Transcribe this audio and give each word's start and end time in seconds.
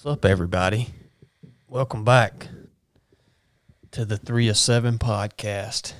What's 0.00 0.18
up, 0.18 0.24
everybody? 0.24 0.90
Welcome 1.66 2.04
back 2.04 2.46
to 3.90 4.04
the 4.04 4.16
Three 4.16 4.48
of 4.48 4.56
Seven 4.56 4.96
podcast. 4.96 5.92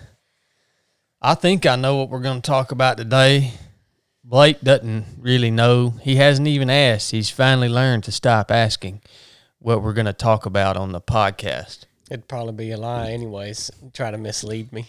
I 1.20 1.34
think 1.34 1.66
I 1.66 1.74
know 1.74 1.96
what 1.96 2.08
we're 2.08 2.20
going 2.20 2.40
to 2.40 2.48
talk 2.48 2.70
about 2.70 2.96
today. 2.96 3.54
Blake 4.22 4.60
doesn't 4.60 5.04
really 5.18 5.50
know. 5.50 5.94
He 6.00 6.14
hasn't 6.14 6.46
even 6.46 6.70
asked. 6.70 7.10
He's 7.10 7.28
finally 7.28 7.68
learned 7.68 8.04
to 8.04 8.12
stop 8.12 8.52
asking 8.52 9.02
what 9.58 9.82
we're 9.82 9.94
going 9.94 10.06
to 10.06 10.12
talk 10.12 10.46
about 10.46 10.76
on 10.76 10.92
the 10.92 11.00
podcast. 11.00 11.86
It'd 12.08 12.28
probably 12.28 12.52
be 12.52 12.70
a 12.70 12.76
lie, 12.76 13.10
anyways. 13.10 13.68
Try 13.94 14.12
to 14.12 14.18
mislead 14.18 14.72
me. 14.72 14.86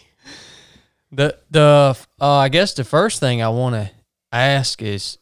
The 1.10 1.36
the 1.50 1.98
uh, 2.20 2.36
I 2.36 2.48
guess 2.48 2.74
the 2.74 2.84
first 2.84 3.18
thing 3.18 3.42
I 3.42 3.48
want 3.48 3.74
to 3.74 3.90
ask 4.30 4.80
is, 4.80 5.18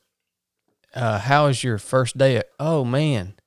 uh, 0.95 1.21
how 1.21 1.47
is 1.47 1.65
your 1.65 1.79
first 1.79 2.19
day? 2.19 2.37
At, 2.37 2.51
oh 2.61 2.85
man, 2.85 3.38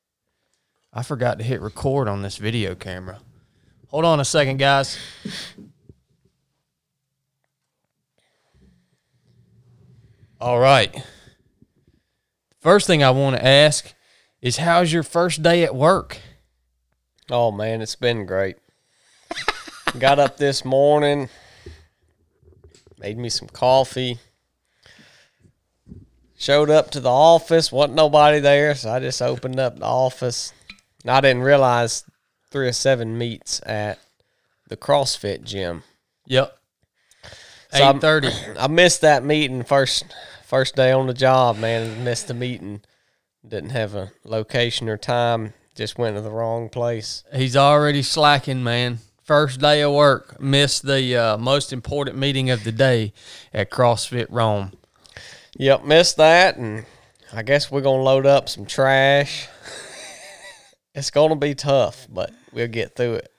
I 0.93 1.03
forgot 1.03 1.37
to 1.37 1.43
hit 1.43 1.61
record 1.61 2.07
on 2.07 2.21
this 2.21 2.37
video 2.37 2.75
camera. 2.75 3.19
Hold 3.87 4.05
on 4.05 4.19
a 4.19 4.25
second, 4.25 4.57
guys. 4.57 4.97
All 10.39 10.59
right. 10.59 10.95
First 12.59 12.87
thing 12.87 13.03
I 13.03 13.11
want 13.11 13.35
to 13.35 13.45
ask 13.45 13.93
is, 14.41 14.57
how's 14.57 14.91
your 14.91 15.03
first 15.03 15.41
day 15.41 15.63
at 15.63 15.75
work? 15.75 16.19
Oh 17.29 17.51
man, 17.51 17.81
it's 17.81 17.95
been 17.95 18.25
great. 18.25 18.57
Got 19.97 20.19
up 20.19 20.37
this 20.37 20.65
morning, 20.65 21.29
made 22.99 23.17
me 23.17 23.29
some 23.29 23.47
coffee. 23.47 24.19
Showed 26.37 26.69
up 26.69 26.91
to 26.91 26.99
the 26.99 27.09
office, 27.09 27.71
wasn't 27.71 27.95
nobody 27.95 28.39
there, 28.39 28.73
so 28.73 28.89
I 28.89 28.99
just 28.99 29.21
opened 29.21 29.59
up 29.59 29.77
the 29.77 29.85
office. 29.85 30.53
I 31.05 31.21
didn't 31.21 31.43
realize 31.43 32.03
three 32.49 32.67
or 32.67 32.73
seven 32.73 33.17
meets 33.17 33.61
at 33.65 33.99
the 34.67 34.77
CrossFit 34.77 35.43
gym. 35.43 35.83
Yep. 36.27 36.57
So 37.73 37.89
Eight 37.89 38.01
thirty. 38.01 38.29
I 38.59 38.67
missed 38.67 39.01
that 39.01 39.23
meeting 39.23 39.63
first 39.63 40.03
first 40.45 40.75
day 40.75 40.91
on 40.91 41.07
the 41.07 41.13
job, 41.13 41.57
man. 41.57 42.03
Missed 42.03 42.27
the 42.27 42.33
meeting. 42.33 42.81
Didn't 43.47 43.69
have 43.71 43.95
a 43.95 44.11
location 44.23 44.89
or 44.89 44.97
time. 44.97 45.53
Just 45.73 45.97
went 45.97 46.15
to 46.17 46.21
the 46.21 46.29
wrong 46.29 46.69
place. 46.69 47.23
He's 47.33 47.55
already 47.55 48.03
slacking, 48.03 48.63
man. 48.63 48.99
First 49.23 49.61
day 49.61 49.81
of 49.81 49.93
work, 49.93 50.41
missed 50.41 50.85
the 50.85 51.15
uh, 51.15 51.37
most 51.37 51.71
important 51.71 52.17
meeting 52.17 52.49
of 52.49 52.65
the 52.65 52.71
day 52.71 53.13
at 53.53 53.71
CrossFit 53.71 54.27
Rome. 54.29 54.73
Yep, 55.55 55.85
missed 55.85 56.17
that, 56.17 56.57
and 56.57 56.85
I 57.31 57.41
guess 57.43 57.71
we're 57.71 57.81
gonna 57.81 58.03
load 58.03 58.25
up 58.25 58.49
some 58.49 58.65
trash. 58.65 59.47
It's 60.93 61.11
gonna 61.11 61.35
be 61.35 61.55
tough, 61.55 62.07
but 62.09 62.31
we'll 62.51 62.67
get 62.67 62.95
through 62.95 63.15
it. 63.15 63.31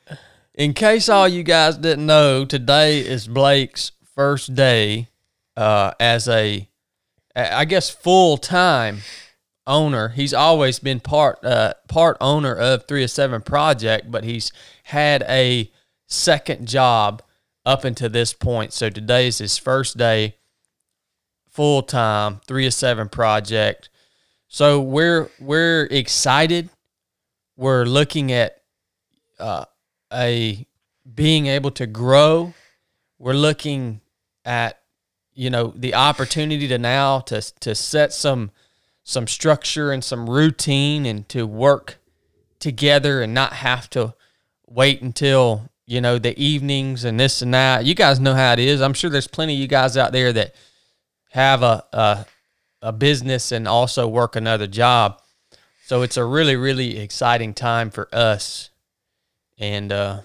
In 0.54 0.74
case 0.74 1.08
all 1.08 1.28
you 1.28 1.42
guys 1.42 1.76
didn't 1.76 2.06
know, 2.06 2.44
today 2.44 3.00
is 3.00 3.26
Blake's 3.26 3.92
first 4.14 4.54
day 4.54 5.08
uh, 5.56 5.92
as 5.98 6.28
a, 6.28 6.68
I 7.34 7.64
guess, 7.64 7.88
full 7.88 8.36
time 8.36 8.98
owner. 9.66 10.08
He's 10.08 10.34
always 10.34 10.78
been 10.78 11.00
part 11.00 11.42
uh, 11.44 11.74
part 11.88 12.16
owner 12.20 12.54
of 12.54 12.86
Three 12.86 13.06
Seven 13.06 13.40
Project, 13.42 14.10
but 14.10 14.24
he's 14.24 14.52
had 14.84 15.22
a 15.28 15.70
second 16.08 16.68
job 16.68 17.22
up 17.64 17.84
until 17.84 18.10
this 18.10 18.32
point. 18.34 18.72
So 18.72 18.90
today 18.90 19.28
is 19.28 19.38
his 19.38 19.56
first 19.58 19.96
day 19.96 20.36
full 21.48 21.82
time 21.82 22.40
Three 22.46 22.68
Seven 22.70 23.08
Project. 23.08 23.88
So 24.48 24.80
we're 24.80 25.30
we're 25.40 25.88
excited. 25.90 26.68
We're 27.56 27.84
looking 27.84 28.32
at 28.32 28.62
uh, 29.38 29.66
a 30.12 30.66
being 31.14 31.46
able 31.46 31.70
to 31.72 31.86
grow. 31.86 32.54
We're 33.18 33.34
looking 33.34 34.00
at 34.44 34.80
you 35.34 35.50
know 35.50 35.72
the 35.76 35.94
opportunity 35.94 36.68
to 36.68 36.78
now 36.78 37.20
to 37.20 37.40
to 37.60 37.74
set 37.74 38.12
some 38.12 38.50
some 39.04 39.26
structure 39.26 39.92
and 39.92 40.04
some 40.04 40.28
routine 40.28 41.06
and 41.06 41.28
to 41.28 41.46
work 41.46 41.98
together 42.58 43.22
and 43.22 43.34
not 43.34 43.54
have 43.54 43.90
to 43.90 44.14
wait 44.66 45.02
until 45.02 45.68
you 45.86 46.00
know 46.00 46.18
the 46.18 46.38
evenings 46.38 47.04
and 47.04 47.18
this 47.18 47.42
and 47.42 47.52
that. 47.54 47.84
You 47.84 47.94
guys 47.94 48.20
know 48.20 48.34
how 48.34 48.52
it 48.52 48.58
is. 48.58 48.80
I'm 48.80 48.94
sure 48.94 49.10
there's 49.10 49.28
plenty 49.28 49.54
of 49.54 49.60
you 49.60 49.66
guys 49.66 49.96
out 49.96 50.12
there 50.12 50.32
that 50.32 50.54
have 51.30 51.62
a 51.62 51.84
a, 51.92 52.26
a 52.82 52.92
business 52.92 53.52
and 53.52 53.66
also 53.66 54.06
work 54.06 54.36
another 54.36 54.66
job. 54.66 55.21
So 55.92 56.00
it's 56.00 56.16
a 56.16 56.24
really 56.24 56.56
really 56.56 56.98
exciting 57.00 57.52
time 57.52 57.90
for 57.90 58.08
us 58.14 58.70
and 59.58 59.92
uh 59.92 60.22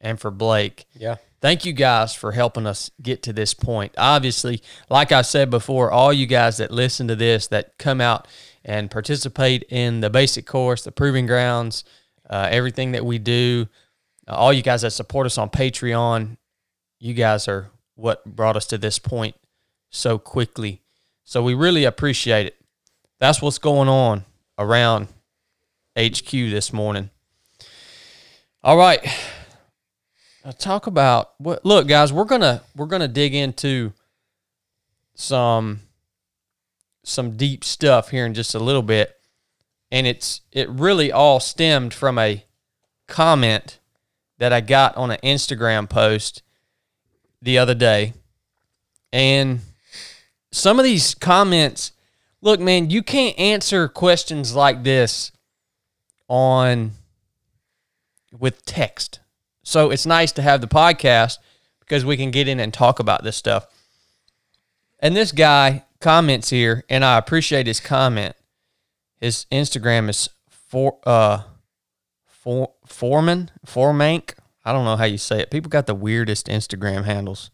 and 0.00 0.18
for 0.18 0.30
Blake. 0.30 0.86
Yeah. 0.94 1.16
Thank 1.42 1.66
you 1.66 1.74
guys 1.74 2.14
for 2.14 2.32
helping 2.32 2.66
us 2.66 2.90
get 3.02 3.22
to 3.24 3.34
this 3.34 3.52
point. 3.52 3.92
Obviously, 3.98 4.62
like 4.88 5.12
I 5.12 5.20
said 5.20 5.50
before, 5.50 5.90
all 5.90 6.10
you 6.10 6.24
guys 6.24 6.56
that 6.56 6.70
listen 6.70 7.06
to 7.08 7.16
this, 7.16 7.48
that 7.48 7.76
come 7.76 8.00
out 8.00 8.28
and 8.64 8.90
participate 8.90 9.64
in 9.68 10.00
the 10.00 10.08
basic 10.08 10.46
course, 10.46 10.84
the 10.84 10.90
proving 10.90 11.26
grounds, 11.26 11.84
uh, 12.30 12.48
everything 12.50 12.92
that 12.92 13.04
we 13.04 13.18
do, 13.18 13.66
uh, 14.26 14.36
all 14.36 14.54
you 14.54 14.62
guys 14.62 14.80
that 14.80 14.92
support 14.92 15.26
us 15.26 15.36
on 15.36 15.50
Patreon, 15.50 16.38
you 16.98 17.12
guys 17.12 17.46
are 17.46 17.68
what 17.94 18.24
brought 18.24 18.56
us 18.56 18.64
to 18.68 18.78
this 18.78 18.98
point 18.98 19.36
so 19.90 20.16
quickly. 20.16 20.80
So 21.24 21.42
we 21.42 21.52
really 21.52 21.84
appreciate 21.84 22.46
it. 22.46 22.56
That's 23.18 23.42
what's 23.42 23.58
going 23.58 23.90
on 23.90 24.24
around 24.58 25.08
HQ 25.96 26.30
this 26.30 26.72
morning. 26.72 27.10
All 28.62 28.76
right. 28.76 29.00
Now 30.44 30.50
talk 30.50 30.86
about 30.86 31.32
what 31.38 31.64
look 31.64 31.88
guys, 31.88 32.12
we're 32.12 32.24
going 32.24 32.40
to 32.40 32.62
we're 32.76 32.86
going 32.86 33.02
to 33.02 33.08
dig 33.08 33.34
into 33.34 33.92
some 35.14 35.80
some 37.04 37.36
deep 37.36 37.64
stuff 37.64 38.10
here 38.10 38.26
in 38.26 38.34
just 38.34 38.54
a 38.54 38.58
little 38.58 38.82
bit. 38.82 39.14
And 39.90 40.06
it's 40.06 40.42
it 40.52 40.68
really 40.68 41.10
all 41.10 41.40
stemmed 41.40 41.94
from 41.94 42.18
a 42.18 42.44
comment 43.06 43.78
that 44.38 44.52
I 44.52 44.60
got 44.60 44.96
on 44.96 45.10
an 45.10 45.18
Instagram 45.22 45.88
post 45.88 46.42
the 47.42 47.58
other 47.58 47.74
day. 47.74 48.14
And 49.12 49.60
some 50.52 50.78
of 50.78 50.84
these 50.84 51.14
comments, 51.14 51.92
look, 52.40 52.60
man, 52.60 52.90
you 52.90 53.02
can't 53.02 53.38
answer 53.38 53.88
questions 53.88 54.54
like 54.54 54.84
this 54.84 55.32
on 56.28 56.92
with 58.38 58.64
text. 58.64 59.20
So 59.62 59.90
it's 59.90 60.06
nice 60.06 60.32
to 60.32 60.42
have 60.42 60.60
the 60.60 60.68
podcast 60.68 61.38
because 61.80 62.04
we 62.04 62.16
can 62.16 62.30
get 62.30 62.48
in 62.48 62.60
and 62.60 62.72
talk 62.72 62.98
about 62.98 63.24
this 63.24 63.36
stuff. 63.36 63.66
And 65.00 65.16
this 65.16 65.32
guy 65.32 65.84
comments 66.00 66.50
here, 66.50 66.84
and 66.88 67.04
I 67.04 67.18
appreciate 67.18 67.66
his 67.66 67.80
comment. 67.80 68.34
His 69.20 69.46
Instagram 69.50 70.08
is 70.08 70.28
for 70.48 70.98
uh 71.04 71.42
for 72.26 72.72
Foreman 72.86 73.50
Formank. 73.66 74.34
I 74.64 74.72
don't 74.72 74.84
know 74.84 74.96
how 74.96 75.04
you 75.04 75.18
say 75.18 75.40
it. 75.40 75.50
People 75.50 75.70
got 75.70 75.86
the 75.86 75.94
weirdest 75.94 76.46
Instagram 76.46 77.04
handles. 77.04 77.50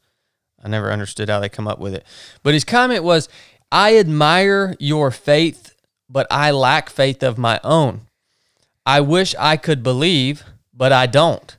I 0.63 0.69
never 0.69 0.91
understood 0.91 1.29
how 1.29 1.41
they 1.41 1.49
come 1.49 1.69
up 1.69 1.79
with 1.79 1.95
it. 1.95 2.05
But 2.43 2.55
his 2.55 2.65
comment 2.65 3.05
was, 3.05 3.29
"I 3.75 3.99
admire 3.99 4.77
your 4.79 5.11
faith, 5.11 5.75
but 6.09 6.29
I 6.31 6.53
lack 6.53 6.89
faith 6.89 7.25
of 7.25 7.39
my 7.39 7.59
own. 7.65 8.03
I 8.87 9.01
wish 9.01 9.35
I 9.37 9.57
could 9.57 9.83
believe, 9.83 10.45
but 10.73 10.93
I 10.93 11.07
don't. 11.07 11.57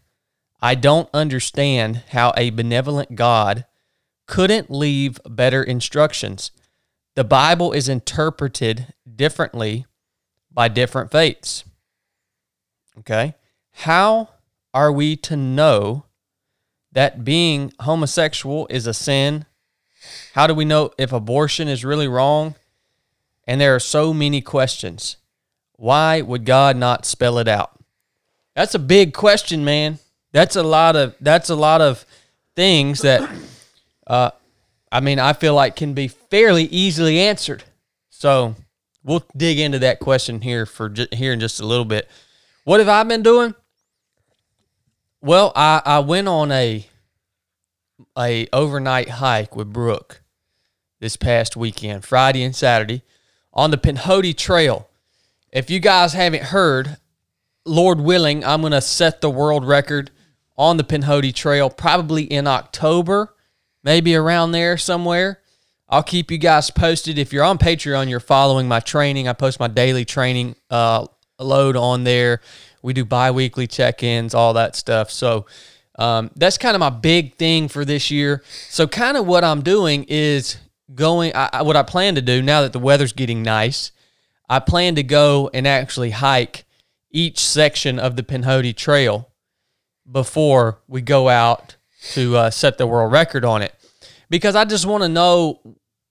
I 0.62 0.76
don't 0.76 1.09
understand 1.14 2.03
how 2.12 2.34
a 2.38 2.52
benevolent 2.52 3.16
God 3.16 3.66
couldn't 4.28 4.72
leave 4.72 5.20
better 5.28 5.62
instructions. 5.62 6.52
The 7.16 7.26
Bible 7.26 7.74
is 7.74 7.90
interpreted 7.90 8.94
differently 9.14 9.86
by 10.50 10.70
different 10.70 11.12
faiths. 11.12 11.66
Okay? 13.00 13.35
How 13.73 14.29
are 14.73 14.91
we 14.91 15.17
to 15.17 15.35
know 15.35 16.06
that 16.94 17.26
being 17.26 17.73
homosexual 17.82 18.67
is 18.70 18.88
a 18.88 18.94
sin? 18.94 19.46
How 20.34 20.47
do 20.47 20.53
we 20.53 20.66
know 20.66 20.91
if 20.97 21.11
abortion 21.11 21.67
is 21.67 21.85
really 21.85 22.07
wrong? 22.07 22.55
And 23.47 23.61
there 23.61 23.75
are 23.75 23.79
so 23.79 24.13
many 24.13 24.41
questions. 24.41 25.17
Why 25.78 26.22
would 26.22 26.46
God 26.46 26.78
not 26.78 27.05
spell 27.05 27.37
it 27.37 27.47
out? 27.47 27.72
That's 28.55 28.75
a 28.75 28.79
big 28.79 29.13
question, 29.13 29.66
man. 29.66 29.99
That's 30.31 30.55
a 30.55 30.63
lot 30.63 30.96
of 30.96 31.16
that's 31.19 31.49
a 31.49 31.55
lot 31.55 31.81
of 31.81 32.05
things 32.55 33.02
that 33.02 33.29
uh 34.07 34.31
I 34.91 35.02
mean, 35.02 35.19
I 35.19 35.34
feel 35.34 35.53
like 35.53 35.75
can 35.75 35.93
be 35.93 36.07
fairly 36.07 36.63
easily 36.66 37.19
answered. 37.19 37.63
So, 38.09 38.55
we'll 39.03 39.25
dig 39.35 39.59
into 39.59 39.79
that 39.79 39.99
question 39.99 40.41
here 40.41 40.66
for 40.66 40.93
here 41.11 41.34
in 41.34 41.40
just 41.40 41.59
a 41.59 41.66
little 41.66 41.85
bit. 41.85 42.09
What 42.63 42.79
have 42.79 42.90
I 42.90 43.03
been 43.03 43.22
doing? 43.22 43.55
Well, 45.22 45.52
I, 45.55 45.81
I 45.85 45.99
went 45.99 46.28
on 46.28 46.52
a 46.52 46.85
a 48.18 48.47
overnight 48.52 49.09
hike 49.09 49.56
with 49.56 49.72
Brooke 49.72 50.22
this 51.00 51.16
past 51.16 51.56
weekend, 51.56 52.03
Friday 52.06 52.44
and 52.44 52.56
Saturday, 52.56 53.03
on 53.53 53.72
the 53.72 53.78
Pinhoti 53.78 54.36
Trail. 54.36 54.88
if 55.52 55.70
you 55.70 55.80
guys 55.80 56.14
haven't 56.14 56.44
heard, 56.44 56.97
Lord 57.66 58.00
willing, 58.00 58.44
I'm 58.44 58.62
going 58.62 58.74
to 58.74 58.82
set 58.82 59.22
the 59.22 59.30
world 59.30 59.66
record 59.66 60.12
on 60.58 60.78
the 60.78 60.84
Pinhoti 60.84 61.34
Trail 61.34 61.70
probably 61.70 62.24
in 62.24 62.47
October, 62.47 63.34
maybe 63.84 64.16
around 64.16 64.52
there 64.52 64.78
somewhere. 64.78 65.41
I'll 65.88 66.03
keep 66.03 66.32
you 66.32 66.38
guys 66.38 66.72
posted. 66.72 67.18
If 67.18 67.32
you're 67.32 67.44
on 67.44 67.58
Patreon, 67.58 68.09
you're 68.09 68.20
following 68.20 68.68
my 68.68 68.80
training. 68.80 69.28
I 69.28 69.34
post 69.34 69.59
my 69.59 69.68
daily 69.68 70.03
training 70.03 70.56
uh, 70.70 71.08
load 71.40 71.76
on 71.76 72.03
there. 72.03 72.41
We 72.82 72.94
do 72.94 73.06
bi 73.06 73.32
weekly 73.32 73.68
check 73.68 74.03
ins, 74.03 74.34
all 74.34 74.53
that 74.53 74.76
stuff. 74.76 75.12
So 75.12 75.46
um, 75.97 76.32
that's 76.36 76.58
kind 76.58 76.76
of 76.76 76.80
my 76.80 76.90
big 76.90 77.36
thing 77.36 77.68
for 77.68 77.86
this 77.86 78.12
year. 78.12 78.44
So, 78.70 78.88
kind 78.88 79.18
of 79.18 79.26
what 79.26 79.44
I'm 79.44 79.62
doing 79.62 80.06
is 80.08 80.58
going, 80.94 81.32
I, 81.36 81.62
what 81.62 81.76
I 81.76 81.84
plan 81.84 82.16
to 82.16 82.22
do 82.22 82.42
now 82.42 82.62
that 82.62 82.74
the 82.74 82.80
weather's 82.80 83.14
getting 83.14 83.42
nice, 83.42 83.92
I 84.50 84.59
plan 84.59 84.96
to 84.96 85.03
go 85.03 85.50
and 85.53 85.68
actually 85.68 86.12
hike 86.12 86.66
each 87.12 87.40
section 87.40 87.97
of 87.97 88.16
the 88.16 88.24
Pinhoti 88.24 88.76
Trail 88.76 89.30
before 90.09 90.80
we 90.88 91.02
go 91.02 91.30
out 91.30 91.78
to 92.12 92.38
uh, 92.38 92.50
set 92.50 92.78
the 92.78 92.86
world 92.86 93.12
record 93.12 93.46
on 93.46 93.62
it 93.62 93.74
because 94.30 94.56
I 94.56 94.66
just 94.66 94.86
want 94.86 95.03
to 95.03 95.09
know 95.09 95.62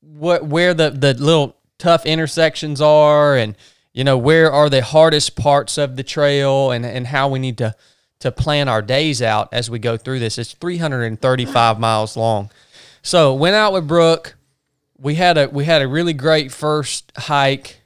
what 0.01 0.45
where 0.45 0.75
the 0.75 0.91
the 0.91 1.15
little 1.15 1.57
tough 1.79 2.07
intersections 2.07 2.81
are 2.81 3.37
and 3.37 3.57
you 3.93 4.03
know 4.05 4.19
where 4.19 4.51
are 4.51 4.69
the 4.69 4.83
hardest 4.83 5.37
parts 5.37 5.79
of 5.79 5.97
the 5.97 6.03
trail 6.03 6.71
and 6.71 6.85
and 6.85 7.07
how 7.07 7.29
we 7.29 7.39
need 7.39 7.59
to 7.59 7.75
to 8.21 8.33
plan 8.33 8.69
our 8.69 8.83
days 8.83 9.21
out 9.21 9.49
as 9.53 9.71
we 9.71 9.79
go 9.79 9.97
through 9.97 10.19
this. 10.19 10.39
It's 10.39 10.53
335 10.53 11.79
miles 11.79 12.17
long. 12.17 12.51
So 13.03 13.35
went 13.35 13.55
out 13.55 13.73
with 13.73 13.87
Brooke. 13.87 14.37
We 14.99 15.17
had 15.17 15.37
a 15.37 15.49
we 15.49 15.65
had 15.65 15.83
a 15.83 15.89
really 15.89 16.15
great 16.15 16.53
first 16.53 17.13
hike, 17.17 17.83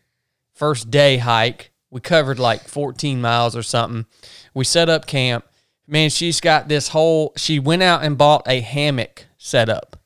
first 0.54 0.90
day 0.90 1.16
hike. 1.18 1.72
We 1.90 2.00
covered 2.00 2.38
like 2.38 2.68
14 2.68 3.20
miles 3.20 3.56
or 3.56 3.62
something. 3.62 4.06
We 4.54 4.64
set 4.64 4.88
up 4.88 5.06
camp. 5.06 5.44
Man, 5.86 6.10
she's 6.10 6.40
got 6.40 6.68
this 6.68 6.88
whole. 6.88 7.32
She 7.36 7.58
went 7.58 7.82
out 7.82 8.04
and 8.04 8.18
bought 8.18 8.46
a 8.46 8.60
hammock 8.60 9.26
setup 9.38 9.98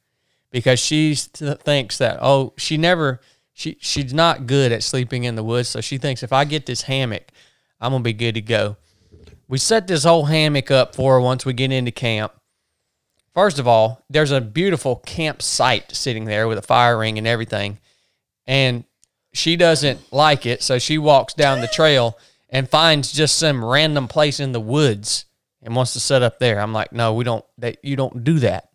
because 0.53 0.79
she 0.79 1.15
thinks 1.15 1.99
that 1.99 2.19
oh 2.21 2.53
she 2.57 2.77
never 2.77 3.21
she 3.53 3.77
she's 3.81 4.15
not 4.15 4.47
good 4.47 4.71
at 4.71 4.83
sleeping 4.83 5.25
in 5.25 5.35
the 5.35 5.43
woods 5.43 5.71
so 5.71 5.81
she 5.81 5.99
thinks 5.99 6.23
if 6.23 6.33
i 6.33 6.45
get 6.45 6.67
this 6.67 6.83
hammock 6.83 7.33
i'm 7.81 7.91
gonna 7.91 8.05
be 8.05 8.13
good 8.13 8.35
to 8.35 8.41
go 8.41 8.77
we 9.53 9.59
set 9.59 9.87
this 9.87 10.05
whole 10.05 10.25
hammock 10.25 10.71
up 10.71 10.95
for 10.95 11.21
once 11.21 11.45
we 11.45 11.53
get 11.53 11.71
into 11.71 11.91
camp 11.91 12.33
first 13.35 13.59
of 13.59 13.69
all 13.69 14.03
there's 14.09 14.31
a 14.31 14.41
beautiful 14.41 14.97
campsite 15.05 15.95
sitting 15.95 16.25
there 16.25 16.49
with 16.49 16.57
a 16.57 16.63
fire 16.63 16.97
ring 16.97 17.19
and 17.19 17.27
everything 17.27 17.79
and 18.47 18.85
she 19.35 19.55
doesn't 19.55 20.11
like 20.11 20.47
it 20.47 20.63
so 20.63 20.79
she 20.79 20.97
walks 20.97 21.35
down 21.35 21.61
the 21.61 21.69
trail 21.69 22.19
and 22.49 22.71
finds 22.71 23.13
just 23.13 23.37
some 23.37 23.63
random 23.63 24.09
place 24.09 24.41
in 24.41 24.53
the 24.53 24.61
woods 24.61 25.27
and 25.63 25.77
wants 25.77 25.93
to 25.93 26.01
set 26.01 26.23
up 26.23 26.39
there 26.39 26.59
i'm 26.59 26.73
like 26.73 26.91
no 26.91 27.13
we 27.13 27.23
don't 27.23 27.45
that 27.59 27.77
you 27.85 27.95
don't 27.95 28.25
do 28.25 28.39
that 28.39 28.71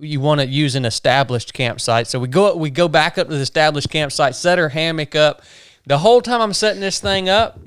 you 0.00 0.18
want 0.18 0.40
to 0.40 0.46
use 0.46 0.74
an 0.74 0.84
established 0.84 1.52
campsite. 1.52 2.06
So 2.06 2.18
we 2.18 2.26
go 2.26 2.56
we 2.56 2.70
go 2.70 2.88
back 2.88 3.18
up 3.18 3.28
to 3.28 3.34
the 3.34 3.40
established 3.40 3.90
campsite, 3.90 4.34
set 4.34 4.58
her 4.58 4.70
hammock 4.70 5.14
up. 5.14 5.42
The 5.86 5.98
whole 5.98 6.22
time 6.22 6.40
I'm 6.40 6.54
setting 6.54 6.80
this 6.80 6.98
thing 6.98 7.28
up, 7.28 7.60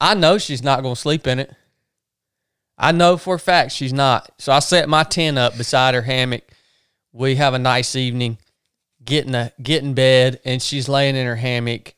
I 0.00 0.14
know 0.14 0.38
she's 0.38 0.62
not 0.62 0.82
going 0.82 0.94
to 0.94 1.00
sleep 1.00 1.26
in 1.26 1.38
it. 1.38 1.54
I 2.78 2.92
know 2.92 3.18
for 3.18 3.34
a 3.34 3.38
fact 3.38 3.72
she's 3.72 3.92
not. 3.92 4.30
So 4.38 4.52
I 4.52 4.60
set 4.60 4.88
my 4.88 5.02
tent 5.02 5.38
up 5.38 5.58
beside 5.58 5.94
her 5.94 6.02
hammock. 6.02 6.44
We 7.12 7.34
have 7.36 7.52
a 7.52 7.58
nice 7.58 7.94
evening, 7.94 8.38
getting 9.04 9.34
a 9.34 9.52
get 9.62 9.82
in 9.82 9.92
bed, 9.92 10.40
and 10.44 10.62
she's 10.62 10.88
laying 10.88 11.16
in 11.16 11.26
her 11.26 11.36
hammock, 11.36 11.94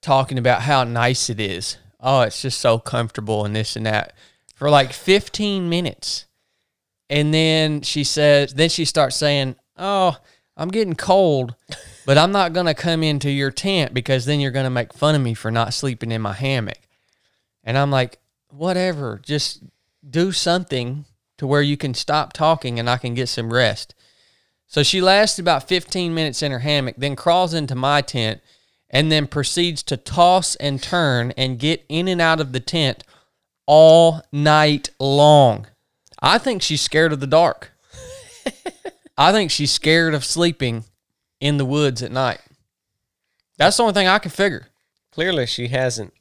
talking 0.00 0.38
about 0.38 0.62
how 0.62 0.82
nice 0.82 1.30
it 1.30 1.38
is. 1.38 1.78
Oh, 2.00 2.22
it's 2.22 2.42
just 2.42 2.58
so 2.58 2.78
comfortable 2.78 3.44
and 3.44 3.54
this 3.54 3.76
and 3.76 3.86
that 3.86 4.14
for 4.56 4.70
like 4.70 4.92
15 4.92 5.68
minutes. 5.68 6.26
And 7.08 7.32
then 7.32 7.82
she 7.82 8.04
says, 8.04 8.54
then 8.54 8.70
she 8.70 8.84
starts 8.84 9.16
saying, 9.16 9.56
Oh, 9.76 10.16
I'm 10.56 10.68
getting 10.68 10.94
cold, 10.94 11.54
but 12.06 12.18
I'm 12.18 12.32
not 12.32 12.52
going 12.52 12.66
to 12.66 12.74
come 12.74 13.02
into 13.02 13.30
your 13.30 13.50
tent 13.50 13.94
because 13.94 14.24
then 14.24 14.40
you're 14.40 14.50
going 14.50 14.64
to 14.64 14.70
make 14.70 14.92
fun 14.92 15.14
of 15.14 15.22
me 15.22 15.34
for 15.34 15.50
not 15.50 15.74
sleeping 15.74 16.10
in 16.10 16.22
my 16.22 16.32
hammock. 16.32 16.78
And 17.64 17.78
I'm 17.78 17.90
like, 17.90 18.18
whatever, 18.48 19.20
just 19.22 19.62
do 20.08 20.32
something 20.32 21.04
to 21.38 21.46
where 21.46 21.62
you 21.62 21.76
can 21.76 21.94
stop 21.94 22.32
talking 22.32 22.78
and 22.78 22.88
I 22.88 22.96
can 22.96 23.14
get 23.14 23.28
some 23.28 23.52
rest. 23.52 23.94
So 24.66 24.82
she 24.82 25.00
lasts 25.00 25.38
about 25.38 25.68
15 25.68 26.14
minutes 26.14 26.42
in 26.42 26.50
her 26.50 26.60
hammock, 26.60 26.96
then 26.96 27.16
crawls 27.16 27.52
into 27.52 27.74
my 27.74 28.00
tent, 28.00 28.40
and 28.88 29.10
then 29.10 29.26
proceeds 29.26 29.82
to 29.84 29.96
toss 29.96 30.54
and 30.56 30.82
turn 30.82 31.32
and 31.36 31.58
get 31.58 31.84
in 31.88 32.08
and 32.08 32.20
out 32.20 32.40
of 32.40 32.52
the 32.52 32.60
tent 32.60 33.04
all 33.66 34.22
night 34.32 34.90
long. 34.98 35.66
I 36.20 36.38
think 36.38 36.62
she's 36.62 36.80
scared 36.80 37.12
of 37.12 37.20
the 37.20 37.26
dark. 37.26 37.72
I 39.18 39.32
think 39.32 39.50
she's 39.50 39.70
scared 39.70 40.14
of 40.14 40.24
sleeping 40.24 40.84
in 41.40 41.56
the 41.56 41.64
woods 41.64 42.02
at 42.02 42.12
night. 42.12 42.40
That's 43.58 43.76
the 43.76 43.82
only 43.82 43.94
thing 43.94 44.08
I 44.08 44.18
can 44.18 44.30
figure. 44.30 44.68
Clearly, 45.10 45.46
she 45.46 45.68
hasn't 45.68 46.14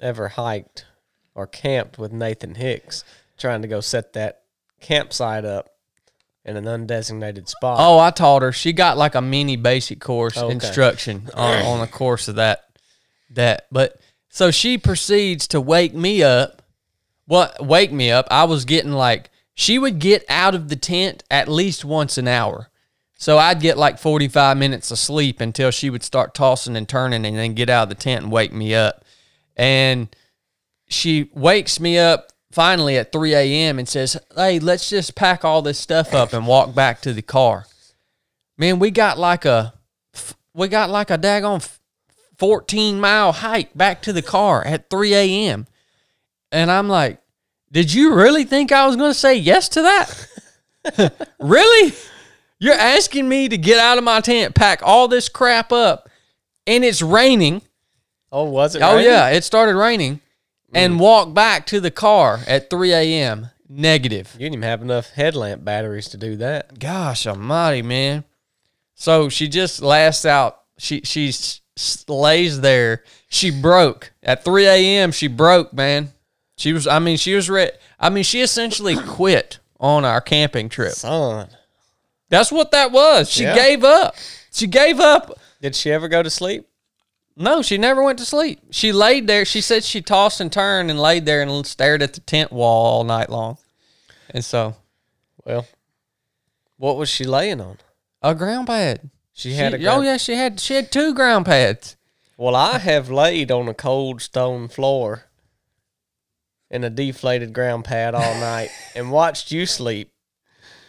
ever 0.00 0.28
hiked 0.28 0.86
or 1.34 1.46
camped 1.46 1.98
with 1.98 2.12
Nathan 2.12 2.54
Hicks 2.54 3.04
trying 3.38 3.62
to 3.62 3.68
go 3.68 3.80
set 3.80 4.12
that 4.14 4.42
campsite 4.80 5.44
up 5.44 5.70
in 6.44 6.56
an 6.56 6.64
undesignated 6.64 7.48
spot. 7.48 7.78
Oh, 7.80 7.98
I 7.98 8.10
taught 8.10 8.42
her. 8.42 8.52
She 8.52 8.72
got 8.72 8.96
like 8.96 9.14
a 9.14 9.20
mini 9.20 9.56
basic 9.56 10.00
course 10.00 10.36
okay. 10.36 10.52
instruction 10.52 11.28
on, 11.34 11.62
on 11.62 11.80
a 11.80 11.86
course 11.86 12.28
of 12.28 12.36
that. 12.36 12.66
That, 13.34 13.66
but 13.70 14.00
so 14.28 14.50
she 14.50 14.76
proceeds 14.76 15.46
to 15.48 15.60
wake 15.60 15.94
me 15.94 16.22
up. 16.22 16.62
What 17.26 17.64
wake 17.64 17.92
me 17.92 18.10
up? 18.10 18.26
I 18.30 18.44
was 18.44 18.64
getting 18.64 18.92
like 18.92 19.30
she 19.54 19.78
would 19.78 19.98
get 19.98 20.24
out 20.28 20.54
of 20.54 20.68
the 20.68 20.76
tent 20.76 21.22
at 21.30 21.46
least 21.46 21.84
once 21.84 22.18
an 22.18 22.26
hour. 22.26 22.70
So 23.14 23.38
I'd 23.38 23.60
get 23.60 23.76
like 23.76 23.98
45 23.98 24.56
minutes 24.56 24.90
of 24.90 24.98
sleep 24.98 25.40
until 25.40 25.70
she 25.70 25.90
would 25.90 26.02
start 26.02 26.34
tossing 26.34 26.74
and 26.74 26.88
turning 26.88 27.26
and 27.26 27.36
then 27.36 27.54
get 27.54 27.68
out 27.68 27.84
of 27.84 27.88
the 27.90 27.94
tent 27.94 28.24
and 28.24 28.32
wake 28.32 28.52
me 28.52 28.74
up. 28.74 29.04
And 29.56 30.14
she 30.88 31.30
wakes 31.34 31.80
me 31.80 31.98
up 31.98 32.32
finally 32.52 32.96
at 32.96 33.12
3 33.12 33.34
a.m. 33.34 33.78
and 33.78 33.88
says, 33.88 34.16
Hey, 34.34 34.58
let's 34.58 34.88
just 34.88 35.14
pack 35.14 35.44
all 35.44 35.62
this 35.62 35.78
stuff 35.78 36.14
up 36.14 36.32
and 36.32 36.46
walk 36.46 36.74
back 36.74 37.00
to 37.02 37.12
the 37.12 37.22
car. 37.22 37.66
Man, 38.58 38.78
we 38.78 38.90
got 38.90 39.18
like 39.18 39.44
a, 39.44 39.74
we 40.54 40.68
got 40.68 40.90
like 40.90 41.10
a 41.10 41.18
daggone 41.18 41.66
14 42.38 42.98
mile 42.98 43.32
hike 43.32 43.76
back 43.76 44.02
to 44.02 44.12
the 44.12 44.22
car 44.22 44.64
at 44.64 44.90
3 44.90 45.14
a.m. 45.14 45.66
And 46.50 46.70
I'm 46.70 46.88
like, 46.88 47.20
did 47.70 47.92
you 47.92 48.14
really 48.14 48.44
think 48.44 48.72
I 48.72 48.86
was 48.86 48.96
going 48.96 49.10
to 49.10 49.18
say 49.18 49.36
yes 49.36 49.68
to 49.70 49.82
that? 49.82 51.24
really? 51.38 51.94
You're 52.58 52.74
asking 52.74 53.28
me 53.28 53.48
to 53.48 53.56
get 53.56 53.78
out 53.78 53.98
of 53.98 54.04
my 54.04 54.20
tent, 54.20 54.54
pack 54.54 54.80
all 54.82 55.06
this 55.08 55.28
crap 55.28 55.72
up, 55.72 56.08
and 56.66 56.84
it's 56.84 57.00
raining. 57.00 57.62
Oh, 58.32 58.44
was 58.44 58.74
it? 58.74 58.82
Oh, 58.82 58.96
raining? 58.96 59.10
yeah. 59.10 59.28
It 59.30 59.44
started 59.44 59.76
raining, 59.76 60.16
mm. 60.16 60.20
and 60.74 61.00
walked 61.00 61.34
back 61.34 61.66
to 61.66 61.80
the 61.80 61.90
car 61.90 62.40
at 62.46 62.70
3 62.70 62.92
a.m. 62.92 63.48
Negative. 63.68 64.28
You 64.34 64.40
didn't 64.40 64.54
even 64.54 64.62
have 64.62 64.82
enough 64.82 65.10
headlamp 65.10 65.64
batteries 65.64 66.08
to 66.08 66.16
do 66.16 66.36
that. 66.36 66.78
Gosh 66.78 67.26
almighty, 67.26 67.82
man. 67.82 68.24
So 68.94 69.28
she 69.28 69.48
just 69.48 69.80
lasts 69.80 70.26
out. 70.26 70.62
She 70.76 71.02
she 71.02 71.32
lays 72.08 72.60
there. 72.60 73.04
She 73.28 73.50
broke 73.50 74.12
at 74.22 74.44
3 74.44 74.66
a.m. 74.66 75.12
She 75.12 75.28
broke, 75.28 75.72
man. 75.72 76.12
She 76.56 76.72
was. 76.72 76.86
I 76.86 76.98
mean, 76.98 77.16
she 77.16 77.34
was 77.34 77.48
ready. 77.48 77.72
I 77.98 78.10
mean, 78.10 78.24
she 78.24 78.40
essentially 78.42 78.96
quit 79.06 79.58
on 79.78 80.04
our 80.04 80.20
camping 80.20 80.68
trip. 80.68 80.92
Son, 80.92 81.48
that's 82.28 82.52
what 82.52 82.72
that 82.72 82.92
was. 82.92 83.30
She 83.30 83.44
yeah. 83.44 83.54
gave 83.54 83.84
up. 83.84 84.16
She 84.52 84.66
gave 84.66 85.00
up. 85.00 85.38
Did 85.62 85.74
she 85.76 85.92
ever 85.92 86.08
go 86.08 86.22
to 86.22 86.30
sleep? 86.30 86.66
No, 87.40 87.62
she 87.62 87.78
never 87.78 88.02
went 88.02 88.18
to 88.18 88.26
sleep. 88.26 88.60
She 88.70 88.92
laid 88.92 89.26
there. 89.26 89.46
She 89.46 89.62
said 89.62 89.82
she 89.82 90.02
tossed 90.02 90.42
and 90.42 90.52
turned 90.52 90.90
and 90.90 91.00
laid 91.00 91.24
there 91.24 91.40
and 91.40 91.66
stared 91.66 92.02
at 92.02 92.12
the 92.12 92.20
tent 92.20 92.52
wall 92.52 92.84
all 92.98 93.04
night 93.04 93.30
long. 93.30 93.56
And 94.28 94.44
so, 94.44 94.76
well, 95.46 95.66
what 96.76 96.98
was 96.98 97.08
she 97.08 97.24
laying 97.24 97.62
on? 97.62 97.78
A 98.20 98.34
ground 98.34 98.66
pad. 98.66 99.08
She 99.32 99.54
had 99.54 99.72
she, 99.72 99.76
a. 99.76 99.78
Oh, 99.78 99.82
ground- 99.82 100.00
oh 100.00 100.10
yeah, 100.10 100.16
she 100.18 100.34
had 100.34 100.60
she 100.60 100.74
had 100.74 100.92
two 100.92 101.14
ground 101.14 101.46
pads. 101.46 101.96
Well, 102.36 102.54
I 102.54 102.76
have 102.76 103.10
laid 103.10 103.50
on 103.50 103.68
a 103.68 103.74
cold 103.74 104.20
stone 104.20 104.68
floor 104.68 105.24
in 106.70 106.84
a 106.84 106.90
deflated 106.90 107.54
ground 107.54 107.86
pad 107.86 108.14
all 108.14 108.34
night 108.34 108.68
and 108.94 109.10
watched 109.10 109.50
you 109.50 109.64
sleep 109.64 110.12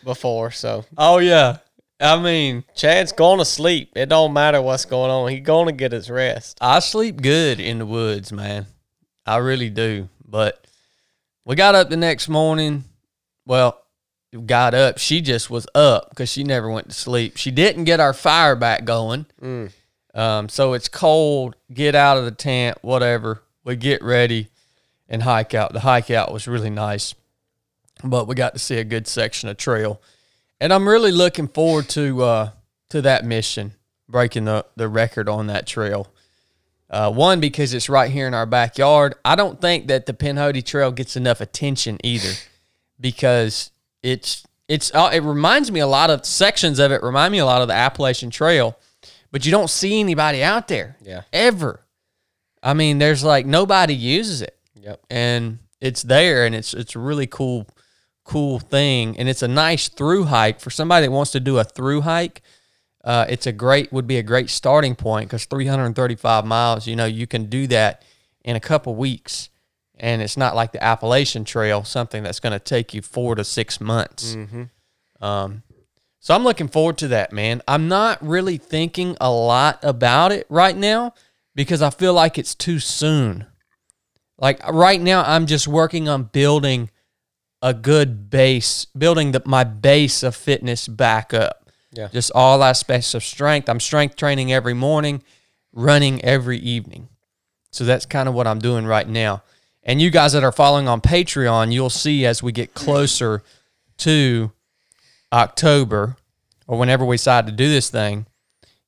before. 0.04 0.52
So, 0.52 0.84
oh 0.98 1.20
yeah, 1.20 1.60
I 2.02 2.22
mean, 2.22 2.64
Chad's 2.76 3.12
going 3.12 3.40
to 3.40 3.46
sleep. 3.46 3.92
It 3.96 4.10
don't 4.10 4.34
matter 4.34 4.62
what's 4.62 4.86
going 4.86 5.12
on. 5.12 5.30
He's 5.30 5.46
going 5.46 5.68
to 5.68 5.72
get 5.72 5.92
his 5.92 6.10
rest. 6.10 6.58
I 6.60 6.80
sleep 6.80 7.22
good 7.22 7.60
in 7.60 7.80
the 7.80 7.86
woods, 7.86 8.32
man. 8.32 8.66
I 9.26 9.38
really 9.38 9.70
do. 9.70 10.10
But 10.28 10.66
we 11.46 11.56
got 11.56 11.76
up 11.76 11.90
the 11.90 11.98
next 11.98 12.28
morning. 12.28 12.86
Well, 13.46 13.82
got 14.46 14.74
up. 14.74 14.98
She 14.98 15.22
just 15.22 15.50
was 15.50 15.68
up 15.76 16.10
because 16.10 16.30
she 16.30 16.44
never 16.44 16.70
went 16.70 16.90
to 16.90 16.96
sleep. 16.96 17.38
She 17.38 17.52
didn't 17.52 17.84
get 17.84 18.00
our 18.00 18.14
fire 18.14 18.56
back 18.56 18.86
going. 18.86 19.26
Mm. 19.42 19.72
Um, 20.14 20.50
so 20.50 20.74
it's 20.74 20.88
cold. 20.88 21.56
Get 21.74 21.96
out 21.96 22.18
of 22.18 22.26
the 22.26 22.32
tent, 22.32 22.78
whatever. 22.82 23.44
We 23.64 23.76
get 23.76 24.04
ready 24.04 24.50
and 25.08 25.24
hike 25.24 25.54
out. 25.54 25.74
The 25.74 25.82
hike 25.82 26.10
out 26.10 26.34
was 26.34 26.48
really 26.48 26.70
nice, 26.70 27.14
but 28.04 28.28
we 28.28 28.36
got 28.36 28.54
to 28.54 28.60
see 28.60 28.78
a 28.78 28.84
good 28.84 29.08
section 29.08 29.50
of 29.50 29.58
trail, 29.58 30.02
and 30.62 30.72
I'm 30.72 30.88
really 30.88 31.12
looking 31.12 31.50
forward 31.50 31.90
to 31.90 32.22
uh, 32.24 32.50
to 32.92 33.02
that 33.02 33.26
mission, 33.26 33.74
breaking 34.08 34.46
the 34.46 34.66
the 34.78 34.88
record 34.88 35.28
on 35.28 35.48
that 35.48 35.68
trail. 35.68 36.08
Uh, 36.90 37.10
one 37.12 37.40
because 37.40 37.74
it's 37.74 37.88
right 37.90 38.12
here 38.12 38.28
in 38.28 38.34
our 38.34 38.46
backyard. 38.46 39.16
I 39.24 39.36
don't 39.36 39.60
think 39.62 39.88
that 39.88 40.06
the 40.08 40.14
Pinhoti 40.14 40.62
Trail 40.64 40.92
gets 40.92 41.16
enough 41.16 41.40
attention 41.40 41.98
either, 42.04 42.34
because 43.00 43.72
it's 44.04 44.46
it's 44.68 44.94
uh, 44.94 45.10
it 45.14 45.24
reminds 45.24 45.72
me 45.72 45.80
a 45.80 45.88
lot 45.88 46.10
of 46.10 46.26
sections 46.26 46.80
of 46.80 46.92
it 46.92 47.02
remind 47.04 47.32
me 47.32 47.40
a 47.40 47.46
lot 47.46 47.62
of 47.62 47.68
the 47.68 47.74
Appalachian 47.74 48.30
Trail, 48.30 48.78
but 49.32 49.46
you 49.46 49.52
don't 49.52 49.70
see 49.70 50.00
anybody 50.00 50.44
out 50.44 50.68
there. 50.68 50.98
Yeah. 51.02 51.22
Ever. 51.34 51.82
I 52.64 52.74
mean, 52.74 53.00
there's 53.00 53.24
like 53.24 53.46
nobody 53.46 53.96
uses 53.96 54.42
it 54.42 54.58
Yep. 54.76 55.02
and 55.10 55.60
it's 55.80 56.04
there 56.04 56.46
and 56.46 56.54
it's 56.54 56.74
it's 56.74 56.96
really 56.96 57.26
cool 57.28 57.68
cool 58.32 58.60
thing 58.60 59.18
and 59.18 59.28
it's 59.28 59.42
a 59.42 59.48
nice 59.48 59.90
through 59.90 60.24
hike. 60.26 60.60
For 60.60 60.70
somebody 60.70 61.06
that 61.06 61.12
wants 61.12 61.32
to 61.32 61.40
do 61.40 61.58
a 61.58 61.64
through 61.64 62.02
hike 62.02 62.42
uh, 63.04 63.26
it's 63.30 63.48
a 63.48 63.52
great 63.52 63.92
would 63.92 64.08
be 64.08 64.18
a 64.18 64.24
great 64.24 64.50
starting 64.50 64.96
point 64.96 65.28
because 65.30 65.46
335 65.46 66.46
miles 66.46 66.88
you 66.88 66.96
know 66.96 67.06
you 67.06 67.26
can 67.28 67.46
do 67.46 67.68
that 67.68 68.04
in 68.44 68.56
a 68.56 68.60
couple 68.60 68.96
weeks 68.96 69.50
and 69.96 70.22
it's 70.22 70.38
not 70.38 70.56
like 70.56 70.72
the 70.72 70.84
appalachian 70.84 71.44
trail 71.44 71.84
something 71.84 72.24
that's 72.24 72.40
going 72.40 72.54
to 72.54 72.60
take 72.60 72.94
you 72.94 73.02
four 73.02 73.36
to 73.36 73.44
six 73.44 73.80
months. 73.82 74.36
Um, 75.20 75.64
so 76.20 76.36
i'm 76.36 76.44
looking 76.44 76.68
forward 76.68 76.98
to 77.00 77.08
that 77.10 77.34
man. 77.34 77.62
I'm 77.68 77.88
not 77.88 78.24
really 78.26 78.58
thinking 78.58 79.18
a 79.20 79.32
lot 79.32 79.80
about 79.84 80.32
it 80.32 80.46
right 80.50 80.78
now 80.78 81.14
because 81.56 81.82
i 81.82 81.90
feel 81.90 82.14
like 82.14 82.38
it's 82.38 82.56
too 82.56 82.80
soon. 82.80 83.48
Like 84.38 84.68
right 84.68 85.00
now, 85.00 85.22
I'm 85.22 85.46
just 85.46 85.68
working 85.68 86.10
on 86.10 86.24
building 86.24 86.90
a 87.62 87.74
good 87.74 88.30
base, 88.30 88.86
building 88.98 89.32
the, 89.32 89.42
my 89.46 89.64
base 89.64 90.24
of 90.24 90.36
fitness 90.36 90.88
back 90.88 91.34
up. 91.34 91.70
Yeah. 91.94 92.08
Just 92.08 92.32
all 92.34 92.64
aspects 92.64 93.14
of 93.14 93.24
strength. 93.24 93.70
I'm 93.70 93.80
strength 93.80 94.16
training 94.16 94.52
every 94.52 94.74
morning, 94.74 95.24
running 95.74 96.24
every 96.24 96.58
evening. 96.58 97.10
So 97.72 97.84
that's 97.84 98.06
kind 98.06 98.28
of 98.28 98.36
what 98.36 98.48
I'm 98.48 98.60
doing 98.60 98.86
right 98.86 99.08
now. 99.08 99.44
And 99.84 100.02
you 100.02 100.10
guys 100.10 100.34
that 100.34 100.44
are 100.44 100.52
following 100.52 100.88
on 100.88 101.02
Patreon, 101.02 101.72
you'll 101.72 101.90
see 101.90 102.26
as 102.26 102.44
we 102.44 102.52
get 102.52 102.74
closer 102.74 103.44
to 103.98 104.52
October 105.34 106.16
or 106.68 106.78
whenever 106.78 107.04
we 107.06 107.16
decide 107.16 107.46
to 107.48 107.52
do 107.52 107.68
this 107.68 107.90
thing, 107.90 108.26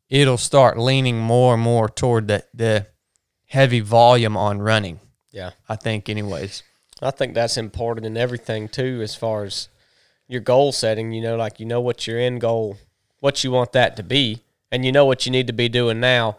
it'll 0.10 0.38
start 0.38 0.78
leaning 0.78 1.20
more 1.20 1.56
and 1.56 1.64
more 1.64 1.90
toward 1.90 2.28
the, 2.28 2.44
the 2.54 2.88
heavy 3.48 3.80
volume 3.80 4.38
on 4.38 4.62
running. 4.62 5.00
Yeah. 5.32 5.52
I 5.68 5.76
think, 5.76 6.10
anyways. 6.10 6.64
I 7.04 7.12
think 7.12 7.34
that's 7.34 7.58
important 7.58 8.06
in 8.06 8.18
everything 8.18 8.68
too, 8.68 9.02
as 9.02 9.16
far 9.16 9.44
as 9.44 9.70
your 10.28 10.42
goal 10.42 10.72
setting. 10.72 11.12
You 11.12 11.22
know, 11.22 11.36
like 11.36 11.60
you 11.60 11.66
know 11.66 11.82
what 11.82 12.08
your 12.08 12.20
end 12.20 12.42
goal, 12.42 12.78
what 13.20 13.44
you 13.44 13.52
want 13.52 13.74
that 13.74 13.96
to 13.98 14.04
be, 14.04 14.42
and 14.72 14.86
you 14.86 14.92
know 14.92 15.06
what 15.06 15.26
you 15.26 15.32
need 15.32 15.48
to 15.48 15.54
be 15.54 15.70
doing 15.70 16.00
now. 16.00 16.38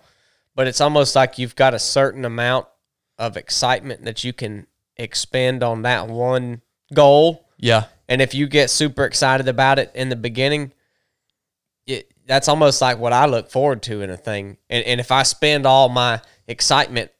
But 0.54 0.66
it's 0.66 0.80
almost 0.80 1.16
like 1.16 1.38
you've 1.38 1.56
got 1.56 1.74
a 1.74 1.78
certain 1.78 2.24
amount 2.24 2.66
of 3.18 3.36
excitement 3.36 4.04
that 4.04 4.24
you 4.24 4.32
can 4.32 4.66
expend 4.96 5.62
on 5.62 5.82
that 5.82 6.08
one 6.08 6.62
goal. 6.92 7.48
Yeah. 7.58 7.84
And 8.08 8.20
if 8.20 8.34
you 8.34 8.46
get 8.46 8.70
super 8.70 9.04
excited 9.04 9.48
about 9.48 9.78
it 9.78 9.90
in 9.94 10.08
the 10.08 10.16
beginning, 10.16 10.72
it 11.86 12.10
that's 12.26 12.48
almost 12.48 12.80
like 12.80 12.98
what 12.98 13.12
I 13.12 13.26
look 13.26 13.50
forward 13.50 13.82
to 13.84 14.02
in 14.02 14.10
a 14.10 14.16
thing. 14.16 14.56
And 14.68 14.84
and 14.84 15.00
if 15.00 15.10
I 15.10 15.22
spend 15.22 15.66
all 15.66 15.88
my 15.88 16.20
excitement 16.46 17.10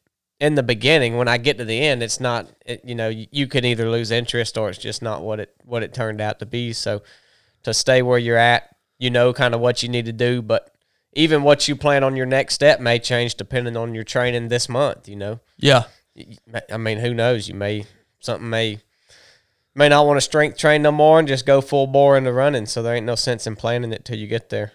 in 0.45 0.57
the 0.57 0.63
beginning, 0.63 1.17
when 1.17 1.27
I 1.27 1.39
get 1.39 1.57
to 1.57 1.65
the 1.65 1.81
end, 1.81 2.03
it's 2.03 2.21
not 2.21 2.47
it, 2.67 2.85
you 2.85 2.95
know 2.95 3.09
you, 3.09 3.27
you 3.31 3.47
can 3.47 3.65
either 3.65 3.91
lose 3.91 4.11
interest 4.11 4.59
or 4.59 4.69
it's 4.69 4.79
just 4.79 5.01
not 5.01 5.23
what 5.23 5.41
it 5.41 5.55
what 5.65 5.83
it 5.83 5.95
turned 5.95 6.21
out 6.21 6.39
to 6.41 6.47
be. 6.47 6.75
So 6.75 7.03
to 7.63 7.73
stay 7.73 8.03
where 8.03 8.19
you're 8.19 8.37
at, 8.37 8.77
you 8.99 9.09
know 9.09 9.33
kind 9.33 9.55
of 9.55 9.61
what 9.61 9.83
you 9.83 9.89
need 9.89 10.05
to 10.05 10.13
do, 10.13 10.43
but 10.43 10.71
even 11.15 11.45
what 11.45 11.67
you 11.67 11.75
plan 11.75 12.05
on 12.05 12.15
your 12.15 12.27
next 12.27 12.55
step 12.55 12.79
may 12.79 12.99
change 12.99 13.37
depending 13.37 13.75
on 13.75 13.95
your 13.95 14.05
training 14.05 14.49
this 14.49 14.69
month. 14.69 15.09
You 15.09 15.17
know. 15.17 15.41
Yeah. 15.57 15.85
I 16.71 16.77
mean, 16.77 16.99
who 16.99 17.15
knows? 17.15 17.49
You 17.49 17.55
may 17.55 17.87
something 18.21 18.51
may 18.51 18.81
may 19.75 19.89
not 19.89 20.07
want 20.07 20.19
to 20.19 20.21
strength 20.21 20.59
train 20.59 20.83
no 20.83 20.93
more 20.93 21.19
and 21.19 21.27
just 21.27 21.47
go 21.47 21.63
full 21.63 21.87
bore 21.87 22.19
into 22.19 22.35
running. 22.35 22.67
So 22.67 22.83
there 22.83 22.95
ain't 22.95 23.07
no 23.07 23.15
sense 23.15 23.47
in 23.47 23.57
planning 23.57 23.95
it 23.95 24.05
till 24.05 24.19
you 24.19 24.27
get 24.27 24.51
there. 24.51 24.73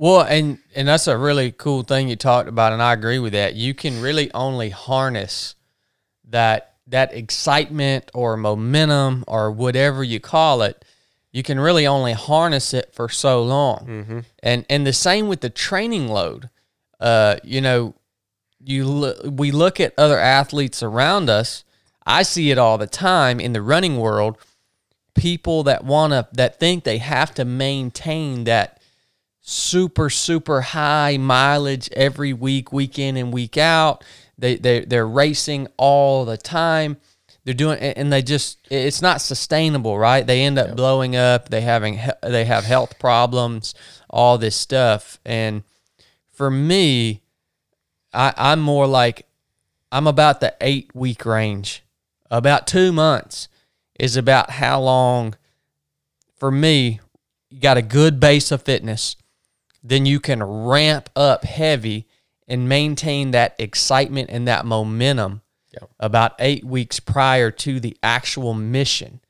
Well, 0.00 0.22
and 0.22 0.56
and 0.74 0.88
that's 0.88 1.06
a 1.08 1.16
really 1.18 1.52
cool 1.52 1.82
thing 1.82 2.08
you 2.08 2.16
talked 2.16 2.48
about, 2.48 2.72
and 2.72 2.82
I 2.82 2.94
agree 2.94 3.18
with 3.18 3.34
that. 3.34 3.54
You 3.54 3.74
can 3.74 4.00
really 4.00 4.32
only 4.32 4.70
harness 4.70 5.56
that 6.30 6.76
that 6.86 7.12
excitement 7.12 8.10
or 8.14 8.38
momentum 8.38 9.24
or 9.28 9.50
whatever 9.50 10.02
you 10.02 10.18
call 10.18 10.62
it. 10.62 10.82
You 11.32 11.42
can 11.42 11.60
really 11.60 11.86
only 11.86 12.14
harness 12.14 12.72
it 12.72 12.94
for 12.94 13.10
so 13.10 13.42
long, 13.42 13.86
Mm-hmm. 13.86 14.18
and 14.42 14.64
and 14.70 14.86
the 14.86 14.94
same 14.94 15.28
with 15.28 15.42
the 15.42 15.50
training 15.50 16.08
load. 16.08 16.48
Uh, 16.98 17.36
you 17.44 17.60
know, 17.60 17.94
you 18.58 19.14
we 19.24 19.50
look 19.50 19.80
at 19.80 19.92
other 19.98 20.18
athletes 20.18 20.82
around 20.82 21.28
us. 21.28 21.62
I 22.06 22.22
see 22.22 22.50
it 22.50 22.56
all 22.56 22.78
the 22.78 22.86
time 22.86 23.38
in 23.38 23.52
the 23.52 23.60
running 23.60 23.98
world. 23.98 24.38
People 25.14 25.62
that 25.64 25.84
wanna 25.84 26.26
that 26.32 26.58
think 26.58 26.84
they 26.84 26.98
have 26.98 27.34
to 27.34 27.44
maintain 27.44 28.44
that 28.44 28.79
super 29.50 30.08
super 30.08 30.60
high 30.60 31.16
mileage 31.16 31.88
every 31.92 32.32
week 32.32 32.72
week 32.72 32.98
in 32.98 33.16
and 33.16 33.32
week 33.32 33.56
out. 33.56 34.04
They 34.38 34.56
they 34.56 34.84
they're 34.84 35.06
racing 35.06 35.66
all 35.76 36.24
the 36.24 36.36
time. 36.36 36.98
They're 37.44 37.54
doing 37.54 37.78
and 37.80 38.12
they 38.12 38.22
just 38.22 38.58
it's 38.70 39.02
not 39.02 39.20
sustainable 39.20 39.98
right? 39.98 40.24
They 40.26 40.42
end 40.42 40.58
up 40.58 40.76
blowing 40.76 41.16
up. 41.16 41.48
They 41.48 41.62
having 41.62 42.00
they 42.22 42.44
have 42.44 42.64
health 42.64 42.98
problems 42.98 43.74
all 44.08 44.38
this 44.38 44.56
stuff. 44.56 45.18
And 45.24 45.64
for 46.32 46.50
me 46.50 47.22
i 48.12 48.32
i'm 48.36 48.60
more 48.60 48.86
like 48.86 49.26
i'm 49.92 50.06
about 50.06 50.40
the 50.40 50.54
8 50.60 50.94
week 50.94 51.26
range. 51.26 51.82
About 52.30 52.68
2 52.68 52.92
months 52.92 53.48
is 53.98 54.16
about 54.16 54.50
how 54.50 54.80
long 54.80 55.34
for 56.36 56.52
me 56.52 57.00
you 57.50 57.58
got 57.58 57.76
a 57.76 57.82
good 57.82 58.20
base 58.20 58.52
of 58.52 58.62
fitness 58.62 59.16
then 59.82 60.06
you 60.06 60.20
can 60.20 60.42
ramp 60.42 61.08
up 61.16 61.44
heavy 61.44 62.06
and 62.46 62.68
maintain 62.68 63.30
that 63.30 63.54
excitement 63.58 64.28
and 64.30 64.46
that 64.48 64.66
momentum 64.66 65.40
Yeah. 65.72 65.86
about 65.98 66.32
eight 66.38 66.64
weeks 66.64 66.98
prior 67.00 67.50
to 67.52 67.78
the 67.80 67.96
actual 68.02 68.54
mission. 68.54 69.20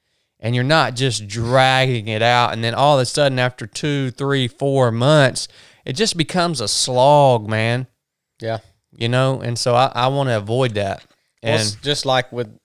And 0.42 0.54
you're 0.54 0.64
not 0.64 0.94
just 0.94 1.28
dragging 1.28 2.08
it 2.08 2.22
out. 2.22 2.52
And 2.54 2.64
then 2.64 2.74
all 2.74 2.96
of 2.98 3.02
a 3.02 3.06
sudden, 3.06 3.38
after 3.38 3.66
two, 3.66 4.10
three, 4.10 4.48
four 4.48 4.90
months, 4.90 5.48
it 5.84 5.92
just 5.92 6.16
becomes 6.16 6.62
a 6.62 6.68
slog, 6.68 7.46
man. 7.46 7.86
Yeah. 8.40 8.58
You 8.90 9.10
know? 9.10 9.40
And 9.42 9.58
so 9.58 9.74
I, 9.74 9.92
I 9.94 10.08
want 10.08 10.30
to 10.30 10.36
avoid 10.38 10.74
that. 10.74 11.04
Well, 11.42 11.52
And 11.52 11.60
it's 11.60 11.74
just 11.74 12.06
like 12.06 12.32
with, 12.32 12.58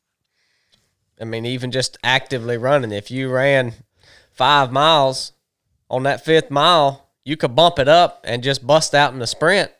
I 1.19 1.25
mean, 1.25 1.45
even 1.45 1.71
just 1.71 1.97
actively 2.03 2.57
running. 2.57 2.93
If 2.93 3.11
you 3.11 3.29
ran 3.29 3.73
five 4.31 4.71
miles 4.71 5.33
on 5.89 6.03
that 6.03 6.23
fifth 6.23 6.49
mile, 6.49 7.04
you 7.25 7.35
could 7.35 7.55
bump 7.55 7.79
it 7.79 7.87
up 7.89 8.21
and 8.23 8.41
just 8.43 8.65
bust 8.65 8.95
out 8.95 9.11
in 9.11 9.19
the 9.19 9.27
sprint, 9.27 9.71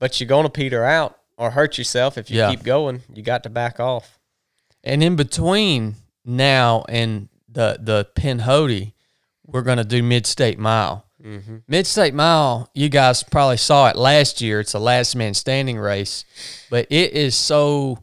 but 0.00 0.20
you're 0.20 0.28
going 0.28 0.44
to 0.44 0.50
peter 0.50 0.84
out 0.84 1.18
or 1.38 1.50
hurt 1.52 1.78
yourself 1.78 2.18
if 2.18 2.30
you 2.30 2.38
Yeah. 2.38 2.50
keep 2.50 2.62
going. 2.62 3.02
You 3.14 3.22
got 3.22 3.42
to 3.44 3.48
back 3.48 3.80
off. 3.80 4.18
And 4.82 5.02
in 5.02 5.16
between 5.16 5.94
now 6.24 6.84
and 6.88 7.28
the 7.48 7.78
the 7.80 8.06
Pinhoti, 8.16 8.92
we're 9.46 9.62
gonna 9.62 9.84
do 9.84 10.02
mid 10.02 10.26
state 10.26 10.58
mile. 10.58 11.06
Mm-hmm. 11.22 11.58
Mid 11.68 11.86
state 11.86 12.12
mile, 12.12 12.68
you 12.74 12.90
guys 12.90 13.22
probably 13.22 13.56
saw 13.56 13.88
it 13.88 13.96
last 13.96 14.42
year. 14.42 14.60
It's 14.60 14.74
a 14.74 14.78
last 14.78 15.16
man 15.16 15.32
standing 15.32 15.78
race, 15.78 16.24
but 16.68 16.86
it 16.90 17.12
is 17.12 17.34
so 17.34 17.98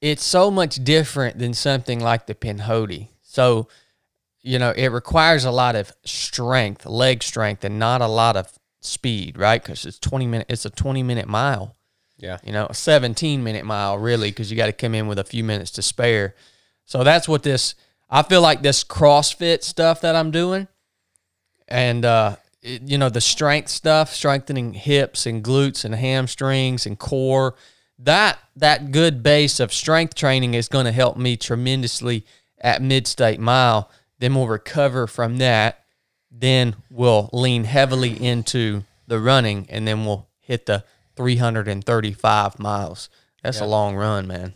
it's 0.00 0.24
so 0.24 0.50
much 0.50 0.82
different 0.82 1.38
than 1.38 1.52
something 1.54 2.00
like 2.00 2.26
the 2.26 2.34
Pinhoti. 2.34 3.08
So, 3.22 3.68
you 4.42 4.58
know, 4.58 4.70
it 4.76 4.88
requires 4.88 5.44
a 5.44 5.50
lot 5.50 5.76
of 5.76 5.92
strength, 6.04 6.84
leg 6.86 7.22
strength, 7.22 7.64
and 7.64 7.78
not 7.78 8.00
a 8.00 8.06
lot 8.08 8.36
of 8.36 8.58
speed, 8.80 9.38
right? 9.38 9.62
Because 9.62 9.86
it's 9.86 9.98
twenty 9.98 10.26
minute. 10.26 10.46
It's 10.50 10.64
a 10.64 10.70
twenty 10.70 11.02
minute 11.02 11.28
mile 11.28 11.76
Yeah. 12.18 12.38
you 12.44 12.52
know, 12.52 12.66
a 12.68 12.74
17 12.74 13.42
minute 13.44 13.64
mile 13.64 13.96
really 13.98 14.30
because 14.30 14.50
you 14.50 14.56
got 14.56 14.66
to 14.66 14.72
come 14.72 14.94
in 14.94 15.06
with 15.06 15.18
a 15.18 15.24
few 15.24 15.44
minutes 15.44 15.70
to 15.72 15.82
spare. 15.82 16.34
So 16.84 17.04
that's 17.04 17.28
what 17.28 17.42
this 17.44 17.74
I 18.10 18.22
feel 18.22 18.40
like 18.42 18.62
this 18.62 18.82
CrossFit 18.84 19.62
stuff 19.62 20.00
that 20.02 20.14
I'm 20.16 20.30
doing 20.30 20.66
and 21.68 22.04
uh 22.04 22.36
it- 22.62 22.82
you 22.82 22.98
know 22.98 23.08
the 23.08 23.20
strength 23.20 23.68
stuff, 23.70 24.12
strengthening 24.14 24.74
hips 24.74 25.26
and 25.26 25.42
glutes 25.42 25.84
and 25.84 25.94
hamstrings 25.94 26.86
and 26.86 26.98
core, 26.98 27.54
that 27.98 28.38
that 28.56 28.90
good 28.92 29.22
base 29.22 29.60
of 29.60 29.72
strength 29.72 30.14
training 30.14 30.54
is 30.54 30.68
going 30.68 30.84
to 30.86 30.92
help 30.92 31.16
me 31.16 31.36
tremendously 31.36 32.24
at 32.60 32.82
mid-state 32.82 33.40
mile. 33.40 33.90
Then 34.22 34.36
we'll 34.36 34.46
recover 34.46 35.08
from 35.08 35.38
that. 35.38 35.80
Then 36.30 36.76
we'll 36.88 37.28
lean 37.32 37.64
heavily 37.64 38.24
into 38.24 38.84
the 39.08 39.18
running 39.18 39.66
and 39.68 39.88
then 39.88 40.04
we'll 40.04 40.28
hit 40.38 40.66
the 40.66 40.84
335 41.16 42.60
miles. 42.60 43.08
That's 43.42 43.58
a 43.58 43.66
long 43.66 43.96
run, 43.96 44.28
man. 44.28 44.54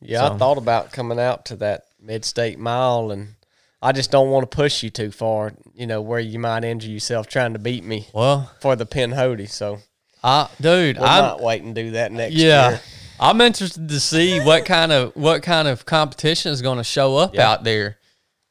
Yeah, 0.00 0.20
So- 0.20 0.34
I 0.34 0.38
thought 0.38 0.56
about 0.56 0.92
coming 0.92 1.18
out 1.18 1.44
to 1.46 1.56
that 1.56 1.86
mid-state 2.00 2.60
mile, 2.60 3.10
and 3.10 3.34
I 3.82 3.90
just 3.90 4.12
don't 4.12 4.30
want 4.30 4.48
to 4.48 4.56
push 4.56 4.84
you 4.84 4.90
too 4.90 5.10
far. 5.10 5.52
You 5.74 5.88
know, 5.88 6.00
where 6.00 6.20
you 6.20 6.38
might 6.38 6.62
injure 6.62 6.90
yourself 6.90 7.26
trying 7.26 7.54
to 7.54 7.58
beat 7.58 7.82
me 7.82 8.06
Well, 8.14 8.52
for 8.60 8.76
the 8.76 8.86
Pinhoti. 8.86 9.50
So 9.50 9.80
I, 10.22 10.48
dude, 10.60 10.96
we 10.96 11.02
I'm 11.02 11.24
might 11.24 11.40
wait 11.42 11.62
and 11.62 11.74
do 11.74 11.90
that 11.90 12.12
next 12.12 12.36
yeah. 12.36 12.70
year. 12.70 12.80
I'm 13.20 13.40
interested 13.42 13.88
to 13.88 14.00
see 14.00 14.40
what 14.40 14.64
kind 14.64 14.90
of 14.92 15.14
what 15.14 15.42
kind 15.42 15.68
of 15.68 15.84
competition 15.84 16.52
is 16.52 16.62
going 16.62 16.78
to 16.78 16.84
show 16.84 17.16
up 17.16 17.34
Yeah. 17.34 17.50
out 17.50 17.64
there 17.64 17.98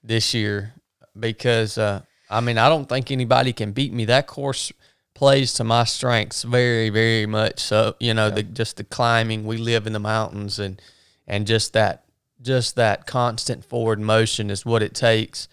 this 0.04 0.34
year 0.34 0.74
because 1.20 1.78
uh, 1.78 2.02
I 2.30 2.40
mean 2.42 2.58
I 2.58 2.70
don't 2.70 2.88
think 2.88 3.10
anybody 3.12 3.52
can 3.52 3.72
beat 3.72 3.92
me. 3.92 4.06
That 4.06 4.28
course 4.28 4.72
plays 5.16 5.54
to 5.54 5.64
my 5.64 5.84
strengths 5.86 6.44
very 6.44 6.90
very 6.90 7.26
much. 7.26 7.60
So 7.60 7.96
you 8.00 8.14
know 8.14 8.30
the 8.30 8.44
just 8.44 8.78
the 8.78 8.84
climbing. 8.84 9.46
We 9.46 9.58
live 9.58 9.88
in 9.88 9.94
the 9.94 10.00
mountains 10.00 10.60
and 10.60 10.80
and 11.28 11.48
just 11.48 11.74
that 11.74 12.04
just 12.42 12.76
that 12.76 13.08
constant 13.08 13.66
forward 13.66 14.00
motion 14.00 14.50
is 14.52 14.66
what 14.66 14.84
it 14.84 14.94
takes. 14.94 15.48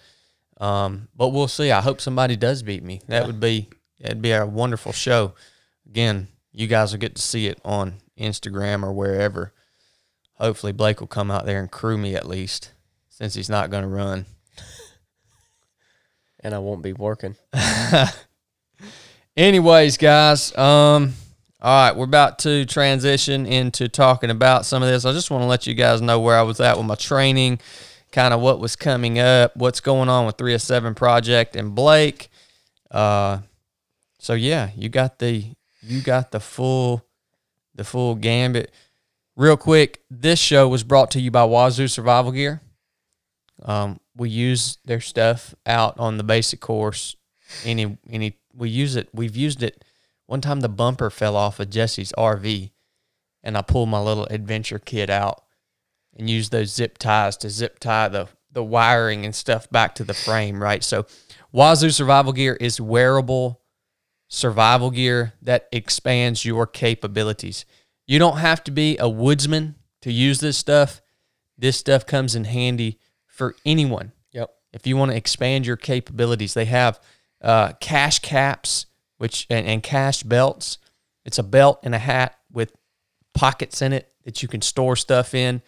Um, 0.61 1.08
but 1.16 1.28
we'll 1.28 1.49
see. 1.49 1.70
I 1.70 1.80
hope 1.80 2.00
somebody 2.00 2.37
does 2.37 2.62
beat 2.62 2.82
me. 2.82 3.00
That 3.08 3.26
would 3.26 3.40
be 3.40 3.68
that'd 4.00 4.20
be 4.23 4.32
a 4.32 4.44
wonderful 4.46 4.92
show. 4.92 5.32
Again, 5.88 6.28
you 6.52 6.66
guys 6.66 6.92
will 6.92 6.99
get 7.00 7.16
to 7.16 7.23
see 7.23 7.46
it 7.46 7.58
on 7.64 7.94
Instagram 8.18 8.82
or 8.82 8.92
wherever. 8.92 9.52
Hopefully, 10.35 10.73
Blake 10.73 11.00
will 11.00 11.06
come 11.06 11.30
out 11.30 11.46
there 11.46 11.61
and 11.61 11.70
crew 11.70 11.96
me 11.96 12.14
at 12.14 12.28
least, 12.28 12.73
since 13.08 13.35
he's 13.35 13.49
not 13.49 13.70
going 13.70 13.82
to 13.82 13.88
run. 13.88 14.26
And 16.40 16.54
I 16.54 16.58
won't 16.58 16.82
be 16.82 16.92
working. 16.92 17.35
Anyways, 19.37 19.96
guys, 19.96 20.56
um, 20.56 21.14
all 21.61 21.88
right, 21.88 21.96
we're 21.96 22.04
about 22.04 22.38
to 22.40 22.66
transition 22.66 23.46
into 23.46 23.88
talking 23.88 24.30
about 24.30 24.64
some 24.66 24.82
of 24.82 24.88
this. 24.88 25.04
I 25.04 25.12
just 25.12 25.30
want 25.30 25.42
to 25.42 25.46
let 25.46 25.66
you 25.66 25.75
guys 25.75 26.02
know 26.02 26.20
where 26.20 26.38
I 26.38 26.42
was 26.42 26.61
at 26.61 26.76
with 26.76 26.87
my 26.87 26.94
training, 26.94 27.58
kind 28.12 28.32
of 28.32 28.40
what 28.40 28.61
was 28.61 28.76
coming 28.76 29.18
up, 29.18 29.56
what's 29.56 29.80
going 29.80 30.08
on 30.08 30.26
with 30.26 30.37
307 30.37 30.94
Project 30.94 31.56
and 31.56 31.75
Blake. 31.75 32.28
Uh, 32.90 33.38
so 34.18 34.35
yeah, 34.35 34.70
you 34.76 34.88
got 34.88 35.18
the 35.18 35.44
you 35.82 36.02
got 36.02 36.30
the 36.30 36.40
full 36.40 37.05
the 37.76 37.85
full 37.85 38.14
gambit. 38.14 38.73
Real 39.37 39.56
quick, 39.56 40.02
this 40.11 40.38
show 40.38 40.66
was 40.66 40.83
brought 40.83 41.11
to 41.12 41.21
you 41.21 41.30
by 41.30 41.45
Wazoo 41.45 41.88
Survival 41.88 42.33
Gear. 42.33 42.62
Um, 43.62 44.00
we 44.16 44.30
use 44.30 44.78
their 44.85 45.00
stuff 45.00 45.54
out 45.66 45.99
on 45.99 46.16
the 46.16 46.25
basic 46.25 46.61
course. 46.61 47.16
Any 47.64 47.99
any 48.11 48.38
we 48.54 48.71
use 48.71 48.97
it. 48.97 49.09
We've 49.12 49.37
used 49.37 49.62
it. 49.62 49.85
One 50.26 50.40
time 50.40 50.61
the 50.61 50.68
bumper 50.68 51.11
fell 51.11 51.37
off 51.37 51.61
of 51.61 51.71
Jesse's 51.71 52.12
RV, 52.18 52.71
and 53.42 53.56
I 53.56 53.62
pulled 53.62 53.88
my 53.88 54.00
little 54.00 54.26
adventure 54.26 54.78
kit 54.78 55.11
out 55.11 55.45
and 56.16 56.28
used 56.28 56.50
those 56.50 56.75
zip 56.75 56.99
ties 56.99 57.37
to 57.38 57.50
zip 57.50 57.78
tie 57.78 58.09
the 58.09 58.28
the 58.50 58.64
wiring 58.64 59.25
and 59.26 59.35
stuff 59.35 59.71
back 59.71 59.95
to 59.97 60.04
the 60.04 60.14
frame. 60.14 60.62
Right. 60.62 60.83
So, 60.83 61.06
Wazoo 61.52 61.90
Survival 61.90 62.33
Gear 62.33 62.56
is 62.59 62.80
wearable 62.80 63.61
survival 64.28 64.90
gear 64.90 65.35
that 65.42 65.68
expands 65.73 66.45
your 66.45 66.66
capabilities. 66.66 67.64
You 68.06 68.18
don't 68.18 68.38
have 68.38 68.62
to 68.64 68.71
be 68.71 68.97
a 68.99 69.09
woodsman 69.09 69.76
to 70.02 70.12
use 70.12 70.40
this 70.40 70.56
stuff. 70.56 71.00
This 71.59 71.76
stuff 71.76 72.06
comes 72.06 72.35
in 72.35 72.45
handy 72.45 72.99
for 73.26 73.56
anyone. 73.64 74.12
Yep. 74.33 74.50
If 74.73 74.87
you 74.87 74.97
want 74.97 75.11
to 75.11 75.16
expand 75.16 75.66
your 75.66 75.76
capabilities, 75.76 76.54
they 76.54 76.66
have 76.66 77.00
uh, 77.42 77.73
cache 77.80 78.21
caps, 78.21 78.87
which 79.18 79.47
and, 79.50 79.66
and 79.66 79.83
cache 79.83 80.23
belts. 80.23 80.78
It's 81.25 81.38
a 81.38 81.42
belt 81.42 81.80
and 81.83 81.95
a 81.95 81.99
hat 81.99 82.38
with 82.52 82.73
pockets 83.35 83.83
in 83.83 83.92
it 83.92 84.12
that 84.25 84.42
you 84.42 84.49
can 84.49 84.62
store 84.62 84.97
stuff 84.97 85.34
in. 85.34 85.62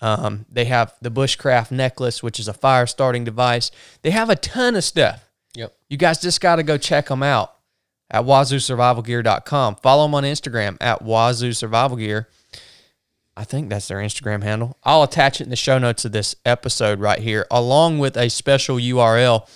Um, 0.00 0.46
they 0.50 0.66
have 0.66 0.94
the 1.00 1.10
bushcraft 1.10 1.70
necklace, 1.70 2.22
which 2.22 2.38
is 2.38 2.48
a 2.48 2.52
fire 2.52 2.86
starting 2.86 3.24
device. 3.24 3.70
They 4.02 4.10
have 4.10 4.30
a 4.30 4.36
ton 4.36 4.76
of 4.76 4.84
stuff. 4.84 5.28
Yep. 5.54 5.76
You 5.88 5.96
guys 5.96 6.20
just 6.20 6.40
got 6.40 6.56
to 6.56 6.62
go 6.62 6.78
check 6.78 7.08
them 7.08 7.22
out 7.22 7.57
at 8.10 8.24
wazoosurvivalgear.com. 8.24 9.76
Follow 9.76 10.04
them 10.04 10.14
on 10.14 10.24
Instagram 10.24 10.76
at 10.80 11.02
Wazoo 11.02 11.52
Survival 11.52 11.98
I 13.36 13.44
think 13.44 13.68
that's 13.68 13.86
their 13.86 13.98
Instagram 13.98 14.42
handle. 14.42 14.76
I'll 14.82 15.04
attach 15.04 15.40
it 15.40 15.44
in 15.44 15.50
the 15.50 15.56
show 15.56 15.78
notes 15.78 16.04
of 16.04 16.10
this 16.10 16.34
episode 16.44 16.98
right 16.98 17.20
here, 17.20 17.46
along 17.52 18.00
with 18.00 18.16
a 18.16 18.30
special 18.30 18.78
URL. 18.78 19.48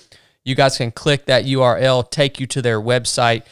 You 0.44 0.54
guys 0.54 0.76
can 0.76 0.92
click 0.92 1.26
that 1.26 1.44
URL, 1.44 2.08
take 2.08 2.38
you 2.38 2.46
to 2.46 2.62
their 2.62 2.80
website, 2.80 3.42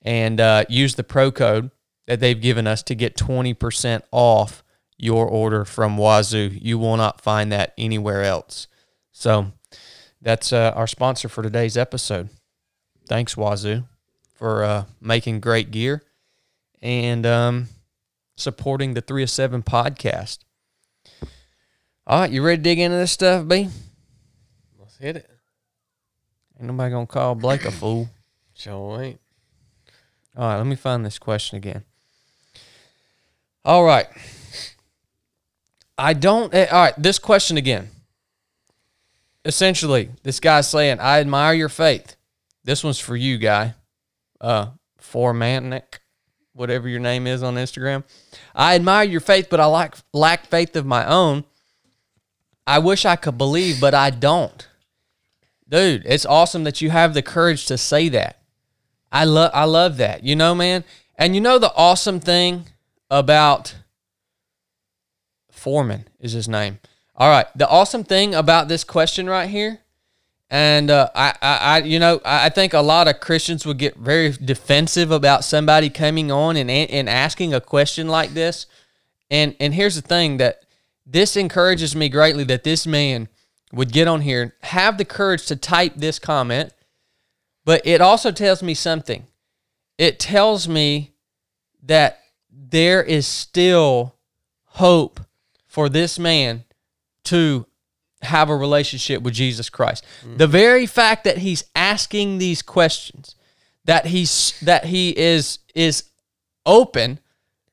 and 0.00 0.40
uh, 0.40 0.64
use 0.68 0.94
the 0.94 1.02
pro 1.02 1.32
code 1.32 1.72
that 2.06 2.20
they've 2.20 2.40
given 2.40 2.68
us 2.68 2.82
to 2.84 2.94
get 2.94 3.16
20% 3.16 4.02
off 4.12 4.62
your 4.98 5.26
order 5.26 5.64
from 5.64 5.96
Wazoo. 5.96 6.50
You 6.60 6.78
will 6.78 6.96
not 6.96 7.20
find 7.20 7.50
that 7.50 7.74
anywhere 7.76 8.22
else. 8.22 8.68
So 9.10 9.52
that's 10.20 10.52
uh, 10.52 10.72
our 10.76 10.86
sponsor 10.86 11.28
for 11.28 11.42
today's 11.42 11.76
episode. 11.76 12.28
Thanks, 13.08 13.34
Wazoo, 13.34 13.84
for 14.42 14.64
uh, 14.64 14.84
making 15.00 15.38
great 15.38 15.70
gear 15.70 16.02
and 16.82 17.24
um, 17.24 17.68
supporting 18.34 18.92
the 18.94 19.00
3 19.00 19.22
of 19.22 19.30
7 19.30 19.62
podcast. 19.62 20.38
All 22.08 22.18
right, 22.22 22.30
you 22.32 22.42
ready 22.44 22.56
to 22.56 22.62
dig 22.64 22.80
into 22.80 22.96
this 22.96 23.12
stuff, 23.12 23.46
B? 23.46 23.68
Let's 24.80 24.96
hit 24.98 25.14
it. 25.14 25.30
Ain't 26.58 26.66
nobody 26.66 26.90
going 26.90 27.06
to 27.06 27.12
call 27.12 27.36
Blake 27.36 27.64
a 27.64 27.70
fool. 27.70 28.08
Sure 28.56 29.00
ain't. 29.00 29.20
All 30.36 30.42
right, 30.48 30.56
let 30.56 30.66
me 30.66 30.74
find 30.74 31.06
this 31.06 31.20
question 31.20 31.56
again. 31.56 31.84
All 33.64 33.84
right. 33.84 34.08
I 35.96 36.14
don't. 36.14 36.52
eh, 36.52 36.66
All 36.68 36.82
right, 36.82 36.94
this 36.98 37.20
question 37.20 37.56
again. 37.58 37.90
Essentially, 39.44 40.10
this 40.24 40.40
guy's 40.40 40.68
saying, 40.68 40.98
"I 40.98 41.20
admire 41.20 41.54
your 41.54 41.68
faith." 41.68 42.16
This 42.64 42.82
one's 42.82 42.98
for 42.98 43.14
you, 43.14 43.38
guy. 43.38 43.74
Uh, 44.42 44.72
Formanik, 45.00 46.00
whatever 46.52 46.88
your 46.88 47.00
name 47.00 47.26
is 47.26 47.42
on 47.42 47.54
Instagram. 47.54 48.04
I 48.54 48.74
admire 48.74 49.04
your 49.04 49.20
faith, 49.20 49.46
but 49.48 49.60
I 49.60 49.66
lack 49.66 49.96
lack 50.12 50.46
faith 50.46 50.76
of 50.76 50.84
my 50.84 51.06
own. 51.06 51.44
I 52.66 52.78
wish 52.78 53.04
I 53.04 53.16
could 53.16 53.38
believe, 53.38 53.80
but 53.80 53.94
I 53.94 54.10
don't. 54.10 54.68
Dude, 55.68 56.02
it's 56.04 56.26
awesome 56.26 56.64
that 56.64 56.82
you 56.82 56.90
have 56.90 57.14
the 57.14 57.22
courage 57.22 57.64
to 57.66 57.78
say 57.78 58.10
that. 58.10 58.42
I 59.10 59.24
love 59.24 59.50
I 59.54 59.64
love 59.64 59.96
that. 59.96 60.22
You 60.22 60.36
know, 60.36 60.54
man. 60.54 60.84
And 61.16 61.34
you 61.34 61.40
know 61.40 61.58
the 61.58 61.72
awesome 61.74 62.20
thing 62.20 62.66
about 63.10 63.76
Foreman 65.50 66.08
is 66.18 66.32
his 66.32 66.48
name. 66.48 66.80
All 67.14 67.30
right. 67.30 67.46
The 67.54 67.68
awesome 67.68 68.04
thing 68.04 68.34
about 68.34 68.68
this 68.68 68.84
question 68.84 69.28
right 69.28 69.48
here, 69.48 69.80
and 70.52 70.90
uh, 70.90 71.08
I, 71.14 71.34
I, 71.40 71.78
you 71.78 71.98
know, 71.98 72.20
I 72.26 72.50
think 72.50 72.74
a 72.74 72.80
lot 72.80 73.08
of 73.08 73.20
Christians 73.20 73.64
would 73.64 73.78
get 73.78 73.96
very 73.96 74.32
defensive 74.32 75.10
about 75.10 75.44
somebody 75.44 75.88
coming 75.88 76.30
on 76.30 76.58
and 76.58 76.70
and 76.70 77.08
asking 77.08 77.54
a 77.54 77.60
question 77.60 78.06
like 78.06 78.34
this. 78.34 78.66
And 79.30 79.56
and 79.58 79.72
here's 79.72 79.94
the 79.94 80.02
thing 80.02 80.36
that 80.36 80.66
this 81.06 81.38
encourages 81.38 81.96
me 81.96 82.10
greatly 82.10 82.44
that 82.44 82.64
this 82.64 82.86
man 82.86 83.28
would 83.72 83.92
get 83.92 84.06
on 84.06 84.20
here, 84.20 84.54
have 84.60 84.98
the 84.98 85.06
courage 85.06 85.46
to 85.46 85.56
type 85.56 85.94
this 85.96 86.18
comment, 86.18 86.74
but 87.64 87.80
it 87.86 88.02
also 88.02 88.30
tells 88.30 88.62
me 88.62 88.74
something. 88.74 89.24
It 89.96 90.20
tells 90.20 90.68
me 90.68 91.14
that 91.82 92.20
there 92.50 93.02
is 93.02 93.26
still 93.26 94.16
hope 94.64 95.18
for 95.66 95.88
this 95.88 96.18
man 96.18 96.64
to 97.24 97.64
have 98.22 98.48
a 98.48 98.56
relationship 98.56 99.22
with 99.22 99.34
Jesus 99.34 99.68
Christ. 99.68 100.04
The 100.36 100.46
very 100.46 100.86
fact 100.86 101.24
that 101.24 101.38
he's 101.38 101.64
asking 101.74 102.38
these 102.38 102.62
questions, 102.62 103.34
that 103.84 104.06
he's 104.06 104.58
that 104.60 104.86
he 104.86 105.16
is 105.18 105.58
is 105.74 106.04
open 106.64 107.18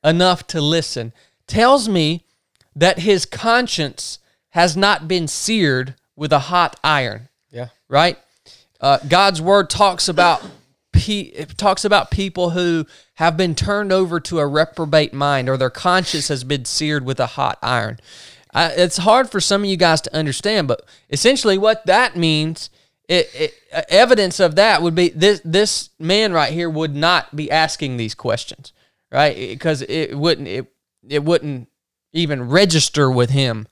enough 0.02 0.46
to 0.48 0.60
listen, 0.60 1.12
tells 1.46 1.88
me 1.88 2.24
that 2.74 3.00
his 3.00 3.26
conscience 3.26 4.18
has 4.50 4.76
not 4.76 5.06
been 5.06 5.28
seared 5.28 5.94
with 6.16 6.32
a 6.32 6.38
hot 6.40 6.78
iron 6.82 7.28
Yeah. 7.50 7.68
right? 7.88 8.18
Uh, 8.80 8.98
God's 9.08 9.40
word 9.42 9.68
talks 9.70 10.08
about 10.08 10.42
pe- 10.92 11.30
talks 11.56 11.84
about 11.84 12.10
people 12.10 12.50
who 12.50 12.86
have 13.14 13.36
been 13.36 13.54
turned 13.54 13.92
over 13.92 14.18
to 14.20 14.38
a 14.38 14.46
reprobate 14.46 15.12
mind 15.12 15.48
or 15.48 15.56
their 15.56 15.70
conscience 15.70 16.28
has 16.28 16.42
been 16.44 16.64
seared 16.64 17.04
with 17.04 17.20
a 17.20 17.26
hot 17.26 17.58
iron. 17.62 18.00
I, 18.52 18.68
it's 18.70 18.98
hard 18.98 19.30
for 19.30 19.40
some 19.40 19.62
of 19.62 19.70
you 19.70 19.76
guys 19.76 20.00
to 20.02 20.14
understand, 20.14 20.68
but 20.68 20.84
essentially 21.08 21.58
what 21.58 21.86
that 21.86 22.16
means, 22.16 22.70
it, 23.08 23.30
it, 23.34 23.54
evidence 23.88 24.40
of 24.40 24.56
that 24.56 24.82
would 24.82 24.94
be 24.94 25.08
this 25.10 25.40
this 25.44 25.90
man 25.98 26.32
right 26.32 26.52
here 26.52 26.70
would 26.70 26.94
not 26.94 27.34
be 27.34 27.50
asking 27.50 27.96
these 27.96 28.14
questions, 28.14 28.72
right? 29.10 29.36
Because 29.36 29.82
it 29.82 30.16
wouldn't 30.16 30.48
it 30.48 30.72
it 31.08 31.24
wouldn't 31.24 31.68
even 32.12 32.48
register 32.48 33.10
with 33.10 33.30
him 33.30 33.66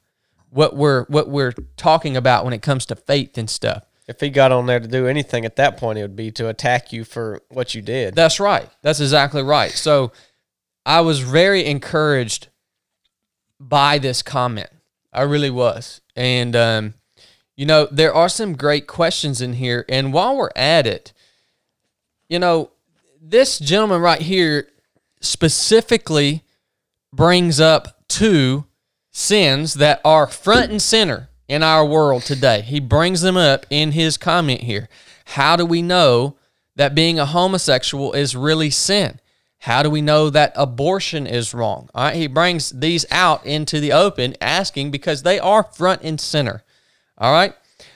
what 0.50 0.76
we're 0.76 1.04
what 1.06 1.28
we're 1.28 1.54
talking 1.76 2.16
about 2.16 2.44
when 2.44 2.54
it 2.54 2.62
comes 2.62 2.86
to 2.86 2.96
faith 2.96 3.36
and 3.36 3.50
stuff. 3.50 3.84
If 4.06 4.20
he 4.20 4.30
got 4.30 4.52
on 4.52 4.66
there 4.66 4.80
to 4.80 4.88
do 4.88 5.06
anything 5.06 5.44
at 5.44 5.56
that 5.56 5.76
point, 5.76 5.98
it 5.98 6.02
would 6.02 6.16
be 6.16 6.30
to 6.32 6.48
attack 6.48 6.92
you 6.92 7.04
for 7.04 7.42
what 7.50 7.74
you 7.74 7.82
did. 7.82 8.14
That's 8.14 8.40
right. 8.40 8.68
That's 8.80 9.00
exactly 9.00 9.42
right. 9.42 9.70
So 9.70 10.12
I 10.86 11.02
was 11.02 11.20
very 11.20 11.66
encouraged 11.66 12.48
by 13.60 13.98
this 13.98 14.22
comment. 14.22 14.70
I 15.12 15.22
really 15.22 15.50
was. 15.50 16.00
And, 16.14 16.54
um, 16.54 16.94
you 17.56 17.66
know, 17.66 17.88
there 17.90 18.14
are 18.14 18.28
some 18.28 18.54
great 18.54 18.86
questions 18.86 19.40
in 19.40 19.54
here. 19.54 19.84
And 19.88 20.12
while 20.12 20.36
we're 20.36 20.50
at 20.54 20.86
it, 20.86 21.12
you 22.28 22.38
know, 22.38 22.70
this 23.20 23.58
gentleman 23.58 24.00
right 24.00 24.20
here 24.20 24.68
specifically 25.20 26.44
brings 27.12 27.60
up 27.60 28.02
two 28.08 28.64
sins 29.10 29.74
that 29.74 30.00
are 30.04 30.26
front 30.26 30.70
and 30.70 30.80
center 30.80 31.28
in 31.48 31.62
our 31.62 31.84
world 31.84 32.22
today. 32.22 32.60
He 32.60 32.78
brings 32.78 33.22
them 33.22 33.36
up 33.36 33.66
in 33.70 33.92
his 33.92 34.16
comment 34.16 34.60
here. 34.60 34.88
How 35.24 35.56
do 35.56 35.64
we 35.64 35.82
know 35.82 36.36
that 36.76 36.94
being 36.94 37.18
a 37.18 37.26
homosexual 37.26 38.12
is 38.12 38.36
really 38.36 38.70
sin? 38.70 39.20
How 39.60 39.82
do 39.82 39.90
we 39.90 40.00
know 40.00 40.30
that 40.30 40.52
abortion 40.54 41.26
is 41.26 41.52
wrong? 41.52 41.90
All 41.94 42.04
right, 42.04 42.16
he 42.16 42.26
brings 42.26 42.70
these 42.70 43.04
out 43.10 43.44
into 43.44 43.80
the 43.80 43.92
open, 43.92 44.36
asking 44.40 44.90
because 44.90 45.22
they 45.22 45.38
are 45.38 45.64
front 45.64 46.02
and 46.02 46.20
center. 46.20 46.62
All 47.18 47.32
right, 47.32 47.54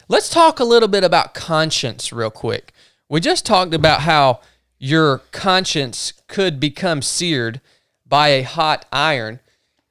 let's 0.09 0.29
talk 0.29 0.59
a 0.59 0.65
little 0.65 0.89
bit 0.89 1.05
about 1.05 1.35
conscience 1.35 2.13
real 2.13 2.31
quick. 2.31 2.73
We 3.09 3.21
just 3.21 3.47
talked 3.47 3.75
about 3.75 4.01
how 4.01 4.41
your 4.79 5.19
conscience 5.31 6.13
could 6.27 6.59
become 6.59 7.03
seared 7.03 7.61
by 8.05 8.29
a 8.29 8.43
hot 8.43 8.85
iron. 8.93 9.39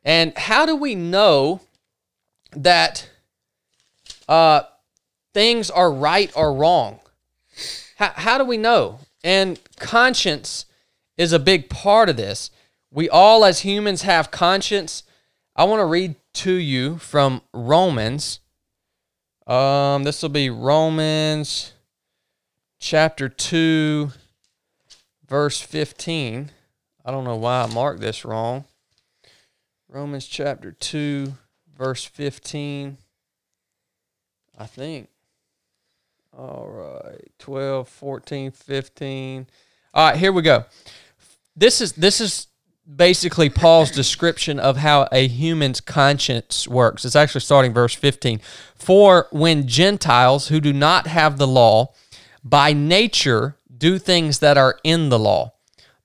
And 0.04 0.38
how 0.38 0.66
do 0.66 0.76
we 0.76 0.96
know 0.96 1.62
that 2.52 3.10
uh, 4.28 4.64
things 5.34 5.70
are 5.70 5.92
right 5.92 6.32
or 6.36 6.54
wrong? 6.54 7.00
How, 7.96 8.12
how 8.16 8.38
do 8.38 8.44
we 8.44 8.58
know? 8.58 9.00
And 9.24 9.60
conscience 9.78 10.66
is 11.18 11.34
a 11.34 11.40
big 11.40 11.70
part 11.70 12.10
of 12.10 12.18
this. 12.18 12.52
We 12.92 13.10
all, 13.10 13.46
as 13.46 13.60
humans, 13.60 14.02
have 14.04 14.32
conscience. 14.32 15.04
I 15.56 15.64
want 15.64 15.80
to 15.80 15.86
read 15.86 16.16
to 16.36 16.54
you 16.54 16.98
from 16.98 17.42
Romans. 17.54 18.40
Um, 19.48 20.04
this 20.04 20.22
will 20.22 20.30
be 20.30 20.50
Romans 20.50 21.74
chapter 22.80 23.30
2, 23.30 24.12
verse 25.28 25.62
15. 25.62 26.52
I 27.04 27.12
don't 27.12 27.24
know 27.24 27.36
why 27.36 27.64
I 27.64 27.74
marked 27.74 28.02
this 28.02 28.26
wrong. 28.26 28.66
Romans 29.90 30.26
chapter 30.26 30.72
2, 30.72 31.34
verse 31.78 32.06
15. 32.06 32.98
I 34.58 34.66
think. 34.66 35.10
All 36.38 36.68
right. 36.70 37.32
12, 37.40 37.90
14, 37.90 38.52
15. 38.52 39.48
All 39.94 40.10
right, 40.10 40.18
here 40.18 40.32
we 40.32 40.42
go. 40.42 40.66
This 41.54 41.82
is 41.82 41.92
this 41.94 42.22
is 42.22 42.48
basically 42.96 43.50
Paul's 43.50 43.92
description 43.92 44.58
of 44.58 44.78
how 44.78 45.08
a 45.12 45.28
human's 45.28 45.82
conscience 45.82 46.66
works. 46.66 47.04
It's 47.04 47.16
actually 47.16 47.42
starting 47.42 47.74
verse 47.74 47.94
15. 47.94 48.40
For 48.76 49.28
when 49.32 49.68
Gentiles 49.68 50.48
who 50.48 50.62
do 50.62 50.72
not 50.72 51.08
have 51.08 51.38
the 51.38 51.48
law 51.48 51.94
by 52.44 52.72
nature 52.72 53.58
do 53.78 53.98
things 53.98 54.40
that 54.40 54.58
are 54.58 54.80
in 54.84 55.10
the 55.10 55.20
law. 55.20 55.54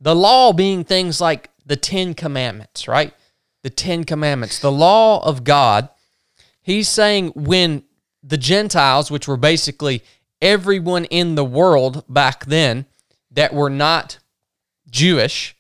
The 0.01 0.17
law 0.17 0.53
being 0.53 0.83
things 0.83 1.21
like 1.21 1.51
the 1.65 1.77
10 1.77 2.15
commandments, 2.15 2.89
right? 2.89 3.15
The 3.63 3.71
10 3.71 4.05
commandments, 4.05 4.59
the 4.59 4.73
law 4.73 5.25
of 5.25 5.45
God. 5.45 5.89
He's 6.61 6.89
saying 6.89 7.33
when 7.35 7.85
the 8.23 8.37
Gentiles, 8.37 9.11
which 9.11 9.29
were 9.29 9.37
basically 9.37 10.03
everyone 10.43 11.05
in 11.07 11.37
the 11.37 11.45
world 11.45 12.05
back 12.09 12.47
then 12.47 12.87
that 13.37 13.55
were 13.55 13.71
not 13.71 14.19
Jewish, 14.91 15.57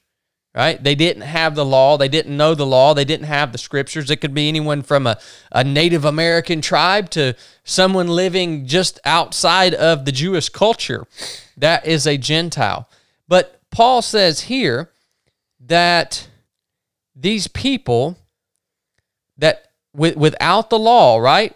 right? 0.54 0.82
They 0.82 0.94
didn't 0.94 1.22
have 1.22 1.54
the 1.54 1.64
law. 1.64 1.96
They 1.96 2.08
didn't 2.08 2.36
know 2.36 2.54
the 2.54 2.66
law. 2.66 2.94
They 2.94 3.04
didn't 3.04 3.26
have 3.26 3.52
the 3.52 3.58
scriptures. 3.58 4.10
It 4.10 4.16
could 4.16 4.34
be 4.34 4.48
anyone 4.48 4.82
from 4.82 5.06
a, 5.06 5.18
a 5.52 5.62
Native 5.62 6.04
American 6.04 6.60
tribe 6.60 7.10
to 7.10 7.36
someone 7.64 8.08
living 8.08 8.66
just 8.66 8.98
outside 9.04 9.74
of 9.74 10.04
the 10.04 10.12
Jewish 10.12 10.48
culture. 10.48 11.06
That 11.56 11.86
is 11.86 12.06
a 12.06 12.16
Gentile. 12.16 12.88
But 13.28 13.60
Paul 13.70 14.02
says 14.02 14.42
here 14.42 14.90
that 15.60 16.28
these 17.14 17.46
people 17.46 18.16
that 19.38 19.66
with, 19.94 20.16
without 20.16 20.70
the 20.70 20.78
law, 20.78 21.18
right? 21.18 21.54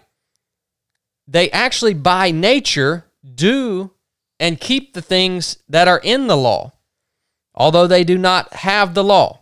They 1.26 1.50
actually 1.50 1.94
by 1.94 2.30
nature 2.30 3.04
do 3.34 3.92
and 4.40 4.58
keep 4.58 4.94
the 4.94 5.02
things 5.02 5.58
that 5.68 5.86
are 5.86 6.00
in 6.02 6.26
the 6.26 6.36
law, 6.36 6.72
although 7.54 7.86
they 7.86 8.02
do 8.02 8.16
not 8.16 8.52
have 8.54 8.94
the 8.94 9.04
law. 9.04 9.40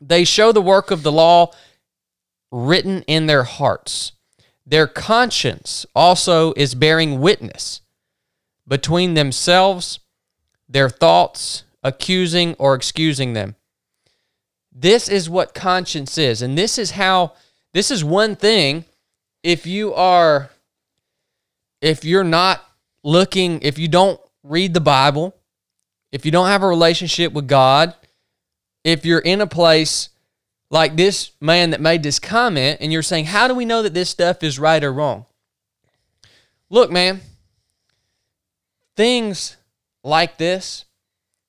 They 0.00 0.22
show 0.22 0.52
the 0.52 0.60
work 0.60 0.90
of 0.90 1.02
the 1.02 1.10
law 1.10 1.52
written 2.52 3.02
in 3.08 3.26
their 3.26 3.44
hearts. 3.44 4.12
Their 4.66 4.86
conscience 4.86 5.86
also 5.96 6.52
is 6.52 6.74
bearing 6.74 7.20
witness 7.20 7.80
between 8.68 9.14
themselves, 9.14 9.98
their 10.68 10.90
thoughts, 10.90 11.64
accusing 11.82 12.54
or 12.58 12.74
excusing 12.74 13.32
them. 13.32 13.56
This 14.70 15.08
is 15.08 15.30
what 15.30 15.54
conscience 15.54 16.18
is. 16.18 16.42
And 16.42 16.56
this 16.56 16.78
is 16.78 16.92
how, 16.92 17.32
this 17.72 17.90
is 17.90 18.04
one 18.04 18.36
thing. 18.36 18.84
If 19.42 19.66
you 19.66 19.94
are, 19.94 20.50
if 21.80 22.04
you're 22.04 22.24
not 22.24 22.64
looking, 23.02 23.60
if 23.62 23.78
you 23.78 23.88
don't 23.88 24.20
read 24.42 24.74
the 24.74 24.80
Bible, 24.80 25.34
if 26.10 26.24
you 26.24 26.32
don't 26.32 26.48
have 26.48 26.62
a 26.62 26.68
relationship 26.68 27.32
with 27.32 27.48
God, 27.48 27.94
if 28.84 29.04
you're 29.04 29.18
in 29.18 29.40
a 29.40 29.46
place 29.46 30.10
like 30.70 30.96
this 30.96 31.32
man 31.40 31.70
that 31.70 31.80
made 31.80 32.02
this 32.02 32.18
comment 32.18 32.78
and 32.80 32.92
you're 32.92 33.02
saying, 33.02 33.26
How 33.26 33.48
do 33.48 33.54
we 33.54 33.64
know 33.64 33.82
that 33.82 33.94
this 33.94 34.10
stuff 34.10 34.42
is 34.42 34.58
right 34.58 34.82
or 34.82 34.92
wrong? 34.92 35.26
Look, 36.70 36.90
man, 36.90 37.20
things 38.96 39.56
like 40.02 40.38
this, 40.38 40.84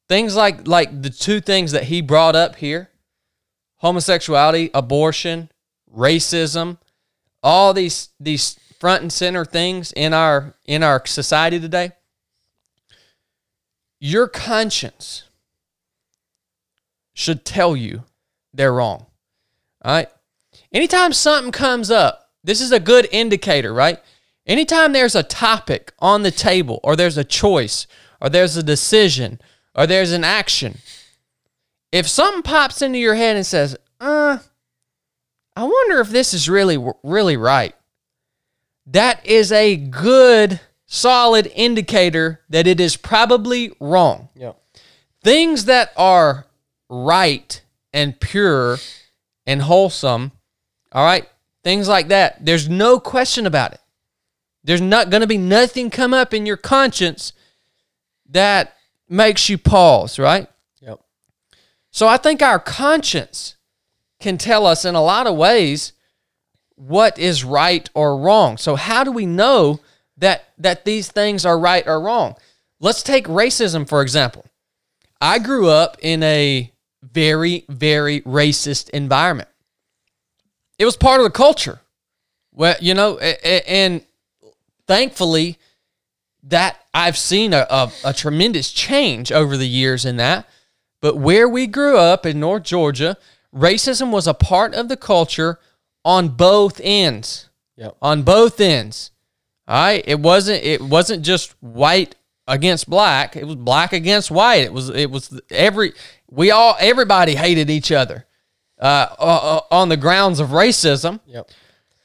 things 0.09 0.35
like 0.35 0.67
like 0.67 1.01
the 1.01 1.09
two 1.09 1.39
things 1.39 1.71
that 1.71 1.83
he 1.83 2.01
brought 2.01 2.35
up 2.35 2.57
here, 2.57 2.89
homosexuality, 3.77 4.69
abortion, 4.73 5.49
racism, 5.95 6.77
all 7.41 7.73
these 7.73 8.09
these 8.19 8.59
front 8.83 9.01
and 9.01 9.13
center 9.13 9.45
things 9.45 9.93
in 9.93 10.13
our 10.13 10.55
in 10.65 10.83
our 10.83 11.05
society 11.05 11.57
today 11.57 11.89
your 14.01 14.27
conscience 14.27 15.23
should 17.13 17.45
tell 17.45 17.77
you 17.77 18.03
they're 18.53 18.73
wrong. 18.73 19.05
All 19.85 19.93
right? 19.93 20.09
Anytime 20.73 21.13
something 21.13 21.53
comes 21.53 21.89
up 21.89 22.29
this 22.43 22.59
is 22.59 22.73
a 22.73 22.79
good 22.81 23.07
indicator 23.13 23.73
right? 23.73 23.99
Anytime 24.45 24.91
there's 24.91 25.15
a 25.15 25.23
topic 25.23 25.93
on 25.99 26.23
the 26.23 26.31
table 26.31 26.81
or 26.83 26.97
there's 26.97 27.17
a 27.17 27.23
choice 27.23 27.87
or 28.19 28.27
there's 28.27 28.57
a 28.57 28.63
decision 28.63 29.39
or 29.73 29.87
there's 29.87 30.11
an 30.11 30.25
action 30.25 30.79
if 31.93 32.05
something 32.05 32.43
pops 32.43 32.81
into 32.81 32.99
your 32.99 33.15
head 33.15 33.37
and 33.37 33.45
says 33.45 33.77
uh 34.01 34.39
i 35.55 35.63
wonder 35.63 36.01
if 36.01 36.09
this 36.09 36.33
is 36.33 36.49
really 36.49 36.77
really 37.01 37.37
right 37.37 37.75
that 38.85 39.25
is 39.25 39.51
a 39.51 39.75
good, 39.75 40.59
solid 40.85 41.51
indicator 41.55 42.41
that 42.49 42.67
it 42.67 42.79
is 42.79 42.97
probably 42.97 43.71
wrong. 43.79 44.29
Yeah. 44.35 44.53
Things 45.23 45.65
that 45.65 45.91
are 45.95 46.47
right 46.89 47.61
and 47.93 48.19
pure 48.19 48.77
and 49.45 49.61
wholesome, 49.61 50.31
all 50.91 51.05
right, 51.05 51.27
things 51.63 51.87
like 51.87 52.09
that, 52.09 52.45
there's 52.45 52.67
no 52.67 52.99
question 52.99 53.45
about 53.45 53.73
it. 53.73 53.79
There's 54.63 54.81
not 54.81 55.09
going 55.09 55.21
to 55.21 55.27
be 55.27 55.37
nothing 55.37 55.89
come 55.89 56.13
up 56.13 56.33
in 56.33 56.45
your 56.45 56.57
conscience 56.57 57.33
that 58.29 58.75
makes 59.09 59.49
you 59.49 59.57
pause, 59.57 60.17
right? 60.19 60.47
Yep. 60.81 61.01
So 61.91 62.07
I 62.07 62.17
think 62.17 62.41
our 62.41 62.59
conscience 62.59 63.55
can 64.19 64.37
tell 64.37 64.65
us 64.65 64.85
in 64.85 64.95
a 64.95 65.03
lot 65.03 65.27
of 65.27 65.35
ways 65.35 65.92
what 66.87 67.17
is 67.17 67.43
right 67.43 67.89
or 67.93 68.17
wrong. 68.17 68.57
So 68.57 68.75
how 68.75 69.03
do 69.03 69.11
we 69.11 69.25
know 69.25 69.79
that 70.17 70.45
that 70.57 70.85
these 70.85 71.09
things 71.09 71.45
are 71.45 71.57
right 71.57 71.85
or 71.87 71.99
wrong? 72.01 72.35
Let's 72.79 73.03
take 73.03 73.25
racism 73.27 73.87
for 73.87 74.01
example. 74.01 74.45
I 75.21 75.39
grew 75.39 75.69
up 75.69 75.97
in 76.01 76.21
a 76.23 76.71
very 77.01 77.65
very 77.69 78.21
racist 78.21 78.89
environment. 78.89 79.49
It 80.77 80.85
was 80.85 80.97
part 80.97 81.21
of 81.21 81.23
the 81.23 81.31
culture. 81.31 81.79
Well, 82.51 82.75
you 82.81 82.93
know, 82.93 83.17
and 83.17 84.01
thankfully 84.85 85.57
that 86.43 86.83
I've 86.93 87.17
seen 87.17 87.53
a, 87.53 87.65
a, 87.69 87.91
a 88.03 88.13
tremendous 88.13 88.71
change 88.71 89.31
over 89.31 89.55
the 89.55 89.67
years 89.67 90.03
in 90.03 90.17
that. 90.17 90.47
But 90.99 91.15
where 91.15 91.47
we 91.47 91.67
grew 91.67 91.97
up 91.97 92.25
in 92.25 92.41
North 92.41 92.63
Georgia, 92.63 93.17
racism 93.55 94.11
was 94.11 94.27
a 94.27 94.33
part 94.33 94.73
of 94.73 94.89
the 94.89 94.97
culture 94.97 95.59
on 96.05 96.29
both 96.29 96.79
ends. 96.83 97.49
Yep. 97.77 97.97
On 98.01 98.23
both 98.23 98.59
ends. 98.59 99.11
All 99.67 99.75
right, 99.75 100.03
it 100.05 100.19
wasn't 100.19 100.63
it 100.63 100.81
wasn't 100.81 101.23
just 101.23 101.55
white 101.61 102.15
against 102.47 102.89
black. 102.89 103.35
It 103.35 103.45
was 103.45 103.55
black 103.55 103.93
against 103.93 104.29
white. 104.29 104.63
It 104.63 104.73
was 104.73 104.89
it 104.89 105.09
was 105.09 105.39
every 105.49 105.93
we 106.29 106.51
all 106.51 106.75
everybody 106.79 107.35
hated 107.35 107.69
each 107.69 107.91
other 107.91 108.25
uh, 108.79 109.07
uh, 109.17 109.23
uh 109.23 109.61
on 109.71 109.89
the 109.89 109.97
grounds 109.97 110.39
of 110.39 110.49
racism. 110.49 111.21
Yep. 111.25 111.49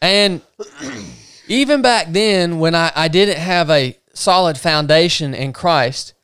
And 0.00 0.40
even 1.48 1.82
back 1.82 2.12
then, 2.12 2.60
when 2.60 2.74
I, 2.74 2.92
I 2.94 3.08
didn't 3.08 3.38
have 3.38 3.70
a 3.70 3.98
solid 4.14 4.56
foundation 4.56 5.34
in 5.34 5.52
Christ, 5.52 6.14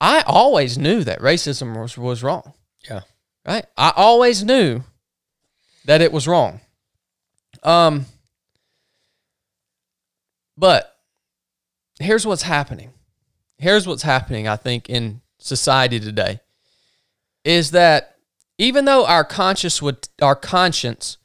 I 0.00 0.22
always 0.26 0.78
knew 0.78 1.04
that 1.04 1.20
racism 1.20 1.78
was, 1.78 1.98
was 1.98 2.22
wrong. 2.22 2.54
Yeah. 2.88 3.00
Right? 3.46 3.66
I 3.76 3.92
always 3.94 4.42
knew 4.44 4.82
that 5.84 6.00
it 6.00 6.12
was 6.12 6.26
wrong. 6.26 6.60
Um, 7.62 8.06
but 10.56 10.96
here's 11.98 12.26
what's 12.26 12.42
happening. 12.42 12.92
Here's 13.58 13.86
what's 13.86 14.02
happening, 14.02 14.48
I 14.48 14.56
think, 14.56 14.88
in 14.88 15.20
society 15.38 15.98
today 15.98 16.40
is 17.44 17.70
that 17.70 18.16
even 18.58 18.84
though 18.84 19.06
our 19.06 19.24
conscience 19.24 19.80
would 19.80 20.08
our 20.20 20.36
conscience 20.36 21.16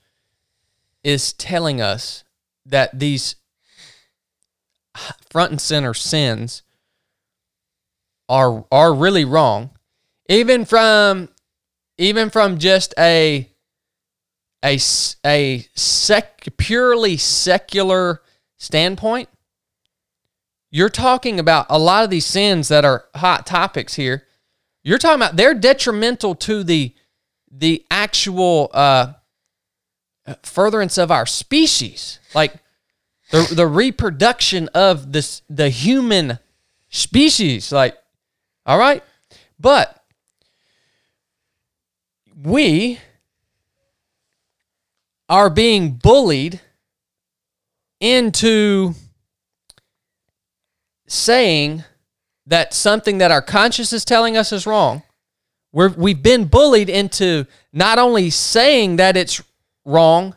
is 1.04 1.34
telling 1.34 1.82
us 1.82 2.24
that 2.66 2.98
these 2.98 3.36
front 5.30 5.52
and 5.52 5.62
center 5.62 5.94
sins 5.94 6.64
are 8.30 8.66
are 8.72 8.94
really 8.94 9.26
wrong 9.26 9.70
even 10.30 10.66
from 10.66 11.30
even 11.98 12.30
from 12.30 12.58
just 12.58 12.94
a 12.98 13.50
a 14.66 14.80
a 15.26 15.66
sec, 15.76 16.48
purely 16.58 17.18
secular 17.18 18.22
standpoint 18.58 19.30
you're 20.76 20.90
talking 20.90 21.40
about 21.40 21.68
a 21.70 21.80
lot 21.80 22.04
of 22.04 22.10
these 22.10 22.26
sins 22.26 22.68
that 22.68 22.84
are 22.84 23.06
hot 23.16 23.46
topics 23.46 23.94
here. 23.94 24.28
You're 24.84 24.98
talking 24.98 25.22
about 25.22 25.38
they're 25.38 25.54
detrimental 25.54 26.36
to 26.36 26.66
the 26.66 26.94
the 27.50 27.86
actual 27.90 28.72
uh 28.74 29.14
furtherance 30.44 30.98
of 30.98 31.12
our 31.12 31.26
species, 31.26 32.20
like 32.34 32.56
the 33.32 33.50
the 33.56 33.66
reproduction 33.68 34.68
of 34.74 35.14
this 35.14 35.44
the 35.50 35.70
human 35.70 36.40
species. 36.90 37.72
Like, 37.72 37.98
all 38.66 38.78
right, 38.78 39.02
but 39.58 40.04
we 42.36 43.00
are 45.28 45.50
being 45.50 45.92
bullied 45.92 46.60
into 48.00 48.94
saying 51.08 51.84
that 52.46 52.74
something 52.74 53.18
that 53.18 53.32
our 53.32 53.42
conscience 53.42 53.92
is 53.94 54.06
telling 54.06 54.38
us 54.38 54.52
is 54.52 54.68
wrong. 54.68 55.04
We're, 55.72 55.90
we've 55.90 56.22
been 56.22 56.46
bullied 56.46 56.90
into 56.90 57.48
not 57.74 58.00
only 58.00 58.30
saying 58.30 58.98
that 58.98 59.18
it's 59.18 59.42
wrong, 59.84 60.36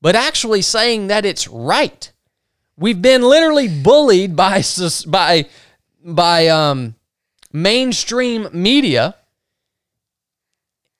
but 0.00 0.16
actually 0.16 0.62
saying 0.62 1.08
that 1.08 1.24
it's 1.24 1.48
right. 1.48 2.10
We've 2.76 3.00
been 3.00 3.22
literally 3.22 3.68
bullied 3.68 4.34
by 4.34 4.62
by 5.06 5.46
by 6.04 6.48
um, 6.48 6.96
mainstream 7.52 8.48
media 8.52 9.14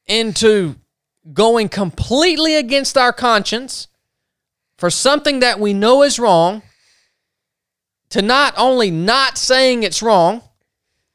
into 0.06 0.76
going 1.32 1.68
completely 1.68 2.56
against 2.56 2.98
our 2.98 3.12
conscience 3.12 3.88
for 4.76 4.90
something 4.90 5.40
that 5.40 5.58
we 5.58 5.72
know 5.72 6.02
is 6.02 6.18
wrong 6.18 6.62
to 8.10 8.20
not 8.20 8.54
only 8.56 8.90
not 8.90 9.38
saying 9.38 9.82
it's 9.82 10.02
wrong 10.02 10.42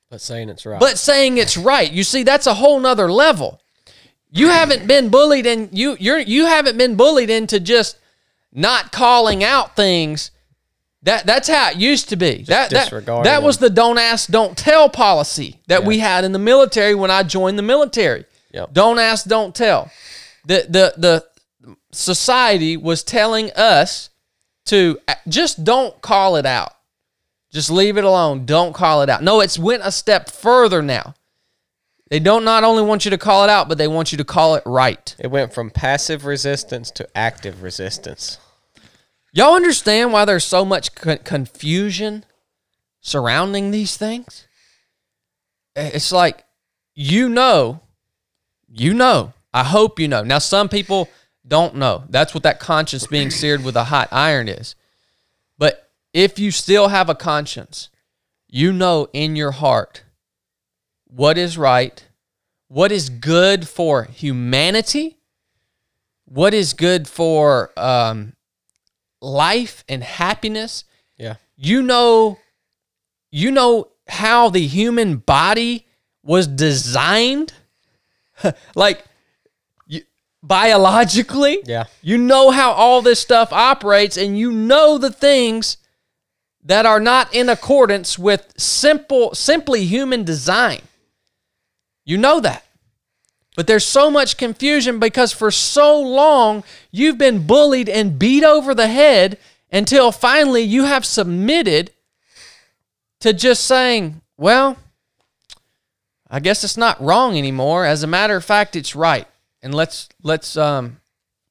but 0.10 0.20
saying 0.20 0.50
it's 0.50 0.66
right 0.66 0.80
but 0.80 0.98
saying 0.98 1.38
it's 1.38 1.56
right 1.56 1.92
you 1.92 2.04
see 2.04 2.24
that's 2.24 2.48
a 2.48 2.56
whole 2.56 2.80
nother 2.80 3.12
level 3.12 3.62
you 4.32 4.50
haven't 4.50 4.88
been 4.88 5.10
bullied 5.10 5.46
and 5.46 5.70
you 5.78 5.98
you're 6.00 6.20
you 6.20 6.46
haven't 6.46 6.78
been 6.78 6.96
bullied 6.96 7.30
into 7.30 7.60
just 7.60 7.98
not 8.52 8.92
calling 8.92 9.44
out 9.44 9.76
things. 9.76 10.32
That 11.04 11.26
that's 11.26 11.48
how 11.48 11.70
it 11.70 11.78
used 11.78 12.10
to 12.10 12.16
be. 12.16 12.44
That 12.44 12.72
that, 12.72 13.24
that 13.24 13.42
was 13.42 13.58
the 13.58 13.70
don't 13.70 13.98
ask, 13.98 14.30
don't 14.30 14.58
tell 14.58 14.90
policy 14.90 15.62
that 15.68 15.82
yeah. 15.82 15.88
we 15.88 16.00
had 16.00 16.26
in 16.26 16.34
the 16.34 16.40
military 16.40 16.94
when 16.94 17.10
I 17.10 17.24
joined 17.24 17.58
the 17.58 17.64
military. 17.64 18.26
Yep. 18.52 18.74
Don't 18.74 19.00
ask, 19.00 19.26
don't 19.26 19.54
tell. 19.54 19.92
The 20.46 20.66
the 20.70 20.94
the 20.98 21.76
society 21.92 22.78
was 22.78 23.04
telling 23.04 23.52
us 23.52 24.10
to 24.66 25.00
just 25.28 25.64
don't 25.64 26.00
call 26.02 26.36
it 26.36 26.46
out. 26.46 26.74
Just 27.52 27.72
leave 27.72 27.98
it 27.98 28.04
alone. 28.04 28.46
Don't 28.46 28.74
call 28.74 29.02
it 29.02 29.10
out. 29.10 29.24
No, 29.24 29.42
it's 29.42 29.58
went 29.58 29.82
a 29.84 29.92
step 29.92 30.30
further 30.30 30.82
now. 30.82 31.16
They 32.10 32.20
don't 32.20 32.44
not 32.44 32.64
only 32.64 32.84
want 32.84 33.06
you 33.06 33.12
to 33.12 33.18
call 33.18 33.44
it 33.44 33.50
out, 33.50 33.70
but 33.70 33.78
they 33.78 33.88
want 33.88 34.12
you 34.12 34.18
to 34.18 34.24
call 34.24 34.56
it 34.56 34.64
right. 34.66 35.16
It 35.20 35.28
went 35.28 35.54
from 35.54 35.70
passive 35.70 36.26
resistance 36.26 36.90
to 36.92 37.08
active 37.16 37.62
resistance. 37.62 38.40
Y'all 39.32 39.56
understand 39.56 40.12
why 40.12 40.26
there's 40.26 40.44
so 40.44 40.66
much 40.66 40.96
confusion 40.96 42.26
surrounding 43.00 43.72
these 43.72 43.96
things? 43.96 44.48
It's 45.76 46.12
like, 46.12 46.46
you 46.96 47.30
know, 47.30 47.82
you 48.72 48.94
know. 48.94 49.34
I 49.54 49.64
hope 49.64 50.00
you 50.00 50.08
know. 50.08 50.24
Now, 50.24 50.38
some 50.38 50.70
people 50.70 51.10
don't 51.48 51.76
know. 51.76 52.04
That's 52.10 52.34
what 52.34 52.44
that 52.44 52.60
conscience 52.60 53.08
being 53.08 53.32
seared 53.32 53.64
with 53.64 53.76
a 53.76 53.86
hot 53.86 54.10
iron 54.12 54.48
is. 54.48 54.76
But 55.58 55.92
if 56.14 56.38
you 56.38 56.52
still 56.52 56.90
have 56.90 57.10
a 57.10 57.16
conscience, 57.16 57.90
you 58.48 58.74
know 58.74 59.08
in 59.14 59.36
your 59.36 59.52
heart 59.52 60.04
what 61.06 61.38
is 61.38 61.58
right, 61.58 62.04
what 62.68 62.92
is 62.92 63.10
good 63.10 63.68
for 63.68 64.04
humanity, 64.04 65.18
what 66.26 66.54
is 66.54 66.74
good 66.74 67.08
for 67.08 67.72
um, 67.78 68.34
life 69.22 69.84
and 69.90 70.04
happiness. 70.04 70.84
Yeah. 71.18 71.36
You 71.56 71.82
know, 71.82 72.38
you 73.32 73.52
know 73.52 73.90
how 74.08 74.50
the 74.50 74.66
human 74.66 75.18
body 75.18 75.88
was 76.24 76.48
designed, 76.48 77.54
like 78.76 79.04
you, 79.88 80.02
biologically. 80.44 81.60
Yeah. 81.66 81.86
You 82.02 82.18
know 82.18 82.52
how 82.52 82.72
all 82.72 83.02
this 83.02 83.20
stuff 83.20 83.52
operates, 83.52 84.18
and 84.18 84.38
you 84.38 84.52
know 84.52 84.98
the 84.98 85.12
things 85.12 85.78
that 86.64 86.86
are 86.86 87.00
not 87.00 87.34
in 87.34 87.50
accordance 87.50 88.20
with 88.20 88.54
simple, 88.58 89.34
simply 89.34 89.86
human 89.86 90.24
design. 90.24 90.82
You 92.06 92.18
know 92.18 92.40
that. 92.40 92.66
But 93.56 93.68
there's 93.68 93.86
so 93.86 94.10
much 94.10 94.38
confusion 94.38 95.00
because 95.00 95.34
for 95.34 95.52
so 95.52 96.00
long 96.00 96.64
you've 96.92 97.18
been 97.18 97.46
bullied 97.46 97.90
and 97.90 98.18
beat 98.18 98.44
over 98.44 98.74
the 98.74 98.88
head 98.88 99.38
until 99.72 100.12
finally 100.12 100.62
you 100.62 100.86
have 100.86 101.06
submitted 101.06 101.92
to 103.20 103.34
just 103.34 103.66
saying, 103.66 104.22
well, 104.38 104.78
I 106.30 106.40
guess 106.40 106.64
it's 106.64 106.78
not 106.78 107.02
wrong 107.02 107.38
anymore. 107.38 107.86
As 107.86 108.04
a 108.04 108.08
matter 108.08 108.36
of 108.36 108.46
fact, 108.46 108.76
it's 108.76 108.96
right. 108.96 109.28
And 109.62 109.74
let's 109.74 110.10
let's 110.22 110.56
um 110.56 110.98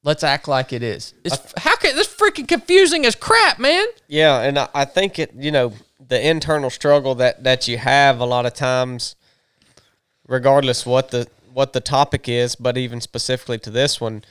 let's 0.05 0.23
act 0.23 0.49
like 0.49 0.73
it 0.73 0.83
is. 0.83 1.15
It's 1.25 1.53
how 1.59 1.77
can 1.77 1.97
this 1.97 2.13
freaking 2.13 2.47
confusing 2.49 3.05
as 3.05 3.15
crap, 3.15 3.59
man? 3.59 3.87
Yeah, 4.07 4.41
and 4.41 4.59
I, 4.59 4.69
I 4.75 4.85
think 4.85 5.19
it, 5.19 5.33
you 5.35 5.51
know, 5.51 5.73
the 6.07 6.27
internal 6.27 6.71
struggle 6.71 7.15
that 7.17 7.45
that 7.45 7.69
you 7.69 7.79
have 7.79 8.21
a 8.21 8.25
lot 8.25 8.47
of 8.47 8.55
times 8.55 9.17
regardless 10.29 10.87
what 10.87 11.11
the 11.11 11.27
what 11.53 11.73
the 11.73 11.81
topic 11.81 12.29
is, 12.29 12.55
but 12.55 12.79
even 12.79 13.01
specifically 13.01 13.59
to 13.59 13.71
this 13.71 14.01
one, 14.01 14.23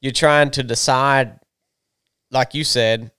you're 0.00 0.12
trying 0.12 0.50
to 0.52 0.62
decide, 0.62 1.38
like 2.30 2.54
you 2.54 2.64
said, 2.64 3.10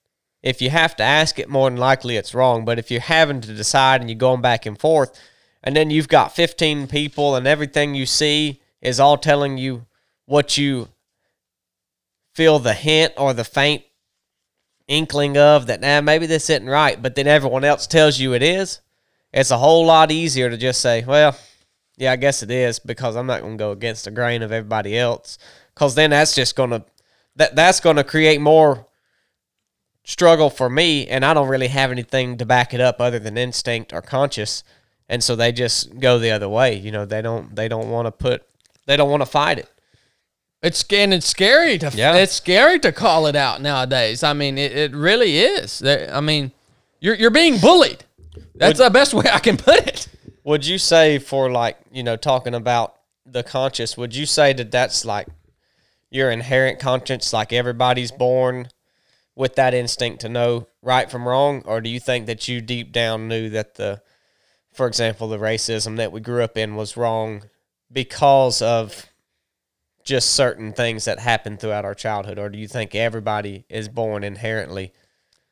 if 0.42 0.62
you 0.62 0.72
have 0.72 0.96
to 0.96 1.04
ask 1.04 1.38
it, 1.38 1.48
more 1.48 1.70
than 1.70 1.78
likely 1.78 2.16
it's 2.16 2.34
wrong. 2.34 2.66
But 2.66 2.80
if 2.80 2.90
you're 2.90 3.02
having 3.02 3.40
to 3.42 3.54
decide 3.54 4.02
and 4.02 4.10
you're 4.10 4.18
going 4.18 4.42
back 4.42 4.66
and 4.66 4.80
forth, 4.80 5.20
and 5.64 5.76
then 5.76 5.90
you've 5.90 6.08
got 6.08 6.36
15 6.36 6.88
people 6.88 7.36
and 7.36 7.48
everything 7.48 7.96
you 7.96 8.06
see 8.06 8.62
is 8.82 9.00
all 9.00 9.18
telling 9.18 9.58
you 9.58 9.86
what 10.26 10.58
you 10.58 10.90
feel 12.34 12.60
the 12.60 12.74
hint 12.74 13.14
or 13.18 13.34
the 13.34 13.44
faint 13.44 13.84
inkling 14.88 15.38
of 15.38 15.68
that, 15.68 15.82
now 15.82 16.00
nah, 16.00 16.02
maybe 16.02 16.26
this 16.26 16.50
isn't 16.50 16.68
right, 16.68 17.02
but 17.02 17.16
then 17.16 17.28
everyone 17.28 17.64
else 17.64 17.88
tells 17.88 18.20
you 18.20 18.34
it 18.34 18.44
is, 18.44 18.82
it's 19.34 19.52
a 19.52 19.58
whole 19.58 19.86
lot 19.86 20.12
easier 20.12 20.50
to 20.50 20.58
just 20.58 20.82
say, 20.82 21.04
well, 21.06 21.38
yeah, 21.98 22.12
I 22.12 22.16
guess 22.16 22.42
it 22.42 22.52
is 22.52 22.80
because 22.80 23.16
I'm 23.16 23.28
not 23.28 23.42
going 23.42 23.58
to 23.58 23.62
go 23.62 23.72
against 23.72 24.06
the 24.06 24.12
grain 24.12 24.42
of 24.42 24.52
everybody 24.52 24.98
else. 24.98 25.38
Because 25.74 25.96
then 25.96 26.10
that's 26.10 26.34
just 26.36 26.56
going 26.56 26.72
to 26.72 26.84
that 27.36 27.56
that's 27.56 27.80
going 27.80 27.96
to 27.96 28.04
create 28.04 28.42
more 28.42 28.88
struggle 30.04 30.50
for 30.50 30.70
me 30.70 31.08
and 31.08 31.24
I 31.24 31.34
don't 31.34 31.48
really 31.48 31.68
have 31.68 31.92
anything 31.92 32.38
to 32.38 32.46
back 32.46 32.74
it 32.74 32.82
up 32.82 33.00
other 33.00 33.20
than 33.20 33.38
instinct 33.38 33.94
or 33.94 34.02
conscious 34.02 34.64
and 35.12 35.24
so 35.24 35.36
they 35.36 35.52
just 35.52 36.00
go 36.00 36.18
the 36.18 36.32
other 36.32 36.50
way 36.50 36.76
you 36.76 36.92
know 36.92 37.06
they 37.06 37.22
don't 37.22 37.56
they 37.56 37.68
don't 37.68 37.92
want 37.92 38.08
to 38.08 38.12
put 38.12 38.44
they 38.88 38.98
don't 38.98 39.12
want 39.12 39.22
to 39.22 39.28
fight 39.28 39.60
it 39.60 39.70
it's 40.64 40.84
and 40.92 41.14
it's 41.14 41.28
scary 41.28 41.78
to 41.78 41.92
yeah. 41.94 42.16
it's 42.16 42.34
scary 42.34 42.80
to 42.80 42.92
call 42.92 43.28
it 43.28 43.36
out 43.36 43.62
nowadays 43.62 44.24
I 44.24 44.34
mean 44.34 44.58
it, 44.58 44.72
it 44.72 44.96
really 44.96 45.38
is 45.38 45.84
I 45.84 46.20
mean 46.22 46.52
You're 47.02 47.16
you're 47.16 47.32
being 47.32 47.58
bullied. 47.58 48.06
That's 48.54 48.78
the 48.78 48.90
best 48.92 49.14
way 49.14 49.26
I 49.32 49.40
can 49.40 49.58
put 49.58 49.88
it. 49.88 50.08
Would 50.44 50.66
you 50.66 50.78
say 50.78 51.18
for 51.18 51.52
like 51.52 51.78
you 51.92 52.04
know 52.04 52.16
talking 52.16 52.54
about 52.54 52.96
the 53.26 53.44
conscious? 53.44 53.98
Would 53.98 54.16
you 54.16 54.28
say 54.28 54.54
that 54.54 54.72
that's 54.72 55.04
like 55.04 55.28
your 56.12 56.30
inherent 56.30 56.80
conscience? 56.80 57.34
Like 57.34 57.52
everybody's 57.52 58.12
born 58.12 58.70
with 59.36 59.56
that 59.56 59.74
instinct 59.74 60.22
to 60.22 60.30
know 60.30 60.68
right 60.84 61.10
from 61.10 61.28
wrong, 61.28 61.64
or 61.66 61.82
do 61.82 61.90
you 61.90 62.00
think 62.00 62.28
that 62.28 62.48
you 62.48 62.62
deep 62.62 62.92
down 62.92 63.28
knew 63.28 63.50
that 63.50 63.76
the, 63.76 64.02
for 64.74 64.88
example, 64.88 65.28
the 65.28 65.38
racism 65.38 65.98
that 65.98 66.12
we 66.12 66.20
grew 66.22 66.44
up 66.44 66.58
in 66.58 66.76
was 66.76 66.96
wrong 66.98 67.44
because 67.92 68.62
of 68.62 69.06
just 70.04 70.32
certain 70.32 70.74
things 70.74 71.06
that 71.06 71.20
happened 71.20 71.60
throughout 71.60 71.86
our 71.86 71.94
childhood, 71.94 72.40
or 72.40 72.50
do 72.50 72.58
you 72.58 72.68
think 72.68 72.96
everybody 72.96 73.66
is 73.70 73.88
born 73.88 74.24
inherently 74.24 74.94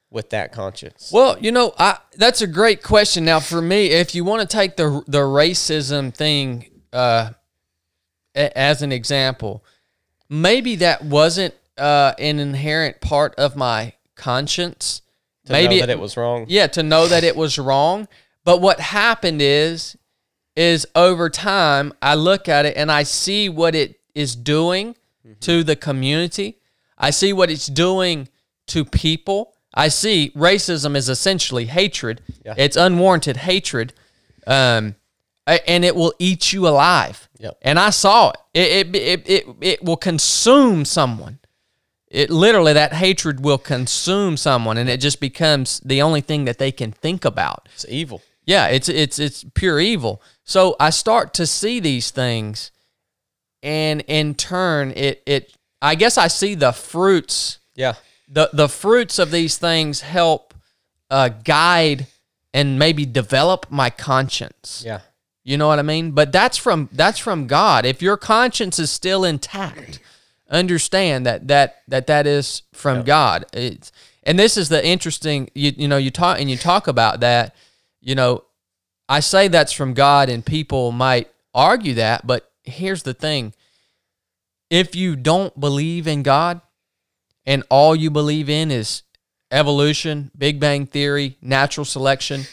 with 0.09 0.31
that 0.31 0.51
conscience? 0.51 1.11
Well, 1.13 1.37
you 1.39 1.51
know, 1.51 1.73
I 1.77 1.97
that's 2.15 2.41
a 2.41 2.47
great 2.47 2.81
question. 2.81 3.25
Now, 3.25 3.39
for 3.39 3.61
me, 3.61 3.87
if 3.87 4.15
you 4.15 4.23
want 4.23 4.41
to 4.41 4.47
take 4.47 4.75
the 4.75 5.03
the 5.07 5.19
racism 5.19 6.13
thing 6.13 6.69
uh, 6.91 7.31
a- 8.35 8.57
as 8.57 8.81
an 8.81 8.91
example, 8.91 9.63
maybe 10.29 10.77
that 10.77 11.03
wasn't 11.05 11.53
uh, 11.77 12.13
an 12.17 12.39
inherent 12.39 13.01
part 13.01 13.35
of 13.35 13.55
my 13.55 13.93
conscience. 14.15 15.01
To 15.45 15.53
maybe 15.53 15.75
know 15.75 15.85
that 15.85 15.89
it 15.91 15.99
was 15.99 16.17
wrong. 16.17 16.45
yeah, 16.49 16.67
to 16.67 16.83
know 16.83 17.07
that 17.07 17.23
it 17.23 17.35
was 17.35 17.59
wrong. 17.59 18.07
But 18.49 18.61
what 18.61 18.79
happened 18.79 19.43
is, 19.43 19.95
is 20.55 20.87
over 20.95 21.29
time, 21.29 21.93
I 22.01 22.15
look 22.15 22.49
at 22.49 22.65
it 22.65 22.75
and 22.77 22.91
I 22.91 23.03
see 23.03 23.47
what 23.47 23.75
it 23.75 23.99
is 24.15 24.35
doing 24.35 24.95
to 25.41 25.63
the 25.63 25.75
community. 25.75 26.57
I 26.97 27.11
see 27.11 27.31
what 27.31 27.51
it's 27.51 27.67
doing 27.67 28.27
to 28.65 28.83
people. 28.85 29.53
I 29.75 29.89
see 29.89 30.31
racism 30.35 30.95
is 30.95 31.09
essentially 31.09 31.65
hatred. 31.65 32.23
Yeah. 32.43 32.55
It's 32.57 32.75
unwarranted 32.75 33.37
hatred, 33.37 33.93
um, 34.47 34.95
and 35.45 35.85
it 35.85 35.95
will 35.95 36.15
eat 36.17 36.51
you 36.51 36.67
alive. 36.67 37.29
Yep. 37.37 37.59
And 37.61 37.77
I 37.77 37.91
saw 37.91 38.31
it. 38.31 38.37
It, 38.55 38.71
it, 38.71 38.95
it, 38.95 39.29
it, 39.29 39.55
it 39.61 39.83
will 39.83 39.95
consume 39.95 40.85
someone. 40.85 41.37
It 42.07 42.31
literally 42.31 42.73
that 42.73 42.93
hatred 42.93 43.41
will 43.41 43.59
consume 43.59 44.37
someone, 44.37 44.79
and 44.79 44.89
it 44.89 44.99
just 44.99 45.19
becomes 45.19 45.81
the 45.81 46.01
only 46.01 46.21
thing 46.21 46.45
that 46.45 46.57
they 46.57 46.71
can 46.71 46.91
think 46.91 47.23
about. 47.23 47.69
It's 47.75 47.85
evil. 47.87 48.23
Yeah, 48.49 48.65
it's 48.67 48.89
it's 48.89 49.19
it's 49.19 49.45
pure 49.53 49.79
evil. 49.79 50.23
So 50.43 50.75
I 50.79 50.89
start 50.89 51.35
to 51.35 51.45
see 51.45 51.79
these 51.79 52.09
things, 52.09 52.71
and 53.61 54.01
in 54.07 54.33
turn, 54.33 54.91
it 54.95 55.21
it 55.27 55.53
I 55.83 55.93
guess 55.93 56.17
I 56.17 56.27
see 56.29 56.55
the 56.55 56.71
fruits 56.71 57.59
Yeah. 57.75 57.93
the 58.27 58.49
the 58.51 58.67
fruits 58.67 59.19
of 59.19 59.29
these 59.29 59.57
things 59.59 60.01
help 60.01 60.55
uh, 61.11 61.29
guide 61.43 62.07
and 62.51 62.79
maybe 62.79 63.05
develop 63.05 63.67
my 63.69 63.91
conscience. 63.91 64.81
Yeah. 64.83 65.01
You 65.43 65.57
know 65.57 65.67
what 65.67 65.77
I 65.77 65.83
mean? 65.83 66.11
But 66.11 66.31
that's 66.31 66.57
from 66.57 66.89
that's 66.91 67.19
from 67.19 67.45
God. 67.45 67.85
If 67.85 68.01
your 68.01 68.17
conscience 68.17 68.79
is 68.79 68.89
still 68.91 69.23
intact, 69.23 69.99
understand 70.49 71.25
that 71.27 71.47
that 71.49 71.83
that 71.87 72.07
that 72.07 72.25
is 72.25 72.63
from 72.73 73.03
God. 73.03 73.45
It's 73.53 73.91
and 74.23 74.39
this 74.39 74.57
is 74.57 74.69
the 74.69 74.83
interesting 74.83 75.49
you 75.53 75.71
you 75.77 75.87
know 75.87 75.97
you 75.97 76.09
talk 76.09 76.39
and 76.39 76.49
you 76.49 76.57
talk 76.57 76.87
about 76.87 77.19
that, 77.19 77.55
you 78.01 78.15
know, 78.15 78.43
I 79.07 79.19
say 79.21 79.47
that's 79.47 79.73
from 79.73 79.93
God 79.93 80.29
and 80.29 80.45
people 80.45 80.91
might 80.91 81.29
argue 81.53 81.95
that, 81.95 82.25
but 82.25 82.51
here's 82.63 83.03
the 83.03 83.13
thing. 83.13 83.53
If 84.69 84.95
you 84.95 85.15
don't 85.15 85.59
believe 85.59 86.07
in 86.07 86.21
God 86.21 86.61
and 87.45 87.63
all 87.69 87.95
you 87.95 88.11
believe 88.11 88.49
in 88.49 88.69
is 88.69 89.03
evolution, 89.51 90.31
Big 90.37 90.59
Bang 90.59 90.85
theory, 90.85 91.37
natural 91.41 91.85
selection, 91.85 92.43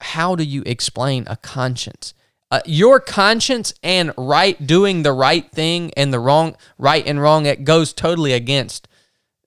how 0.00 0.34
do 0.34 0.42
you 0.42 0.62
explain 0.66 1.24
a 1.28 1.36
conscience? 1.36 2.14
Uh, 2.50 2.60
your 2.66 3.00
conscience 3.00 3.72
and 3.82 4.12
right 4.16 4.66
doing 4.66 5.02
the 5.02 5.12
right 5.12 5.50
thing 5.50 5.92
and 5.96 6.12
the 6.12 6.20
wrong 6.20 6.56
right 6.78 7.04
and 7.06 7.20
wrong 7.20 7.46
it 7.46 7.64
goes 7.64 7.92
totally 7.92 8.32
against 8.32 8.86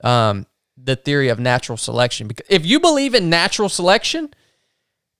um, 0.03 0.45
the 0.75 0.95
theory 0.95 1.29
of 1.29 1.39
natural 1.39 1.77
selection 1.77 2.27
because 2.27 2.45
if 2.49 2.65
you 2.65 2.79
believe 2.79 3.13
in 3.13 3.29
natural 3.29 3.69
selection 3.69 4.29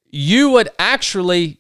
you 0.10 0.50
would 0.52 0.70
actually 0.80 1.60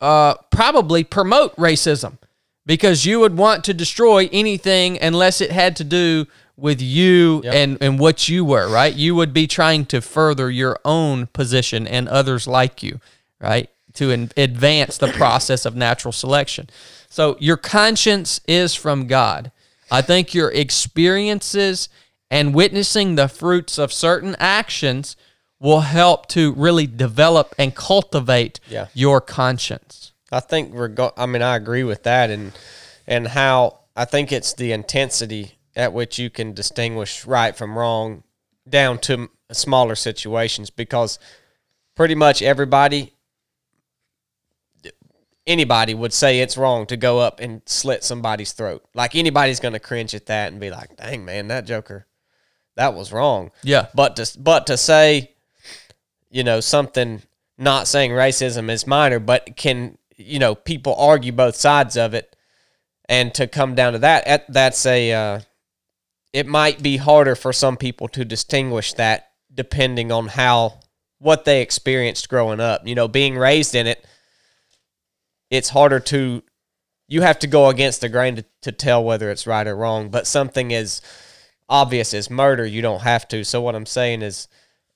uh, 0.00 0.34
probably 0.50 1.04
promote 1.04 1.54
racism 1.56 2.18
because 2.66 3.04
you 3.04 3.20
would 3.20 3.36
want 3.36 3.64
to 3.64 3.74
destroy 3.74 4.28
anything 4.32 5.00
unless 5.00 5.40
it 5.40 5.52
had 5.52 5.76
to 5.76 5.84
do 5.84 6.26
with 6.56 6.80
you 6.80 7.42
and, 7.44 7.78
and 7.80 7.98
what 7.98 8.28
you 8.28 8.44
were, 8.44 8.68
right? 8.68 8.94
You 8.94 9.14
would 9.16 9.32
be 9.32 9.46
trying 9.46 9.86
to 9.86 10.00
further 10.00 10.50
your 10.50 10.78
own 10.84 11.26
position 11.28 11.86
and 11.86 12.08
others 12.08 12.46
like 12.46 12.82
you, 12.82 13.00
right? 13.40 13.68
To 13.94 14.10
in, 14.10 14.30
advance 14.36 14.98
the 14.98 15.08
process 15.08 15.66
of 15.66 15.74
natural 15.74 16.12
selection. 16.12 16.70
So 17.08 17.36
your 17.40 17.56
conscience 17.56 18.40
is 18.46 18.74
from 18.74 19.06
God. 19.06 19.50
I 19.90 20.00
think 20.00 20.34
your 20.34 20.50
experiences 20.50 21.88
and 22.30 22.54
witnessing 22.54 23.14
the 23.14 23.28
fruits 23.28 23.78
of 23.78 23.92
certain 23.92 24.34
actions 24.38 25.16
will 25.64 25.80
help 25.80 26.26
to 26.28 26.52
really 26.52 26.86
develop 26.86 27.54
and 27.58 27.74
cultivate 27.74 28.60
Yeah. 28.68 28.86
your 28.92 29.20
conscience. 29.20 30.12
I 30.30 30.40
think 30.40 30.70
reg- 30.74 31.12
I 31.16 31.26
mean 31.26 31.42
I 31.42 31.56
agree 31.56 31.84
with 31.84 32.02
that 32.02 32.28
and 32.30 32.52
and 33.06 33.28
how 33.28 33.80
I 33.96 34.04
think 34.04 34.30
it's 34.30 34.52
the 34.52 34.72
intensity 34.72 35.52
at 35.74 35.92
which 35.92 36.18
you 36.18 36.28
can 36.30 36.52
distinguish 36.52 37.24
right 37.26 37.56
from 37.56 37.78
wrong 37.78 38.24
down 38.68 38.98
to 38.98 39.28
smaller 39.52 39.94
situations 39.94 40.68
because 40.70 41.18
pretty 41.94 42.14
much 42.14 42.42
everybody 42.42 43.12
anybody 45.46 45.94
would 45.94 46.12
say 46.12 46.40
it's 46.40 46.56
wrong 46.56 46.86
to 46.86 46.96
go 46.96 47.20
up 47.20 47.40
and 47.40 47.62
slit 47.66 48.02
somebody's 48.04 48.52
throat. 48.52 48.82
Like 48.94 49.14
anybody's 49.14 49.60
going 49.60 49.74
to 49.74 49.80
cringe 49.80 50.14
at 50.14 50.26
that 50.26 50.52
and 50.52 50.60
be 50.60 50.70
like, 50.70 50.96
"Dang 50.96 51.24
man, 51.24 51.48
that 51.48 51.64
joker 51.66 52.06
that 52.76 52.94
was 52.94 53.12
wrong." 53.12 53.50
Yeah. 53.62 53.86
But 53.94 54.16
to 54.16 54.30
but 54.38 54.66
to 54.68 54.76
say, 54.76 55.33
you 56.34 56.42
know, 56.42 56.58
something 56.58 57.22
not 57.56 57.86
saying 57.86 58.10
racism 58.10 58.68
is 58.68 58.88
minor, 58.88 59.20
but 59.20 59.56
can 59.56 59.96
you 60.16 60.40
know 60.40 60.56
people 60.56 60.94
argue 60.96 61.30
both 61.30 61.54
sides 61.54 61.96
of 61.96 62.12
it, 62.12 62.34
and 63.08 63.32
to 63.34 63.46
come 63.46 63.76
down 63.76 63.92
to 63.92 64.00
that, 64.00 64.44
that's 64.48 64.84
a 64.84 65.12
uh, 65.12 65.40
it 66.32 66.48
might 66.48 66.82
be 66.82 66.96
harder 66.96 67.36
for 67.36 67.52
some 67.52 67.76
people 67.76 68.08
to 68.08 68.24
distinguish 68.24 68.94
that 68.94 69.30
depending 69.54 70.10
on 70.10 70.26
how 70.26 70.80
what 71.20 71.44
they 71.44 71.62
experienced 71.62 72.28
growing 72.28 72.58
up. 72.58 72.84
You 72.84 72.96
know, 72.96 73.06
being 73.06 73.38
raised 73.38 73.76
in 73.76 73.86
it, 73.86 74.04
it's 75.50 75.68
harder 75.68 76.00
to 76.00 76.42
you 77.06 77.22
have 77.22 77.38
to 77.38 77.46
go 77.46 77.68
against 77.68 78.00
the 78.00 78.08
grain 78.08 78.34
to, 78.34 78.44
to 78.62 78.72
tell 78.72 79.04
whether 79.04 79.30
it's 79.30 79.46
right 79.46 79.68
or 79.68 79.76
wrong. 79.76 80.08
But 80.08 80.26
something 80.26 80.74
as 80.74 81.00
obvious 81.68 82.12
as 82.12 82.28
murder, 82.28 82.66
you 82.66 82.82
don't 82.82 83.02
have 83.02 83.28
to. 83.28 83.44
So 83.44 83.60
what 83.60 83.76
I'm 83.76 83.86
saying 83.86 84.22
is, 84.22 84.48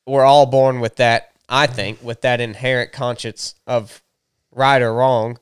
we're 0.09 0.25
all 0.25 0.47
born 0.47 0.81
with 0.81 0.97
that. 0.97 1.33
I 1.49 1.67
think 1.67 2.03
with 2.03 2.23
that 2.23 2.41
inherent 2.41 2.93
conscience 2.93 3.55
of 3.67 4.03
right 4.51 4.83
or 4.83 4.93
wrong, 4.93 5.39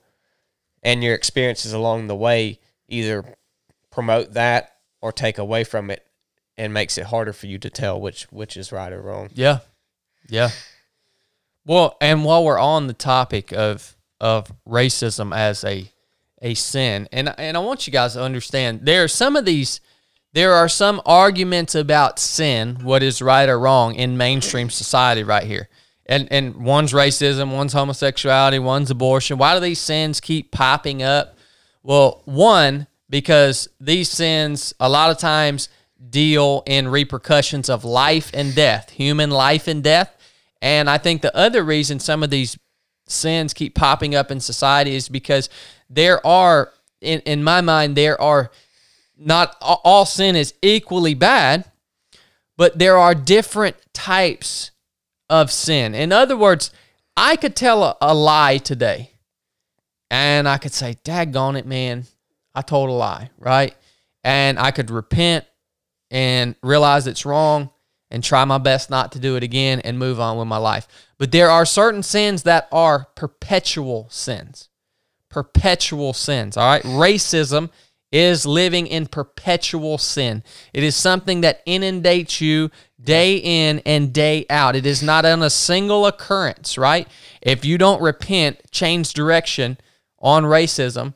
and 0.82 1.02
your 1.02 1.14
experiences 1.14 1.72
along 1.72 2.06
the 2.06 2.14
way 2.14 2.60
either 2.88 3.24
promote 3.90 4.34
that 4.34 4.76
or 5.00 5.12
take 5.12 5.38
away 5.38 5.64
from 5.64 5.90
it, 5.90 6.06
and 6.56 6.72
makes 6.72 6.98
it 6.98 7.06
harder 7.06 7.32
for 7.32 7.46
you 7.46 7.58
to 7.58 7.70
tell 7.70 8.00
which 8.00 8.24
which 8.30 8.56
is 8.56 8.72
right 8.72 8.92
or 8.92 9.00
wrong. 9.00 9.30
Yeah. 9.34 9.60
Yeah. 10.28 10.50
Well, 11.64 11.96
and 12.00 12.24
while 12.24 12.44
we're 12.44 12.58
on 12.58 12.86
the 12.86 12.92
topic 12.92 13.52
of 13.52 13.96
of 14.20 14.52
racism 14.68 15.34
as 15.34 15.64
a 15.64 15.90
a 16.42 16.54
sin, 16.54 17.08
and 17.12 17.34
and 17.38 17.56
I 17.56 17.60
want 17.60 17.86
you 17.86 17.92
guys 17.92 18.14
to 18.14 18.22
understand 18.22 18.80
there 18.82 19.04
are 19.04 19.08
some 19.08 19.36
of 19.36 19.44
these 19.44 19.80
there 20.36 20.52
are 20.52 20.68
some 20.68 21.00
arguments 21.06 21.74
about 21.74 22.18
sin, 22.18 22.76
what 22.82 23.02
is 23.02 23.22
right 23.22 23.48
or 23.48 23.58
wrong 23.58 23.94
in 23.94 24.18
mainstream 24.18 24.68
society 24.68 25.22
right 25.22 25.44
here. 25.44 25.66
And 26.04 26.30
and 26.30 26.56
one's 26.56 26.92
racism, 26.92 27.54
one's 27.56 27.72
homosexuality, 27.72 28.58
one's 28.58 28.90
abortion. 28.90 29.38
Why 29.38 29.54
do 29.54 29.60
these 29.60 29.80
sins 29.80 30.20
keep 30.20 30.52
popping 30.52 31.02
up? 31.02 31.38
Well, 31.82 32.20
one, 32.26 32.86
because 33.08 33.68
these 33.80 34.10
sins 34.10 34.74
a 34.78 34.90
lot 34.90 35.10
of 35.10 35.16
times 35.16 35.70
deal 36.10 36.62
in 36.66 36.88
repercussions 36.88 37.70
of 37.70 37.82
life 37.82 38.30
and 38.34 38.54
death, 38.54 38.90
human 38.90 39.30
life 39.30 39.66
and 39.66 39.82
death. 39.82 40.14
And 40.60 40.90
I 40.90 40.98
think 40.98 41.22
the 41.22 41.34
other 41.34 41.64
reason 41.64 41.98
some 41.98 42.22
of 42.22 42.28
these 42.28 42.58
sins 43.08 43.54
keep 43.54 43.74
popping 43.74 44.14
up 44.14 44.30
in 44.30 44.40
society 44.40 44.96
is 44.96 45.08
because 45.08 45.48
there 45.88 46.24
are, 46.26 46.74
in, 47.00 47.20
in 47.20 47.42
my 47.42 47.62
mind, 47.62 47.96
there 47.96 48.20
are 48.20 48.50
not 49.16 49.56
all 49.60 50.06
sin 50.06 50.36
is 50.36 50.54
equally 50.62 51.14
bad, 51.14 51.64
but 52.56 52.78
there 52.78 52.96
are 52.96 53.14
different 53.14 53.76
types 53.92 54.70
of 55.28 55.50
sin. 55.50 55.94
In 55.94 56.12
other 56.12 56.36
words, 56.36 56.70
I 57.16 57.36
could 57.36 57.56
tell 57.56 57.82
a, 57.82 57.96
a 58.00 58.14
lie 58.14 58.58
today 58.58 59.10
and 60.10 60.48
I 60.48 60.58
could 60.58 60.72
say, 60.72 60.96
daggone 61.04 61.58
it, 61.58 61.66
man, 61.66 62.04
I 62.54 62.62
told 62.62 62.88
a 62.88 62.92
lie, 62.92 63.30
right? 63.38 63.74
And 64.22 64.58
I 64.58 64.70
could 64.70 64.90
repent 64.90 65.44
and 66.10 66.54
realize 66.62 67.06
it's 67.06 67.26
wrong 67.26 67.70
and 68.10 68.22
try 68.22 68.44
my 68.44 68.58
best 68.58 68.88
not 68.88 69.12
to 69.12 69.18
do 69.18 69.36
it 69.36 69.42
again 69.42 69.80
and 69.80 69.98
move 69.98 70.20
on 70.20 70.38
with 70.38 70.46
my 70.46 70.58
life. 70.58 70.86
But 71.18 71.32
there 71.32 71.50
are 71.50 71.66
certain 71.66 72.02
sins 72.02 72.44
that 72.44 72.68
are 72.70 73.08
perpetual 73.16 74.06
sins. 74.10 74.68
Perpetual 75.28 76.12
sins. 76.12 76.56
All 76.56 76.68
right. 76.68 76.82
Racism 76.82 77.70
is 78.12 78.46
living 78.46 78.86
in 78.86 79.06
perpetual 79.06 79.98
sin. 79.98 80.42
It 80.72 80.82
is 80.82 80.94
something 80.94 81.40
that 81.40 81.62
inundates 81.66 82.40
you 82.40 82.70
day 83.02 83.36
in 83.36 83.80
and 83.84 84.12
day 84.12 84.46
out. 84.48 84.76
It 84.76 84.86
is 84.86 85.02
not 85.02 85.24
on 85.24 85.42
a 85.42 85.50
single 85.50 86.06
occurrence, 86.06 86.78
right? 86.78 87.08
If 87.42 87.64
you 87.64 87.78
don't 87.78 88.00
repent, 88.00 88.60
change 88.70 89.12
direction 89.12 89.78
on 90.18 90.44
racism, 90.44 91.14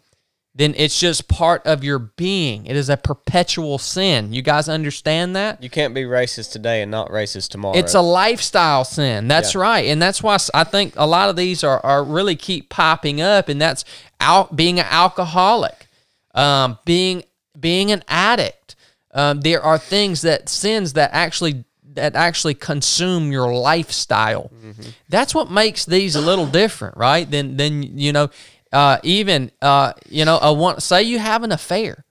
then 0.55 0.75
it's 0.77 0.99
just 0.99 1.29
part 1.29 1.65
of 1.65 1.85
your 1.85 1.99
being. 1.99 2.67
It 2.67 2.75
is 2.75 2.89
a 2.89 2.97
perpetual 2.97 3.79
sin. 3.79 4.33
You 4.33 4.43
guys 4.43 4.69
understand 4.69 5.37
that? 5.37 5.63
You 5.63 5.71
can't 5.71 5.95
be 5.95 6.03
racist 6.03 6.51
today 6.53 6.83
and 6.83 6.91
not 6.91 7.09
racist 7.09 7.51
tomorrow. 7.51 7.79
It's 7.79 7.95
a 7.95 8.01
lifestyle 8.01 8.85
sin. 8.85 9.29
That's 9.29 9.55
yeah. 9.55 9.61
right. 9.61 9.87
And 9.87 10.03
that's 10.03 10.23
why 10.23 10.37
I 10.53 10.65
think 10.65 10.95
a 10.97 11.07
lot 11.07 11.31
of 11.31 11.37
these 11.37 11.63
are, 11.63 11.81
are 11.87 12.03
really 12.03 12.35
keep 12.35 12.69
popping 12.69 13.21
up. 13.21 13.49
And 13.49 13.61
that's 13.61 13.85
out 14.21 14.57
being 14.57 14.81
an 14.81 14.87
alcoholic, 14.91 15.87
um, 16.35 16.79
being 16.85 17.25
being 17.59 17.91
an 17.93 18.03
addict. 18.09 18.77
Um, 19.13 19.41
there 19.41 19.63
are 19.63 19.79
things 19.79 20.23
that 20.23 20.49
sins 20.49 20.93
that 20.93 21.11
actually 21.13 21.65
that 21.95 22.15
actually 22.15 22.55
consume 22.55 23.33
your 23.33 23.53
lifestyle. 23.53 24.51
Mm-hmm. 24.65 24.91
That's 25.09 25.35
what 25.35 25.51
makes 25.51 25.85
these 25.85 26.15
a 26.15 26.21
little 26.21 26.47
different, 26.47 26.97
right? 26.97 27.29
Than 27.29 27.57
than 27.57 27.99
you 27.99 28.13
know 28.13 28.31
uh, 28.73 28.99
even 29.03 29.51
uh, 29.61 29.93
you 30.09 30.25
know, 30.25 30.39
a 30.41 30.53
one 30.53 30.81
say 30.81 31.03
you 31.03 31.19
have 31.19 31.43
an 31.43 31.53
affair. 31.53 32.05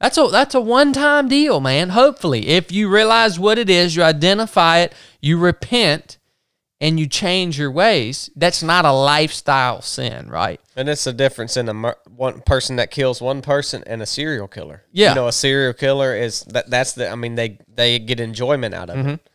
That's 0.00 0.18
a 0.18 0.28
that's 0.28 0.54
a 0.54 0.60
one 0.60 0.92
time 0.92 1.28
deal, 1.28 1.60
man. 1.60 1.90
Hopefully, 1.90 2.48
if 2.48 2.72
you 2.72 2.88
realize 2.88 3.38
what 3.38 3.58
it 3.58 3.70
is, 3.70 3.96
you 3.96 4.02
identify 4.02 4.78
it, 4.78 4.94
you 5.20 5.38
repent, 5.38 6.18
and 6.80 7.00
you 7.00 7.06
change 7.06 7.58
your 7.58 7.70
ways. 7.70 8.30
That's 8.36 8.62
not 8.62 8.84
a 8.84 8.92
lifestyle 8.92 9.80
sin, 9.80 10.28
right? 10.28 10.60
And 10.76 10.88
it's 10.88 11.06
a 11.06 11.12
difference 11.12 11.56
in 11.56 11.68
a 11.68 11.74
mur- 11.74 11.96
one 12.04 12.40
person 12.42 12.76
that 12.76 12.90
kills 12.90 13.20
one 13.22 13.42
person 13.42 13.82
and 13.86 14.02
a 14.02 14.06
serial 14.06 14.48
killer. 14.48 14.82
Yeah, 14.92 15.10
you 15.10 15.14
know, 15.14 15.28
a 15.28 15.32
serial 15.32 15.72
killer 15.72 16.14
is 16.14 16.42
that 16.44 16.70
that's 16.70 16.92
the. 16.92 17.10
I 17.10 17.14
mean, 17.14 17.34
they 17.34 17.58
they 17.74 17.98
get 17.98 18.20
enjoyment 18.20 18.74
out 18.74 18.90
of 18.90 18.96
mm-hmm. 18.96 19.08
it. 19.10 19.30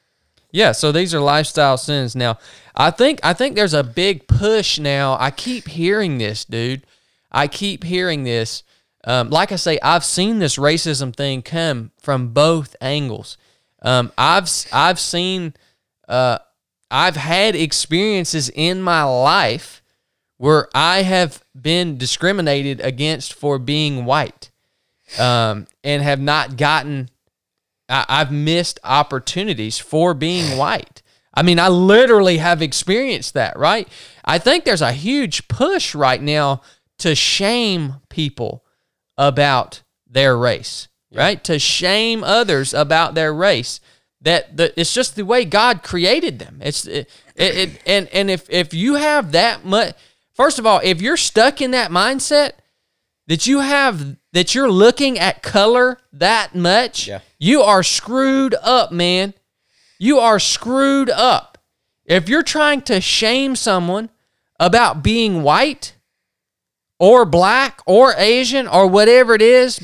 Yeah, 0.51 0.73
so 0.73 0.91
these 0.91 1.15
are 1.15 1.21
lifestyle 1.21 1.77
sins. 1.77 2.15
Now, 2.15 2.37
I 2.75 2.91
think 2.91 3.19
I 3.23 3.33
think 3.33 3.55
there's 3.55 3.73
a 3.73 3.83
big 3.83 4.27
push 4.27 4.79
now. 4.79 5.17
I 5.19 5.31
keep 5.31 5.67
hearing 5.67 6.17
this, 6.17 6.45
dude. 6.45 6.85
I 7.31 7.47
keep 7.47 7.83
hearing 7.83 8.23
this. 8.23 8.63
Um, 9.03 9.29
like 9.29 9.51
I 9.51 9.55
say, 9.55 9.79
I've 9.81 10.05
seen 10.05 10.39
this 10.39 10.57
racism 10.57 11.15
thing 11.15 11.41
come 11.41 11.91
from 11.99 12.33
both 12.33 12.75
angles. 12.81 13.37
Um, 13.81 14.11
I've 14.17 14.49
I've 14.71 14.99
seen, 14.99 15.55
uh, 16.07 16.39
I've 16.91 17.15
had 17.15 17.55
experiences 17.55 18.49
in 18.49 18.81
my 18.81 19.03
life 19.03 19.81
where 20.37 20.67
I 20.75 21.03
have 21.03 21.43
been 21.59 21.97
discriminated 21.97 22.81
against 22.81 23.33
for 23.33 23.57
being 23.57 24.05
white, 24.05 24.51
um, 25.17 25.67
and 25.83 26.03
have 26.03 26.19
not 26.19 26.57
gotten 26.57 27.09
I, 27.91 28.05
I've 28.07 28.31
missed 28.31 28.79
opportunities 28.83 29.77
for 29.77 30.13
being 30.13 30.57
white. 30.57 31.03
I 31.33 31.43
mean, 31.43 31.59
I 31.59 31.67
literally 31.67 32.37
have 32.37 32.61
experienced 32.61 33.33
that, 33.35 33.57
right? 33.57 33.87
I 34.25 34.37
think 34.39 34.63
there's 34.63 34.81
a 34.81 34.91
huge 34.93 35.47
push 35.47 35.93
right 35.93 36.21
now 36.21 36.61
to 36.99 37.13
shame 37.15 37.95
people 38.09 38.65
about 39.17 39.83
their 40.07 40.37
race, 40.37 40.87
yeah. 41.09 41.21
right? 41.21 41.43
To 41.43 41.59
shame 41.59 42.23
others 42.23 42.73
about 42.73 43.13
their 43.13 43.33
race. 43.33 43.79
That 44.21 44.55
the, 44.55 44.79
it's 44.79 44.93
just 44.93 45.15
the 45.15 45.25
way 45.25 45.45
God 45.45 45.81
created 45.81 46.39
them. 46.39 46.59
It's 46.61 46.85
it, 46.85 47.09
it, 47.35 47.57
it 47.57 47.83
and 47.85 48.07
and 48.09 48.29
if 48.29 48.49
if 48.49 48.73
you 48.73 48.95
have 48.95 49.31
that 49.31 49.65
much, 49.65 49.95
first 50.33 50.59
of 50.59 50.65
all, 50.65 50.79
if 50.83 51.01
you're 51.01 51.17
stuck 51.17 51.61
in 51.61 51.71
that 51.71 51.89
mindset, 51.89 52.51
that 53.27 53.47
you 53.47 53.59
have 53.59 54.17
that 54.33 54.53
you're 54.53 54.71
looking 54.71 55.17
at 55.17 55.41
color 55.41 55.99
that 56.13 56.53
much, 56.53 57.07
yeah. 57.07 57.21
you 57.39 57.61
are 57.61 57.83
screwed 57.83 58.55
up, 58.61 58.91
man. 58.91 59.33
You 59.99 60.19
are 60.19 60.39
screwed 60.39 61.09
up. 61.09 61.57
If 62.05 62.27
you're 62.27 62.43
trying 62.43 62.81
to 62.83 62.99
shame 63.01 63.55
someone 63.55 64.09
about 64.59 65.03
being 65.03 65.43
white 65.43 65.93
or 66.99 67.25
black 67.25 67.81
or 67.85 68.13
Asian 68.15 68.67
or 68.67 68.87
whatever 68.87 69.33
it 69.33 69.41
is, 69.41 69.79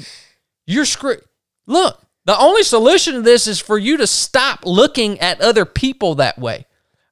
you're 0.65 0.85
screwed. 0.85 1.21
Look, 1.65 2.01
the 2.27 2.37
only 2.37 2.61
solution 2.61 3.13
to 3.13 3.21
this 3.21 3.47
is 3.47 3.59
for 3.59 3.77
you 3.77 3.95
to 3.97 4.05
stop 4.05 4.65
looking 4.65 5.17
at 5.21 5.39
other 5.39 5.63
people 5.63 6.15
that 6.15 6.37
way. 6.37 6.65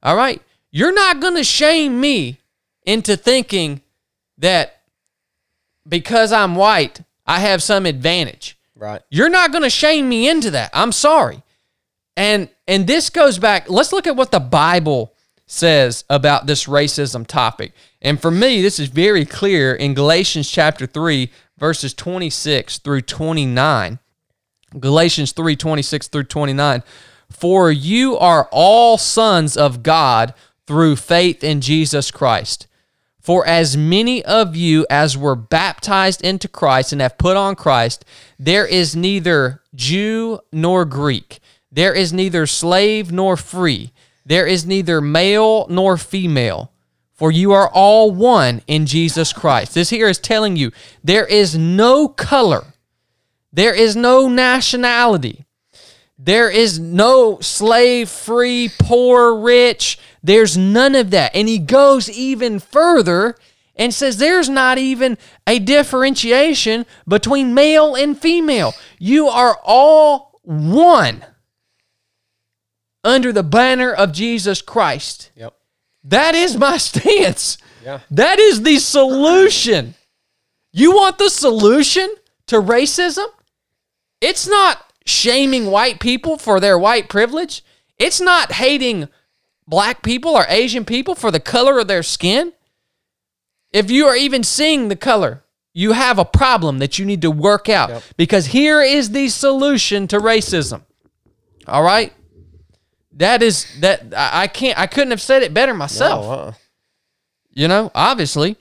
All 0.03 0.15
right? 0.15 0.41
You're 0.71 0.93
not 0.93 1.21
going 1.21 1.35
to 1.35 1.43
shame 1.43 2.01
me 2.01 2.39
into 2.83 3.15
thinking 3.15 3.81
that 4.37 4.81
because 5.87 6.33
I'm 6.33 6.55
white, 6.55 6.99
I 7.25 7.39
have 7.39 7.63
some 7.63 7.85
advantage. 7.85 8.57
Right. 8.75 9.01
You're 9.09 9.29
not 9.29 9.53
going 9.53 9.63
to 9.63 9.69
shame 9.69 10.09
me 10.09 10.27
into 10.27 10.51
that. 10.51 10.69
I'm 10.73 10.91
sorry. 10.91 11.41
And 12.17 12.49
and 12.67 12.85
this 12.85 13.09
goes 13.09 13.39
back. 13.39 13.69
Let's 13.69 13.93
look 13.93 14.07
at 14.07 14.17
what 14.17 14.31
the 14.31 14.39
Bible 14.41 15.13
says 15.45 16.03
about 16.09 16.45
this 16.45 16.65
racism 16.65 17.25
topic. 17.25 17.71
And 18.01 18.21
for 18.21 18.31
me, 18.31 18.61
this 18.61 18.81
is 18.81 18.89
very 18.89 19.23
clear 19.23 19.73
in 19.73 19.93
Galatians 19.93 20.51
chapter 20.51 20.85
3 20.85 21.31
verses 21.57 21.93
26 21.93 22.79
through 22.79 23.01
29. 23.01 23.99
Galatians 24.79 25.31
3 25.31 25.55
26 25.55 26.07
through 26.07 26.23
29. 26.23 26.83
For 27.29 27.71
you 27.71 28.17
are 28.17 28.47
all 28.51 28.97
sons 28.97 29.57
of 29.57 29.83
God 29.83 30.33
through 30.67 30.95
faith 30.95 31.43
in 31.43 31.61
Jesus 31.61 32.11
Christ. 32.11 32.67
For 33.19 33.45
as 33.47 33.75
many 33.75 34.23
of 34.23 34.55
you 34.55 34.85
as 34.87 35.17
were 35.17 35.35
baptized 35.35 36.21
into 36.21 36.47
Christ 36.47 36.91
and 36.91 37.01
have 37.01 37.17
put 37.17 37.35
on 37.35 37.55
Christ, 37.55 38.05
there 38.37 38.67
is 38.67 38.95
neither 38.95 39.63
Jew 39.73 40.39
nor 40.51 40.85
Greek, 40.85 41.39
there 41.71 41.93
is 41.93 42.13
neither 42.13 42.45
slave 42.45 43.11
nor 43.11 43.35
free, 43.35 43.91
there 44.25 44.45
is 44.45 44.67
neither 44.67 45.01
male 45.01 45.65
nor 45.69 45.97
female. 45.97 46.71
For 47.13 47.31
you 47.31 47.51
are 47.53 47.69
all 47.69 48.11
one 48.11 48.61
in 48.67 48.85
Jesus 48.85 49.33
Christ. 49.33 49.73
This 49.73 49.89
here 49.89 50.07
is 50.07 50.19
telling 50.19 50.55
you 50.55 50.71
there 51.03 51.25
is 51.25 51.57
no 51.57 52.07
color, 52.07 52.74
there 53.55 53.73
is 53.73 53.95
no 53.95 54.27
nationality, 54.27 55.45
there 56.17 56.49
is 56.49 56.77
no 56.77 57.39
slave, 57.39 58.09
free, 58.09 58.69
poor, 58.79 59.39
rich. 59.39 59.97
There's 60.21 60.57
none 60.57 60.95
of 60.95 61.11
that. 61.11 61.35
And 61.35 61.47
he 61.47 61.59
goes 61.59 62.09
even 62.09 62.59
further 62.59 63.37
and 63.75 63.93
says 63.93 64.17
there's 64.17 64.49
not 64.49 64.77
even 64.77 65.17
a 65.45 65.59
differentiation 65.59 66.85
between 67.07 67.53
male 67.53 67.95
and 67.95 68.19
female. 68.19 68.73
You 68.97 69.27
are 69.27 69.57
all 69.63 70.39
one 70.43 71.23
under 73.03 73.31
the 73.31 73.43
banner 73.43 73.93
of 73.93 74.11
Jesus 74.11 74.61
Christ. 74.61 75.31
Yep. 75.35 75.53
That 76.03 76.35
is 76.35 76.57
my 76.57 76.77
stance. 76.79 77.57
Yeah. 77.83 77.99
That 78.11 78.39
is 78.39 78.63
the 78.63 78.79
solution. 78.79 79.93
You 80.73 80.91
want 80.91 81.19
the 81.19 81.29
solution 81.29 82.09
to 82.47 82.61
racism? 82.61 83.27
It's 84.25 84.47
not 84.47 84.91
shaming 85.05 85.67
white 85.67 85.99
people 85.99 86.39
for 86.39 86.59
their 86.59 86.79
white 86.79 87.09
privilege. 87.09 87.63
It's 87.99 88.19
not 88.19 88.53
hating 88.53 89.07
black 89.67 90.01
people 90.01 90.31
or 90.31 90.47
Asian 90.49 90.83
people 90.83 91.13
for 91.13 91.29
the 91.29 91.39
color 91.39 91.77
of 91.77 91.87
their 91.87 92.01
skin. 92.01 92.53
If 93.71 93.91
you 93.91 94.07
are 94.07 94.15
even 94.15 94.43
seeing 94.43 94.87
the 94.87 94.95
color, 94.95 95.43
you 95.75 95.91
have 95.91 96.17
a 96.17 96.25
problem 96.25 96.79
that 96.79 96.97
you 96.97 97.05
need 97.05 97.21
to 97.21 97.29
work 97.29 97.69
out 97.69 97.89
yep. 97.89 98.03
because 98.17 98.47
here 98.47 98.81
is 98.81 99.11
the 99.11 99.29
solution 99.29 100.07
to 100.07 100.17
racism. 100.17 100.81
All 101.67 101.83
right? 101.83 102.11
That 103.11 103.43
is 103.43 103.67
that 103.81 104.11
I 104.17 104.47
can't 104.47 104.79
I 104.79 104.87
couldn't 104.87 105.11
have 105.11 105.21
said 105.21 105.43
it 105.43 105.53
better 105.53 105.75
myself. 105.75 106.25
No, 106.25 106.31
uh-uh. 106.31 106.53
You 107.51 107.67
know, 107.67 107.91
obviously. 107.93 108.57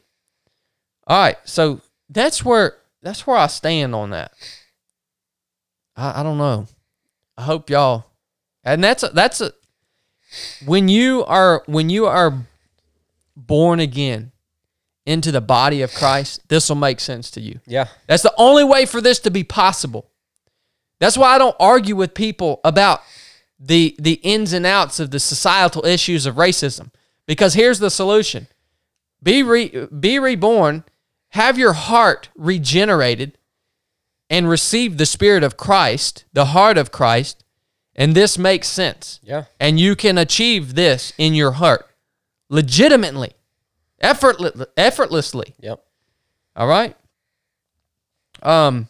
All 1.06 1.18
right, 1.18 1.38
so 1.44 1.80
that's 2.10 2.44
where 2.44 2.76
that's 3.02 3.26
where 3.26 3.36
I 3.36 3.46
stand 3.46 3.94
on 3.94 4.10
that. 4.10 4.32
I, 5.96 6.20
I 6.20 6.22
don't 6.22 6.38
know. 6.38 6.66
I 7.36 7.42
hope 7.42 7.70
y'all, 7.70 8.06
and 8.62 8.82
that's 8.82 9.02
a, 9.02 9.08
that's 9.08 9.40
a 9.40 9.52
when 10.64 10.88
you 10.88 11.24
are 11.24 11.62
when 11.66 11.90
you 11.90 12.06
are 12.06 12.46
born 13.36 13.80
again 13.80 14.32
into 15.06 15.30
the 15.30 15.40
body 15.40 15.82
of 15.82 15.92
Christ, 15.92 16.48
this 16.48 16.68
will 16.68 16.76
make 16.76 17.00
sense 17.00 17.30
to 17.32 17.40
you. 17.40 17.60
Yeah, 17.66 17.88
that's 18.06 18.22
the 18.22 18.34
only 18.38 18.64
way 18.64 18.86
for 18.86 19.00
this 19.00 19.18
to 19.20 19.30
be 19.30 19.44
possible. 19.44 20.10
That's 21.00 21.18
why 21.18 21.34
I 21.34 21.38
don't 21.38 21.56
argue 21.58 21.96
with 21.96 22.14
people 22.14 22.60
about 22.64 23.02
the 23.58 23.96
the 23.98 24.14
ins 24.22 24.52
and 24.52 24.66
outs 24.66 25.00
of 25.00 25.10
the 25.10 25.20
societal 25.20 25.84
issues 25.84 26.26
of 26.26 26.36
racism 26.36 26.90
because 27.26 27.54
here's 27.54 27.78
the 27.78 27.90
solution. 27.90 28.46
Be 29.22 29.42
re, 29.42 29.86
be 29.86 30.18
reborn, 30.18 30.84
have 31.30 31.58
your 31.58 31.72
heart 31.72 32.28
regenerated 32.36 33.38
and 34.30 34.48
receive 34.48 34.96
the 34.96 35.06
Spirit 35.06 35.42
of 35.42 35.56
Christ, 35.56 36.24
the 36.32 36.46
heart 36.46 36.78
of 36.78 36.90
Christ, 36.90 37.44
And 37.96 38.14
this 38.14 38.36
makes 38.36 38.66
sense. 38.68 39.20
Yeah. 39.22 39.44
And 39.60 39.78
you 39.78 39.94
can 39.94 40.18
achieve 40.18 40.74
this 40.74 41.12
in 41.16 41.34
your 41.34 41.52
heart 41.52 41.86
legitimately, 42.48 43.32
effortless, 44.00 44.66
effortlessly. 44.76 45.54
Yep. 45.60 45.82
All 46.56 46.66
right. 46.66 46.96
Um. 48.42 48.88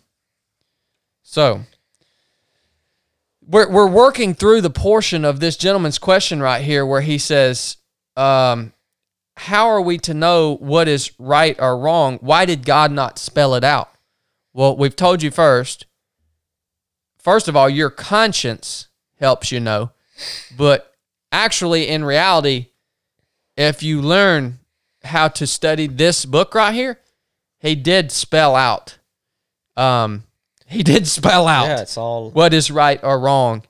So 1.22 1.61
we're 3.47 3.68
we're 3.68 3.89
working 3.89 4.35
through 4.35 4.62
the 4.62 4.70
portion 4.70 5.24
of 5.24 5.41
this 5.41 5.57
gentleman's 5.57 5.99
question 5.99 6.41
right 6.41 6.62
here 6.62 6.87
where 6.87 7.03
he 7.03 7.18
says, 7.18 7.76
um, 8.16 8.72
"How 9.37 9.68
are 9.68 9.80
we 9.82 9.99
to 9.99 10.14
know 10.14 10.57
what 10.57 10.89
is 10.89 11.12
right 11.18 11.57
or 11.59 11.78
wrong? 11.78 12.18
Why 12.20 12.47
did 12.47 12.64
God 12.64 12.91
not 12.91 13.18
spell 13.18 13.55
it 13.55 13.64
out?" 13.64 13.91
Well, 14.55 14.77
we've 14.77 14.97
told 14.97 15.23
you 15.23 15.31
first. 15.31 15.87
First 17.19 17.49
of 17.49 17.57
all, 17.57 17.69
your 17.69 17.91
conscience 17.91 18.89
helps 19.19 19.51
you 19.51 19.59
know, 19.61 19.91
but 20.57 20.95
actually, 21.33 21.89
in 21.89 22.05
reality, 22.05 22.69
if 23.57 23.83
you 23.83 24.01
learn 24.01 24.61
how 25.03 25.29
to 25.29 25.47
study 25.47 25.87
this 25.87 26.25
book 26.25 26.55
right 26.55 26.73
here, 26.73 27.01
he 27.59 27.75
did 27.75 28.13
spell 28.13 28.55
out. 28.55 28.99
Um, 29.77 30.25
he 30.67 30.83
did 30.85 31.07
spell 31.07 31.49
out 31.49 31.67
Yeah, 31.67 31.81
it's 31.81 31.97
all 31.97 32.31
what 32.31 32.55
is 32.55 32.71
right 32.71 33.01
or 33.03 33.19
wrong 33.19 33.65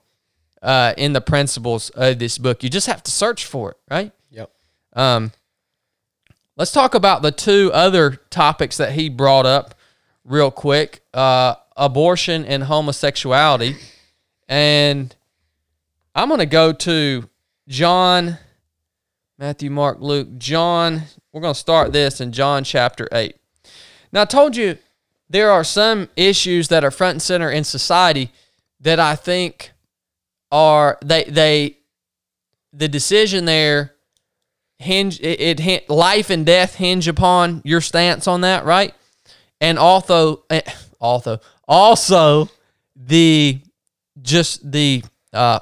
uh, 0.61 0.93
in 0.97 1.13
the 1.13 1.21
principles 1.21 1.89
of 1.91 2.19
this 2.19 2.37
book. 2.37 2.63
You 2.63 2.69
just 2.69 2.87
have 2.87 3.03
to 3.03 3.11
search 3.11 3.45
for 3.45 3.71
it, 3.71 3.77
right? 3.89 4.11
Yep. 4.31 4.51
Um, 4.93 5.31
let's 6.57 6.71
talk 6.71 6.93
about 6.93 7.21
the 7.21 7.31
two 7.31 7.71
other 7.73 8.17
topics 8.29 8.77
that 8.77 8.93
he 8.93 9.09
brought 9.09 9.45
up 9.45 9.74
real 10.25 10.51
quick 10.51 11.01
uh, 11.13 11.55
abortion 11.77 12.43
and 12.45 12.63
homosexuality. 12.63 13.75
And 14.49 15.15
I'm 16.13 16.27
going 16.27 16.39
to 16.39 16.45
go 16.45 16.73
to 16.73 17.29
John, 17.67 18.37
Matthew, 19.37 19.69
Mark, 19.69 19.99
Luke, 20.01 20.37
John. 20.37 21.03
We're 21.31 21.41
going 21.41 21.53
to 21.53 21.59
start 21.59 21.93
this 21.93 22.19
in 22.19 22.31
John 22.31 22.63
chapter 22.63 23.07
8. 23.11 23.35
Now, 24.11 24.21
I 24.21 24.25
told 24.25 24.55
you 24.55 24.77
there 25.29 25.51
are 25.51 25.63
some 25.63 26.09
issues 26.15 26.67
that 26.69 26.83
are 26.83 26.91
front 26.91 27.15
and 27.15 27.21
center 27.21 27.49
in 27.49 27.63
society 27.63 28.31
that 28.79 28.99
I 28.99 29.15
think 29.15 29.71
are 30.51 30.97
they 31.03 31.23
they 31.23 31.77
the 32.71 32.87
decision 32.87 33.45
there 33.45 33.93
hinge 34.77 35.19
it, 35.19 35.59
it 35.59 35.89
life 35.89 36.29
and 36.29 36.45
death 36.45 36.75
hinge 36.75 37.07
upon 37.07 37.61
your 37.65 37.81
stance 37.81 38.27
on 38.27 38.41
that, 38.41 38.65
right? 38.65 38.93
And 39.61 39.79
also 39.79 40.43
eh, 40.49 40.61
also 40.99 41.39
also 41.67 42.49
the 42.95 43.59
just 44.21 44.69
the 44.71 45.03
uh 45.33 45.59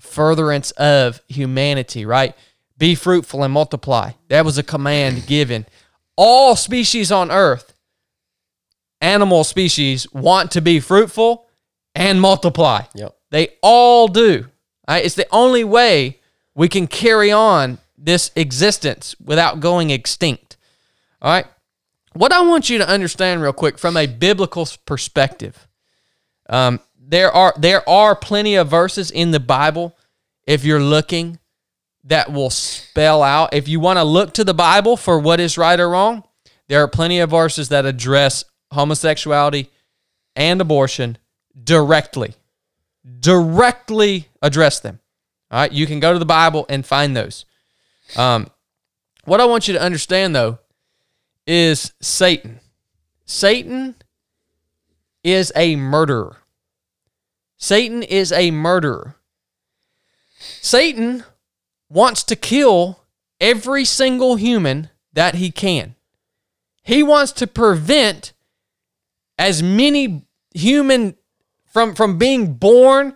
furtherance 0.00 0.70
of 0.72 1.20
humanity, 1.28 2.06
right? 2.06 2.34
Be 2.78 2.94
fruitful 2.94 3.42
and 3.42 3.52
multiply. 3.52 4.12
That 4.28 4.44
was 4.44 4.58
a 4.58 4.62
command 4.62 5.26
given. 5.26 5.66
All 6.16 6.56
species 6.56 7.12
on 7.12 7.30
earth 7.30 7.74
animal 9.00 9.44
species 9.44 10.12
want 10.12 10.50
to 10.52 10.60
be 10.60 10.80
fruitful 10.80 11.46
and 11.94 12.20
multiply. 12.20 12.82
Yep. 12.94 13.16
They 13.30 13.48
all 13.62 14.08
do. 14.08 14.46
Right? 14.88 15.04
It's 15.04 15.14
the 15.14 15.28
only 15.30 15.64
way 15.64 16.20
we 16.54 16.68
can 16.68 16.86
carry 16.86 17.30
on 17.30 17.78
this 17.96 18.30
existence 18.36 19.14
without 19.22 19.60
going 19.60 19.90
extinct. 19.90 20.56
All 21.20 21.32
right. 21.32 21.46
What 22.16 22.32
I 22.32 22.40
want 22.40 22.70
you 22.70 22.78
to 22.78 22.88
understand 22.88 23.42
real 23.42 23.52
quick 23.52 23.78
from 23.78 23.94
a 23.94 24.06
biblical 24.06 24.66
perspective, 24.86 25.68
um, 26.48 26.80
there 26.98 27.30
are 27.30 27.52
there 27.58 27.86
are 27.86 28.16
plenty 28.16 28.54
of 28.54 28.68
verses 28.68 29.10
in 29.10 29.32
the 29.32 29.40
Bible, 29.40 29.94
if 30.46 30.64
you're 30.64 30.80
looking, 30.80 31.38
that 32.04 32.32
will 32.32 32.48
spell 32.48 33.22
out. 33.22 33.52
If 33.52 33.68
you 33.68 33.80
want 33.80 33.98
to 33.98 34.02
look 34.04 34.32
to 34.34 34.44
the 34.44 34.54
Bible 34.54 34.96
for 34.96 35.18
what 35.18 35.40
is 35.40 35.58
right 35.58 35.78
or 35.78 35.90
wrong, 35.90 36.24
there 36.68 36.82
are 36.82 36.88
plenty 36.88 37.18
of 37.18 37.28
verses 37.28 37.68
that 37.68 37.84
address 37.84 38.46
homosexuality 38.72 39.70
and 40.34 40.58
abortion 40.58 41.18
directly. 41.62 42.32
Directly 43.20 44.28
address 44.40 44.80
them. 44.80 45.00
All 45.50 45.60
right, 45.60 45.72
you 45.72 45.86
can 45.86 46.00
go 46.00 46.14
to 46.14 46.18
the 46.18 46.24
Bible 46.24 46.64
and 46.70 46.86
find 46.86 47.14
those. 47.14 47.44
Um, 48.16 48.48
what 49.26 49.42
I 49.42 49.44
want 49.44 49.68
you 49.68 49.74
to 49.74 49.82
understand 49.82 50.34
though 50.34 50.60
is 51.46 51.92
Satan. 52.00 52.60
Satan 53.24 53.94
is 55.22 55.52
a 55.56 55.76
murderer. 55.76 56.38
Satan 57.56 58.02
is 58.02 58.32
a 58.32 58.50
murderer. 58.50 59.16
Satan 60.60 61.24
wants 61.88 62.22
to 62.24 62.36
kill 62.36 63.00
every 63.40 63.84
single 63.84 64.36
human 64.36 64.90
that 65.12 65.36
he 65.36 65.50
can. 65.50 65.94
He 66.82 67.02
wants 67.02 67.32
to 67.32 67.46
prevent 67.46 68.32
as 69.38 69.62
many 69.62 70.26
human 70.54 71.16
from 71.66 71.94
from 71.94 72.16
being 72.18 72.54
born, 72.54 73.14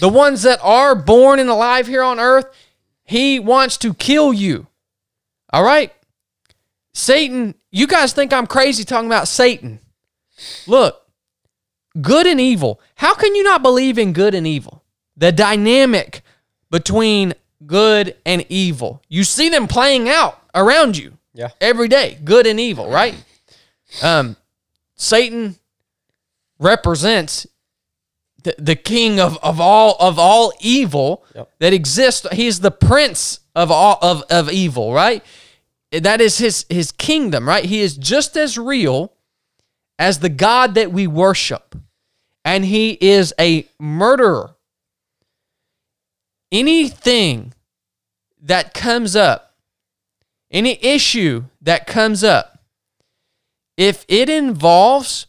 the 0.00 0.08
ones 0.08 0.42
that 0.42 0.60
are 0.62 0.94
born 0.94 1.38
and 1.38 1.50
alive 1.50 1.86
here 1.86 2.02
on 2.02 2.18
earth, 2.18 2.46
he 3.04 3.38
wants 3.38 3.76
to 3.78 3.92
kill 3.92 4.32
you. 4.32 4.66
All 5.52 5.62
right? 5.62 5.92
Satan, 6.98 7.54
you 7.70 7.86
guys 7.86 8.12
think 8.12 8.32
I'm 8.32 8.48
crazy 8.48 8.82
talking 8.82 9.06
about 9.06 9.28
Satan. 9.28 9.78
Look, 10.66 11.00
good 12.00 12.26
and 12.26 12.40
evil. 12.40 12.80
How 12.96 13.14
can 13.14 13.36
you 13.36 13.44
not 13.44 13.62
believe 13.62 13.98
in 13.98 14.12
good 14.12 14.34
and 14.34 14.48
evil? 14.48 14.82
The 15.16 15.30
dynamic 15.30 16.22
between 16.72 17.34
good 17.64 18.16
and 18.26 18.44
evil. 18.48 19.00
You 19.08 19.22
see 19.22 19.48
them 19.48 19.68
playing 19.68 20.08
out 20.08 20.42
around 20.56 20.96
you 20.96 21.16
Yeah. 21.34 21.50
every 21.60 21.86
day, 21.86 22.18
good 22.24 22.48
and 22.48 22.58
evil, 22.58 22.90
right? 22.90 23.14
Um, 24.02 24.36
Satan 24.96 25.54
represents 26.58 27.46
the, 28.42 28.56
the 28.58 28.74
king 28.76 29.20
of, 29.20 29.38
of 29.42 29.60
all 29.60 29.96
of 30.00 30.18
all 30.18 30.52
evil 30.60 31.24
Yep. 31.36 31.50
that 31.60 31.72
exists. 31.72 32.26
He's 32.32 32.58
the 32.58 32.72
prince 32.72 33.38
of 33.54 33.70
all 33.70 33.98
of, 34.02 34.22
of 34.30 34.50
evil, 34.50 34.92
right? 34.92 35.24
That 35.90 36.20
is 36.20 36.38
his 36.38 36.66
his 36.68 36.92
kingdom, 36.92 37.48
right? 37.48 37.64
He 37.64 37.80
is 37.80 37.96
just 37.96 38.36
as 38.36 38.58
real 38.58 39.12
as 39.98 40.18
the 40.18 40.28
God 40.28 40.74
that 40.74 40.92
we 40.92 41.06
worship. 41.06 41.74
And 42.44 42.64
he 42.64 42.96
is 43.00 43.34
a 43.38 43.68
murderer. 43.78 44.54
Anything 46.50 47.52
that 48.40 48.72
comes 48.72 49.16
up, 49.16 49.54
any 50.50 50.82
issue 50.82 51.44
that 51.60 51.86
comes 51.86 52.24
up, 52.24 52.58
if 53.76 54.04
it 54.08 54.28
involves 54.28 55.26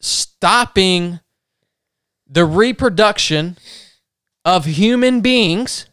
stopping 0.00 1.20
the 2.28 2.44
reproduction 2.44 3.56
of 4.44 4.64
human 4.64 5.20
beings, 5.20 5.86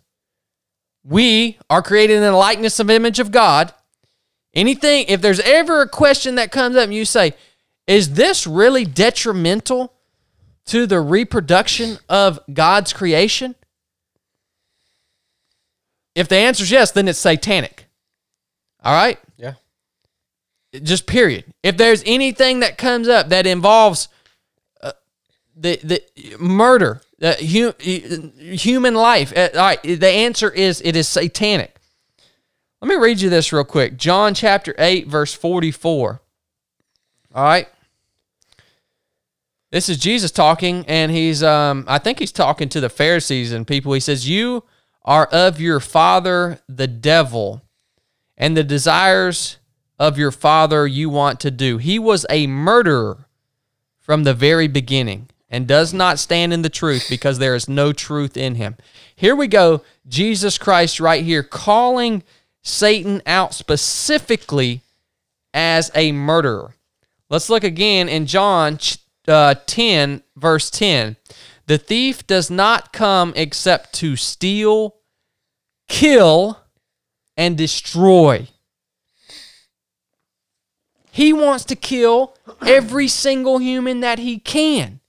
we 1.04 1.58
are 1.70 1.82
created 1.82 2.18
in 2.18 2.22
the 2.22 2.32
likeness 2.32 2.80
of 2.80 2.90
image 2.90 3.20
of 3.20 3.32
God. 3.32 3.74
Anything, 4.54 5.06
if 5.08 5.22
there's 5.22 5.40
ever 5.40 5.82
a 5.82 5.88
question 5.90 6.36
that 6.36 6.52
comes 6.52 6.76
up 6.76 6.84
and 6.84 6.94
you 6.94 7.06
say, 7.06 7.34
is 7.88 8.14
this 8.14 8.46
really 8.46 8.86
detrimental 8.86 9.94
to 10.66 10.86
the 10.86 11.00
reproduction 11.00 11.98
of 12.08 12.40
God's 12.54 12.94
creation? 12.94 13.56
If 16.14 16.28
the 16.28 16.36
answer 16.36 16.64
is 16.64 16.72
yes, 16.72 16.92
then 16.92 17.08
it's 17.08 17.20
satanic. 17.20 17.86
All 18.84 18.94
right? 18.94 19.18
Yeah. 19.38 19.54
just 20.84 21.08
period. 21.08 21.46
If 21.64 21.78
there's 21.78 22.04
anything 22.06 22.60
that 22.60 22.78
comes 22.78 23.08
up 23.08 23.30
that 23.30 23.46
involves 23.48 24.08
uh, 24.82 24.92
the 25.56 25.80
the 25.84 26.02
murder, 26.38 27.02
uh, 27.22 27.36
hu- 27.36 27.74
human 28.40 28.96
life, 28.96 29.32
uh, 29.36 29.50
all 29.54 29.60
right, 29.60 29.84
the 29.84 30.10
answer 30.10 30.50
is 30.50 30.82
it 30.84 30.96
is 30.96 31.08
satanic. 31.08 31.76
Let 32.82 32.90
me 32.90 32.96
read 32.96 33.22
you 33.22 33.30
this 33.30 33.54
real 33.54 33.64
quick. 33.64 33.98
John 33.98 34.34
chapter 34.34 34.74
8 34.78 35.08
verse 35.08 35.34
44. 35.34 36.22
All 37.34 37.44
right. 37.44 37.68
This 39.72 39.88
is 39.88 39.98
Jesus 39.98 40.32
talking 40.32 40.84
and 40.88 41.12
he's 41.12 41.44
um 41.44 41.86
I 41.88 42.00
think 42.00 42.20
he's 42.20 42.32
talking 42.32 42.70
to 42.70 42.82
the 42.82 42.90
Pharisees 42.90 43.52
and 43.52 43.68
people. 43.68 43.94
He 43.94 44.00
says, 44.00 44.28
"You 44.28 44.64
are 45.06 45.28
of 45.28 45.62
your 45.62 45.80
father 45.80 46.60
the 46.68 46.88
devil, 46.88 47.62
and 48.36 48.58
the 48.58 48.64
desires 48.64 49.58
of 50.00 50.18
your 50.18 50.32
father 50.32 50.88
you 50.88 51.10
want 51.10 51.40
to 51.42 51.52
do. 51.52 51.78
He 51.78 52.00
was 52.00 52.26
a 52.30 52.48
murderer 52.48 53.28
from 54.00 54.24
the 54.24 54.34
very 54.34 54.68
beginning 54.68 55.30
and 55.52 55.68
does 55.68 55.94
not 55.94 56.18
stand 56.18 56.54
in 56.54 56.62
the 56.62 56.70
truth 56.70 57.08
because 57.10 57.38
there 57.38 57.54
is 57.54 57.68
no 57.68 57.92
truth 57.92 58.38
in 58.38 58.56
him. 58.56 58.78
Here 59.16 59.36
we 59.36 59.48
go. 59.48 59.84
Jesus 60.08 60.58
Christ, 60.58 61.00
right 61.00 61.24
here, 61.24 61.44
calling 61.44 62.24
Satan 62.64 63.22
out 63.26 63.54
specifically 63.54 64.82
as 65.54 65.92
a 65.94 66.14
murderer. 66.14 66.74
Let's 67.30 67.50
look 67.50 67.66
again 67.66 68.08
in 68.08 68.26
John 68.26 68.80
uh, 69.28 69.56
10, 69.66 70.24
verse 70.38 70.70
10. 70.70 71.18
The 71.68 71.78
thief 71.78 72.26
does 72.26 72.50
not 72.50 72.94
come 72.94 73.34
except 73.36 73.94
to 73.96 74.16
steal, 74.16 74.96
kill, 75.88 76.60
and 77.36 77.58
destroy. 77.58 78.48
He 81.12 81.34
wants 81.34 81.66
to 81.66 81.76
kill 81.76 82.38
every 82.66 83.10
single 83.10 83.58
human 83.58 84.00
that 84.00 84.20
he 84.20 84.40
can. 84.40 85.01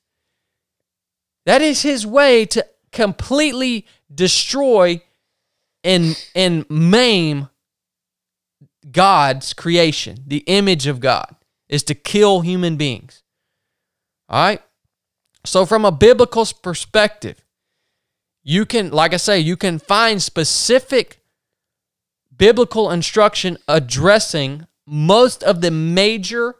That 1.47 1.62
is 1.62 1.82
his 1.82 2.07
way 2.07 2.47
to 2.47 2.66
completely 2.93 3.86
destroy 4.14 5.03
and 5.82 6.22
and 6.34 6.68
maim 6.70 7.49
God's 8.90 9.53
creation, 9.53 10.18
the 10.26 10.45
image 10.47 10.86
of 10.86 11.01
God, 11.01 11.34
is 11.68 11.82
to 11.84 11.95
kill 11.95 12.40
human 12.40 12.76
beings. 12.76 13.22
All 14.28 14.45
right? 14.45 14.62
So 15.45 15.66
from 15.66 15.84
a 15.84 15.93
biblical 15.93 16.47
perspective, 16.62 17.43
you 18.45 18.64
can 18.66 18.90
like 18.90 19.14
I 19.14 19.18
say, 19.18 19.40
you 19.40 19.57
can 19.57 19.78
find 19.78 20.22
specific 20.22 21.20
biblical 22.36 22.90
instruction 22.90 23.59
addressing 23.68 24.66
most 24.86 25.43
of 25.43 25.61
the 25.61 25.70
major 25.70 26.57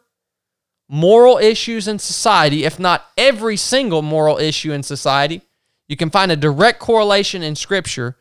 moral 0.89 1.37
issues 1.37 1.87
in 1.87 1.99
society, 1.99 2.65
if 2.65 2.79
not 2.79 3.05
every 3.17 3.57
single 3.57 4.01
moral 4.01 4.37
issue 4.37 4.71
in 4.71 4.83
society. 4.83 5.41
You 5.87 5.97
can 5.97 6.09
find 6.09 6.31
a 6.31 6.35
direct 6.35 6.79
correlation 6.79 7.43
in 7.43 7.55
Scripture. 7.55 8.17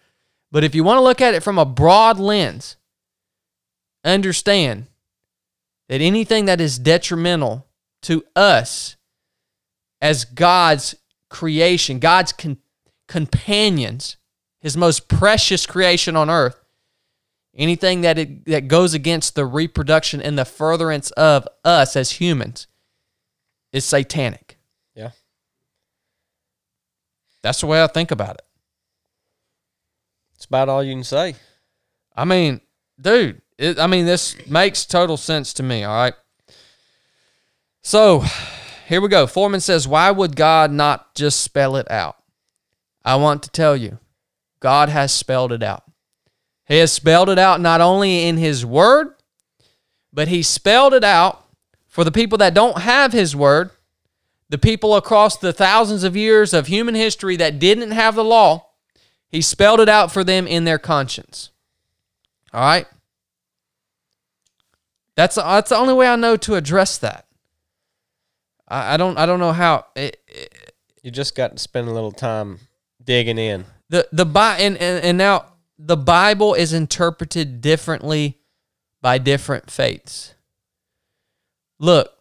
But 0.51 0.65
if 0.65 0.75
you 0.75 0.85
want 0.85 0.99
to 0.99 1.03
look 1.03 1.21
at 1.21 1.35
it 1.35 1.43
from 1.43 1.59
a 1.59 1.65
broad 1.65 2.19
lens, 2.19 2.77
understand 4.05 4.87
that 5.89 6.01
anything 6.01 6.45
that 6.47 6.61
is 6.61 6.79
detrimental 6.79 7.67
to 8.03 8.25
us 8.35 8.97
as 10.01 10.25
God's 10.25 10.95
creation, 11.29 11.99
God's 11.99 12.33
con- 12.33 12.59
companions, 13.09 14.17
his 14.61 14.77
most 14.77 15.09
precious 15.09 15.67
creation 15.67 16.17
on 16.17 16.29
earth, 16.29 16.62
anything 17.55 18.01
that 18.03 18.19
it, 18.19 18.45
that 18.47 18.69
goes 18.69 18.95
against 18.95 19.35
the 19.35 19.45
reproduction 19.47 20.21
and 20.21 20.39
the 20.39 20.45
furtherance 20.45 21.11
of 21.13 21.47
us 21.65 21.97
as 21.97 22.13
humans 22.13 22.67
is 23.73 23.85
satanic. 23.85 24.59
Yeah. 24.95 25.11
That's 27.43 27.61
the 27.61 27.67
way 27.67 27.83
I 27.83 27.87
think 27.87 28.11
about 28.11 28.37
it. 28.37 28.43
It's 30.37 30.45
about 30.45 30.69
all 30.69 30.83
you 30.83 30.95
can 30.95 31.05
say. 31.05 31.37
I 32.17 32.25
mean, 32.25 32.61
dude, 33.01 33.41
it, 33.59 33.79
I 33.79 33.87
mean, 33.87 34.07
this 34.07 34.37
makes 34.47 34.85
total 34.85 35.17
sense 35.17 35.53
to 35.55 35.63
me, 35.63 35.85
all 35.85 35.95
right? 35.95 36.15
So 37.83 38.25
here 38.87 39.01
we 39.01 39.09
go. 39.09 39.27
Foreman 39.27 39.61
says, 39.61 39.89
Why 39.89 40.11
would 40.11 40.37
God 40.37 40.71
not 40.71 41.15
just 41.15 41.41
spell 41.41 41.77
it 41.77 41.91
out? 41.91 42.17
I 43.05 43.17
want 43.17 43.43
to 43.43 43.51
tell 43.51 43.77
you, 43.77 43.99
God 44.61 44.89
has 44.89 45.13
spelled 45.13 45.53
it 45.53 45.63
out. 45.63 45.85
He 46.73 46.79
has 46.79 46.91
spelled 46.91 47.29
it 47.29 47.39
out 47.39 47.61
not 47.61 47.83
only 47.83 48.27
in 48.27 48.39
His 48.39 48.65
Word, 48.65 49.13
but 50.11 50.29
He 50.29 50.43
spelled 50.43 50.95
it 50.95 51.05
out 51.05 51.45
for 51.87 52.03
the 52.03 52.11
people 52.11 52.39
that 52.39 52.55
don't 52.55 52.79
have 52.79 53.13
His 53.13 53.37
Word, 53.37 53.73
the 54.49 54.57
people 54.57 54.97
across 54.97 55.37
the 55.37 55.53
thousands 55.53 56.03
of 56.03 56.17
years 56.17 56.55
of 56.55 56.69
human 56.69 56.95
history 56.95 57.37
that 57.37 57.59
didn't 57.59 57.91
have 57.91 58.15
the 58.15 58.25
law. 58.25 58.71
He 59.29 59.43
spelled 59.43 59.81
it 59.81 59.89
out 59.91 60.11
for 60.11 60.25
them 60.25 60.47
in 60.47 60.65
their 60.65 60.79
conscience. 60.79 61.51
All 62.55 62.63
right? 62.63 62.87
That's, 65.15 65.35
that's 65.35 65.69
the 65.69 65.77
only 65.77 65.93
way 65.93 66.07
I 66.07 66.17
know 66.17 66.39
to 66.39 66.55
address 66.55 66.97
that. 66.97 67.27
I, 68.67 68.95
I 68.95 68.97
don't 68.97 69.19
I 69.19 69.27
don't 69.27 69.41
know 69.41 69.53
how 69.53 69.89
it, 69.95 70.23
it, 70.27 70.75
You 71.03 71.11
just 71.11 71.35
got 71.35 71.55
to 71.55 71.59
spend 71.59 71.89
a 71.89 71.93
little 71.93 72.13
time 72.13 72.61
digging 73.05 73.37
in. 73.37 73.67
the 73.91 74.09
the 74.11 74.25
Bi- 74.25 74.57
and, 74.57 74.79
and 74.79 75.05
and 75.05 75.19
now 75.19 75.52
the 75.85 75.97
Bible 75.97 76.55
is 76.55 76.73
interpreted 76.73 77.61
differently 77.61 78.39
by 79.01 79.19
different 79.19 79.69
faiths. 79.69 80.35
Look, 81.81 82.13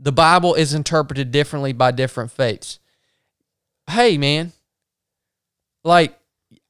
the 0.00 0.12
Bible 0.12 0.54
is 0.54 0.72
interpreted 0.72 1.30
differently 1.30 1.74
by 1.74 1.90
different 1.90 2.32
faiths. 2.32 2.78
Hey, 3.86 4.16
man, 4.16 4.52
like 5.84 6.18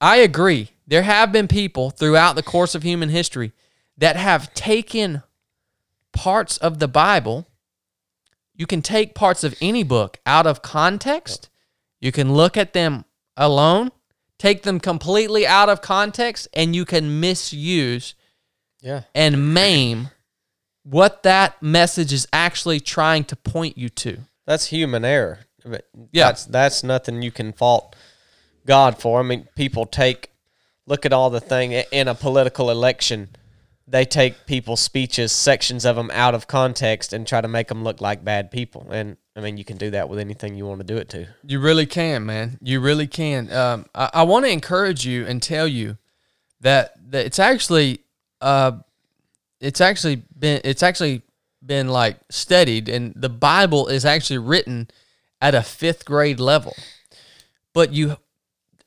I 0.01 0.17
agree. 0.17 0.71
There 0.89 1.03
have 1.03 1.31
been 1.31 1.47
people 1.47 1.91
throughout 1.91 2.35
the 2.35 2.43
course 2.43 2.75
of 2.75 2.83
human 2.83 3.09
history 3.09 3.53
that 3.97 4.17
have 4.17 4.53
taken 4.55 5.23
parts 6.13 6.57
of 6.59 6.81
the 6.81 6.89
Bible. 6.89 7.47
You 8.53 8.67
can 8.67 8.83
take 8.83 9.15
parts 9.15 9.45
of 9.45 9.55
any 9.63 9.85
book 9.85 10.19
out 10.27 10.47
of 10.47 10.61
context. 10.61 11.51
You 12.01 12.11
can 12.11 12.35
look 12.35 12.57
at 12.57 12.73
them 12.73 13.05
alone, 13.37 13.93
take 14.43 14.65
them 14.65 14.81
completely 14.81 15.47
out 15.47 15.69
of 15.69 15.81
context, 15.81 16.49
and 16.53 16.75
you 16.75 16.85
can 16.85 17.21
misuse 17.21 18.15
Yeah. 18.81 19.03
and 19.15 19.55
maim 19.55 20.09
what 20.83 21.23
that 21.23 21.63
message 21.63 22.13
is 22.13 22.27
actually 22.33 22.81
trying 22.81 23.25
to 23.27 23.37
point 23.37 23.79
you 23.79 23.89
to. 23.89 24.19
That's 24.45 24.67
human 24.67 25.05
error. 25.05 25.39
But 25.65 25.87
Yeah. 26.11 26.27
That's 26.27 26.45
that's 26.47 26.83
nothing 26.83 27.23
you 27.23 27.31
can 27.31 27.53
fault 27.53 27.95
God 28.67 28.99
for. 28.99 29.21
I 29.21 29.23
mean, 29.23 29.47
people 29.55 29.87
take 29.87 30.31
look 30.87 31.07
at 31.07 31.13
all 31.13 31.31
the 31.31 31.41
thing 31.41 31.71
in 31.73 32.09
a 32.09 32.15
political 32.17 32.69
election. 32.69 33.29
They 33.87 34.05
take 34.05 34.47
people's 34.47 34.81
speeches, 34.81 35.33
sections 35.33 35.85
of 35.85 35.97
them 35.97 36.11
out 36.13 36.35
of 36.35 36.47
context, 36.47 37.13
and 37.13 37.27
try 37.27 37.41
to 37.41 37.49
make 37.49 37.69
them 37.69 37.83
look 37.83 38.01
like 38.01 38.25
bad 38.25 38.51
people. 38.51 38.87
And 38.91 39.17
I 39.35 39.41
mean, 39.41 39.57
you 39.57 39.65
can 39.65 39.77
do 39.77 39.91
that 39.91 40.09
with 40.09 40.19
anything 40.19 40.55
you 40.55 40.67
want 40.67 40.81
to 40.81 40.87
do 40.87 40.97
it 40.97 41.09
to. 41.11 41.27
You 41.45 41.59
really 41.61 41.87
can, 41.87 42.25
man. 42.25 42.59
You 42.63 42.81
really 42.81 43.07
can. 43.07 43.53
Um, 43.53 43.87
I, 43.95 44.11
I 44.15 44.23
want 44.23 44.45
to 44.45 44.51
encourage 44.51 45.05
you 45.05 45.27
and 45.27 45.43
tell 45.43 45.67
you 45.67 45.99
that, 46.61 46.95
that 47.11 47.27
it's 47.27 47.39
actually, 47.39 48.01
uh, 48.41 48.73
it's 49.61 49.81
actually 49.81 50.23
been, 50.39 50.61
it's 50.65 50.83
actually 50.83 51.23
been 51.65 51.89
like 51.89 52.19
studied, 52.31 52.89
and 52.89 53.13
the 53.15 53.29
Bible 53.29 53.89
is 53.89 54.05
actually 54.05 54.39
written 54.39 54.89
at 55.41 55.55
a 55.55 55.63
fifth 55.63 56.05
grade 56.05 56.41
level. 56.41 56.75
But 57.73 57.93
you, 57.93 58.17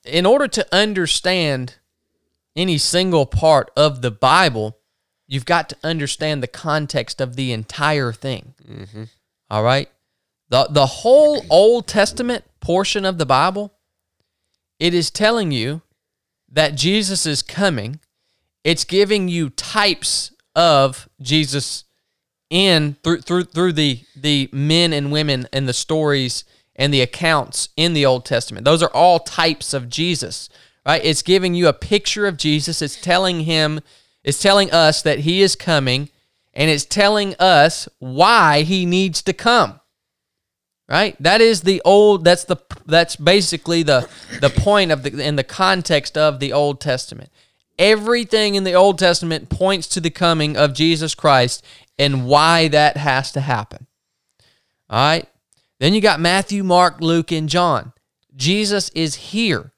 in 0.03 0.25
order 0.25 0.47
to 0.47 0.75
understand 0.75 1.75
any 2.55 2.77
single 2.77 3.25
part 3.25 3.71
of 3.75 4.01
the 4.01 4.11
Bible, 4.11 4.77
you've 5.27 5.45
got 5.45 5.69
to 5.69 5.77
understand 5.83 6.41
the 6.41 6.47
context 6.47 7.21
of 7.21 7.35
the 7.35 7.51
entire 7.51 8.11
thing. 8.11 8.53
Mm-hmm. 8.69 9.03
All 9.49 9.63
right. 9.63 9.89
The, 10.49 10.67
the 10.69 10.85
whole 10.85 11.45
Old 11.49 11.87
Testament 11.87 12.43
portion 12.59 13.05
of 13.05 13.17
the 13.17 13.25
Bible, 13.25 13.73
it 14.79 14.93
is 14.93 15.09
telling 15.09 15.51
you 15.51 15.81
that 16.51 16.75
Jesus 16.75 17.25
is 17.25 17.41
coming. 17.41 17.99
It's 18.63 18.83
giving 18.83 19.27
you 19.27 19.49
types 19.49 20.31
of 20.55 21.09
Jesus 21.21 21.83
in 22.49 22.95
through 23.03 23.21
through 23.21 23.43
through 23.43 23.73
the 23.73 24.01
the 24.15 24.49
men 24.53 24.93
and 24.93 25.11
women 25.11 25.47
and 25.51 25.67
the 25.67 25.73
stories 25.73 26.43
and 26.75 26.93
the 26.93 27.01
accounts 27.01 27.69
in 27.75 27.93
the 27.93 28.05
Old 28.05 28.25
Testament. 28.25 28.65
Those 28.65 28.83
are 28.83 28.91
all 28.93 29.19
types 29.19 29.73
of 29.73 29.89
Jesus, 29.89 30.49
right? 30.85 31.03
It's 31.03 31.21
giving 31.21 31.55
you 31.55 31.67
a 31.67 31.73
picture 31.73 32.27
of 32.27 32.37
Jesus. 32.37 32.81
It's 32.81 32.99
telling 32.99 33.41
him, 33.41 33.79
it's 34.25 34.41
telling 34.41 34.71
us 34.71 35.03
that 35.03 35.19
he 35.19 35.43
is 35.43 35.55
coming, 35.55 36.09
and 36.51 36.69
it's 36.69 36.83
telling 36.83 37.35
us 37.35 37.87
why 37.99 38.63
he 38.63 38.85
needs 38.85 39.21
to 39.21 39.33
come. 39.33 39.79
Right? 40.89 41.15
That 41.19 41.41
is 41.41 41.61
the 41.61 41.81
old 41.85 42.25
that's 42.25 42.43
the 42.43 42.57
that's 42.85 43.15
basically 43.15 43.83
the 43.83 44.09
the 44.41 44.49
point 44.49 44.91
of 44.91 45.03
the 45.03 45.23
in 45.23 45.35
the 45.35 45.43
context 45.43 46.17
of 46.17 46.39
the 46.39 46.53
Old 46.53 46.81
Testament. 46.81 47.29
Everything 47.77 48.55
in 48.55 48.63
the 48.63 48.73
Old 48.73 48.97
Testament 48.97 49.49
points 49.49 49.87
to 49.89 49.99
the 49.99 50.09
coming 50.09 50.57
of 50.57 50.73
Jesus 50.73 51.13
Christ 51.13 51.63
and 51.97 52.25
why 52.25 52.67
that 52.67 52.97
has 52.97 53.31
to 53.33 53.41
happen. 53.41 53.85
All 54.89 54.97
right? 54.97 55.27
Then 55.79 55.93
you 55.93 56.01
got 56.01 56.19
Matthew, 56.19 56.63
Mark, 56.63 57.01
Luke, 57.01 57.31
and 57.31 57.49
John. 57.49 57.93
Jesus 58.35 58.89
is 58.89 59.15
here. 59.15 59.73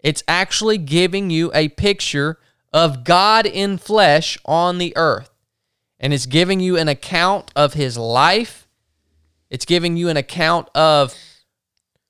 It's 0.00 0.22
actually 0.26 0.78
giving 0.78 1.30
you 1.30 1.50
a 1.52 1.68
picture 1.68 2.38
of 2.72 3.04
God 3.04 3.46
in 3.46 3.78
flesh 3.78 4.38
on 4.44 4.78
the 4.78 4.92
earth. 4.96 5.30
And 6.00 6.14
it's 6.14 6.26
giving 6.26 6.60
you 6.60 6.76
an 6.76 6.88
account 6.88 7.50
of 7.56 7.74
his 7.74 7.98
life. 7.98 8.68
It's 9.50 9.64
giving 9.64 9.96
you 9.96 10.08
an 10.08 10.16
account 10.16 10.68
of 10.74 11.14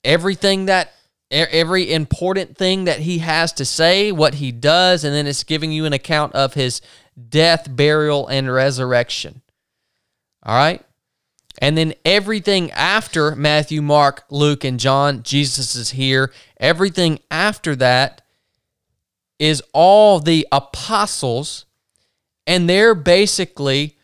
everything 0.03 0.65
that 0.65 0.93
every 1.31 1.91
important 1.91 2.57
thing 2.57 2.85
that 2.85 2.99
he 2.99 3.19
has 3.19 3.53
to 3.53 3.65
say, 3.65 4.11
what 4.11 4.35
he 4.35 4.51
does, 4.51 5.03
and 5.03 5.13
then 5.13 5.27
it's 5.27 5.43
giving 5.43 5.71
you 5.71 5.85
an 5.85 5.93
account 5.93 6.33
of 6.33 6.55
his 6.55 6.81
death, 7.29 7.67
burial, 7.69 8.27
and 8.27 8.51
resurrection. 8.51 9.41
All 10.43 10.55
right? 10.55 10.83
And 11.61 11.77
then 11.77 11.93
everything 12.05 12.71
after 12.71 13.35
Matthew, 13.35 13.81
Mark, 13.81 14.23
Luke, 14.29 14.63
and 14.63 14.79
John, 14.79 15.23
Jesus 15.23 15.75
is 15.75 15.91
here. 15.91 16.31
Everything 16.59 17.19
after 17.29 17.75
that 17.75 18.21
is 19.39 19.63
all 19.73 20.19
the 20.19 20.45
apostles, 20.51 21.65
and 22.45 22.69
they're 22.69 22.95
basically 22.95 23.97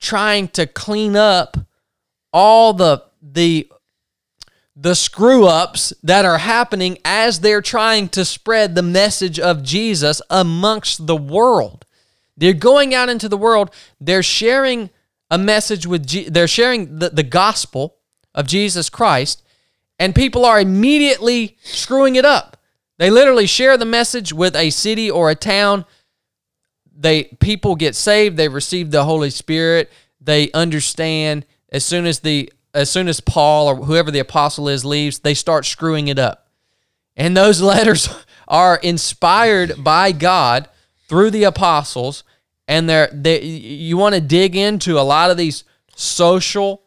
trying 0.00 0.48
to 0.48 0.66
clean 0.66 1.16
up 1.16 1.56
all 2.32 2.72
the 2.72 3.02
the 3.20 3.68
the 4.76 4.94
screw 4.94 5.46
ups 5.46 5.92
that 6.02 6.26
are 6.26 6.38
happening 6.38 6.98
as 7.04 7.40
they're 7.40 7.62
trying 7.62 8.08
to 8.10 8.24
spread 8.24 8.74
the 8.74 8.82
message 8.82 9.40
of 9.40 9.62
Jesus 9.62 10.20
amongst 10.28 11.06
the 11.06 11.16
world. 11.16 11.86
They're 12.36 12.52
going 12.52 12.94
out 12.94 13.08
into 13.08 13.28
the 13.28 13.38
world, 13.38 13.70
they're 13.98 14.22
sharing 14.22 14.90
a 15.30 15.38
message 15.38 15.86
with, 15.86 16.06
they're 16.32 16.46
sharing 16.46 16.98
the, 16.98 17.08
the 17.08 17.22
gospel 17.22 17.96
of 18.34 18.46
Jesus 18.46 18.90
Christ, 18.90 19.42
and 19.98 20.14
people 20.14 20.44
are 20.44 20.60
immediately 20.60 21.56
screwing 21.62 22.16
it 22.16 22.26
up. 22.26 22.55
They 22.98 23.10
literally 23.10 23.46
share 23.46 23.76
the 23.76 23.84
message 23.84 24.32
with 24.32 24.56
a 24.56 24.70
city 24.70 25.10
or 25.10 25.30
a 25.30 25.34
town. 25.34 25.84
They 26.94 27.24
people 27.24 27.76
get 27.76 27.94
saved, 27.94 28.36
they 28.36 28.48
receive 28.48 28.90
the 28.90 29.04
Holy 29.04 29.30
Spirit, 29.30 29.92
they 30.20 30.50
understand 30.52 31.44
as 31.70 31.84
soon 31.84 32.06
as 32.06 32.20
the 32.20 32.52
as 32.72 32.90
soon 32.90 33.08
as 33.08 33.20
Paul 33.20 33.68
or 33.68 33.76
whoever 33.76 34.10
the 34.10 34.18
apostle 34.18 34.68
is 34.68 34.84
leaves, 34.84 35.20
they 35.20 35.34
start 35.34 35.64
screwing 35.64 36.08
it 36.08 36.18
up. 36.18 36.48
And 37.16 37.36
those 37.36 37.60
letters 37.72 38.08
are 38.48 38.76
inspired 38.76 39.82
by 39.82 40.12
God 40.12 40.68
through 41.08 41.30
the 41.30 41.44
apostles 41.44 42.24
and 42.68 42.88
they're 42.88 43.08
they 43.12 43.42
you 43.42 43.96
want 43.96 44.14
to 44.14 44.20
dig 44.20 44.56
into 44.56 44.98
a 44.98 45.02
lot 45.02 45.30
of 45.30 45.36
these 45.36 45.64
social 45.94 46.82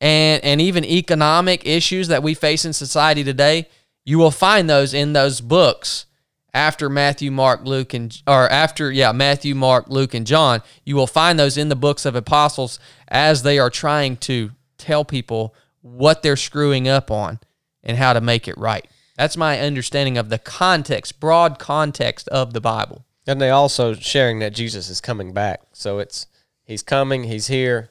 and 0.00 0.42
and 0.44 0.60
even 0.60 0.84
economic 0.84 1.66
issues 1.66 2.08
that 2.08 2.22
we 2.22 2.34
face 2.34 2.64
in 2.64 2.72
society 2.72 3.22
today, 3.22 3.68
you 4.04 4.18
will 4.18 4.30
find 4.30 4.68
those 4.68 4.92
in 4.94 5.12
those 5.12 5.40
books 5.40 6.06
after 6.54 6.88
Matthew, 6.90 7.30
Mark, 7.30 7.64
Luke, 7.64 7.94
and 7.94 8.20
or 8.26 8.50
after 8.50 8.90
yeah 8.90 9.12
Matthew, 9.12 9.54
Mark, 9.54 9.88
Luke, 9.88 10.14
and 10.14 10.26
John. 10.26 10.62
You 10.84 10.96
will 10.96 11.06
find 11.06 11.38
those 11.38 11.56
in 11.56 11.68
the 11.68 11.76
books 11.76 12.04
of 12.04 12.14
apostles 12.14 12.78
as 13.08 13.42
they 13.42 13.58
are 13.58 13.70
trying 13.70 14.16
to 14.18 14.50
tell 14.78 15.04
people 15.04 15.54
what 15.80 16.22
they're 16.22 16.36
screwing 16.36 16.88
up 16.88 17.10
on 17.10 17.38
and 17.82 17.96
how 17.96 18.12
to 18.12 18.20
make 18.20 18.46
it 18.48 18.56
right. 18.58 18.86
That's 19.16 19.36
my 19.36 19.60
understanding 19.60 20.16
of 20.18 20.28
the 20.30 20.38
context, 20.38 21.20
broad 21.20 21.58
context 21.58 22.28
of 22.28 22.52
the 22.54 22.60
Bible. 22.60 23.04
And 23.26 23.40
they 23.40 23.50
also 23.50 23.94
sharing 23.94 24.40
that 24.40 24.52
Jesus 24.54 24.88
is 24.88 25.00
coming 25.00 25.32
back. 25.32 25.60
So 25.72 25.98
it's 26.00 26.26
he's 26.64 26.82
coming, 26.82 27.24
he's 27.24 27.46
here, 27.46 27.90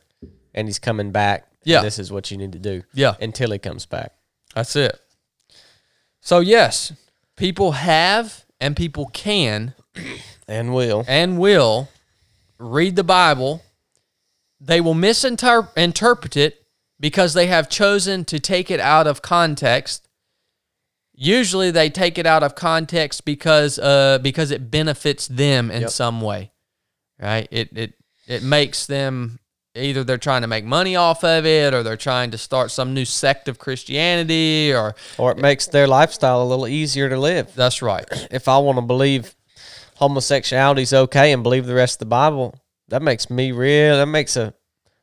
and 0.53 0.67
he's 0.67 0.79
coming 0.79 1.11
back. 1.11 1.47
and 1.61 1.71
Yeah. 1.71 1.81
this 1.81 1.99
is 1.99 2.11
what 2.11 2.31
you 2.31 2.37
need 2.37 2.51
to 2.53 2.59
do. 2.59 2.83
Yeah. 2.93 3.15
Until 3.21 3.51
he 3.51 3.59
comes 3.59 3.85
back. 3.85 4.13
That's 4.55 4.75
it. 4.75 4.99
So 6.21 6.39
yes, 6.39 6.93
people 7.35 7.73
have 7.73 8.45
and 8.59 8.75
people 8.75 9.07
can 9.07 9.73
And 10.47 10.73
will. 10.73 11.03
and 11.07 11.39
will 11.39 11.89
read 12.59 12.95
the 12.95 13.03
Bible. 13.03 13.63
They 14.59 14.79
will 14.79 14.93
misinterpret 14.93 16.37
it 16.37 16.63
because 16.99 17.33
they 17.33 17.47
have 17.47 17.67
chosen 17.69 18.23
to 18.25 18.39
take 18.39 18.69
it 18.69 18.79
out 18.79 19.07
of 19.07 19.21
context. 19.23 20.07
Usually, 21.13 21.71
they 21.71 21.89
take 21.89 22.17
it 22.17 22.25
out 22.25 22.41
of 22.43 22.55
context 22.55 23.25
because 23.25 23.77
uh, 23.79 24.19
because 24.21 24.51
it 24.51 24.71
benefits 24.71 25.27
them 25.27 25.69
in 25.71 25.81
Yep. 25.81 25.89
some 25.91 26.21
way, 26.21 26.51
right? 27.19 27.47
It 27.51 27.69
it 27.75 27.93
it 28.27 28.43
makes 28.43 28.85
them 28.85 29.39
either 29.75 30.03
they're 30.03 30.17
trying 30.17 30.41
to 30.41 30.47
make 30.47 30.65
money 30.65 30.95
off 30.95 31.23
of 31.23 31.45
it, 31.45 31.73
or 31.73 31.83
they're 31.83 31.97
trying 31.97 32.31
to 32.31 32.37
start 32.37 32.71
some 32.71 32.93
new 32.93 33.05
sect 33.05 33.47
of 33.47 33.57
Christianity, 33.59 34.73
or 34.73 34.95
Or 35.17 35.31
it 35.31 35.37
makes 35.37 35.67
their 35.67 35.87
lifestyle 35.87 36.41
a 36.41 36.45
little 36.45 36.67
easier 36.67 37.09
to 37.09 37.17
live. 37.17 37.53
that's 37.55 37.81
right. 37.81 38.05
If 38.31 38.47
I 38.47 38.57
want 38.57 38.77
to 38.77 38.81
believe 38.81 39.35
homosexuality 39.95 40.81
is 40.81 40.93
okay 40.93 41.31
and 41.31 41.43
believe 41.43 41.65
the 41.65 41.75
rest 41.75 41.95
of 41.95 41.99
the 41.99 42.05
Bible, 42.05 42.55
that 42.89 43.01
makes 43.01 43.29
me 43.29 43.51
real 43.51 43.97
that 43.97 44.07
makes 44.07 44.35
a 44.35 44.53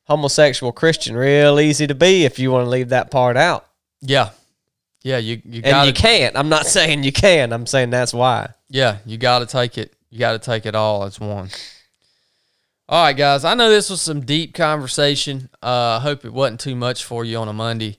homosexual 0.05 0.73
Christian 0.73 1.17
real 1.17 1.61
easy 1.61 1.87
to 1.87 1.95
be 1.95 2.25
if 2.25 2.39
you 2.39 2.51
want 2.51 2.67
to 2.67 2.71
leave 2.71 2.89
that 2.91 3.11
part 3.11 3.37
out. 3.37 3.67
Yeah, 4.01 4.31
yeah. 5.03 5.19
You 5.19 5.41
you 5.45 5.63
And 5.65 5.87
you 5.87 5.93
can't. 5.93 6.37
I'm 6.37 6.49
not 6.49 6.67
saying 6.77 7.05
you 7.05 7.13
can. 7.13 7.53
I'm 7.53 7.67
saying 7.67 7.91
that's 7.91 8.13
why. 8.13 8.51
Yeah, 8.69 8.99
you 9.07 9.17
got 9.19 9.39
to 9.41 9.47
take 9.47 9.79
it. 9.79 9.95
You 10.11 10.19
got 10.19 10.33
to 10.33 10.39
take 10.39 10.67
it 10.67 10.75
all 10.75 11.05
as 11.05 11.19
one. 11.21 11.49
All 12.91 13.05
right, 13.05 13.13
guys. 13.15 13.45
I 13.45 13.53
know 13.53 13.69
this 13.69 13.91
was 13.91 14.01
some 14.01 14.23
deep 14.23 14.55
conversation. 14.55 15.51
Uh, 15.63 15.99
I 15.99 16.01
hope 16.01 16.25
it 16.25 16.33
wasn't 16.33 16.61
too 16.61 16.75
much 16.75 17.05
for 17.05 17.23
you 17.23 17.37
on 17.37 17.47
a 17.47 17.53
Monday. 17.53 17.99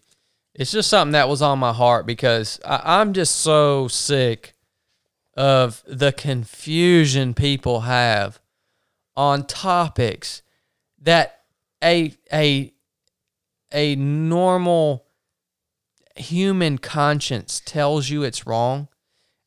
It's 0.55 0.71
just 0.71 0.89
something 0.89 1.11
that 1.11 1.29
was 1.29 1.43
on 1.43 1.59
my 1.59 1.73
heart 1.73 2.07
because 2.07 2.59
I, 2.65 2.99
I'm 2.99 3.13
just 3.13 3.35
so 3.35 3.87
sick 3.87 4.55
of 5.37 5.83
the 5.85 6.11
confusion 6.11 7.35
people 7.35 7.81
have 7.81 8.39
on 9.15 9.45
topics 9.45 10.41
that 11.03 11.41
a 11.83 12.15
a 12.33 12.73
a 13.71 13.95
normal 13.95 15.05
human 16.15 16.79
conscience 16.79 17.61
tells 17.63 18.09
you 18.09 18.23
it's 18.23 18.47
wrong 18.47 18.87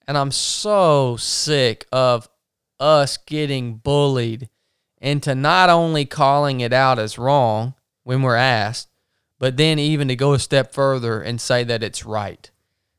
and 0.07 0.16
I'm 0.16 0.30
so 0.30 1.16
sick 1.16 1.84
of 1.90 2.28
us 2.78 3.16
getting 3.16 3.74
bullied 3.74 4.49
into 5.03 5.34
not 5.34 5.68
only 5.68 6.07
calling 6.07 6.61
it 6.61 6.72
out 6.72 6.98
as 6.98 7.18
wrong 7.18 7.74
when 8.05 8.22
we're 8.22 8.36
asked, 8.36 8.88
but 9.38 9.57
then 9.57 9.78
even 9.78 10.07
to 10.09 10.16
go 10.16 10.32
a 10.32 10.38
step 10.38 10.72
further 10.72 11.20
and 11.20 11.40
say 11.40 11.64
that 11.64 11.82
it's 11.82 12.07
right. 12.07 12.50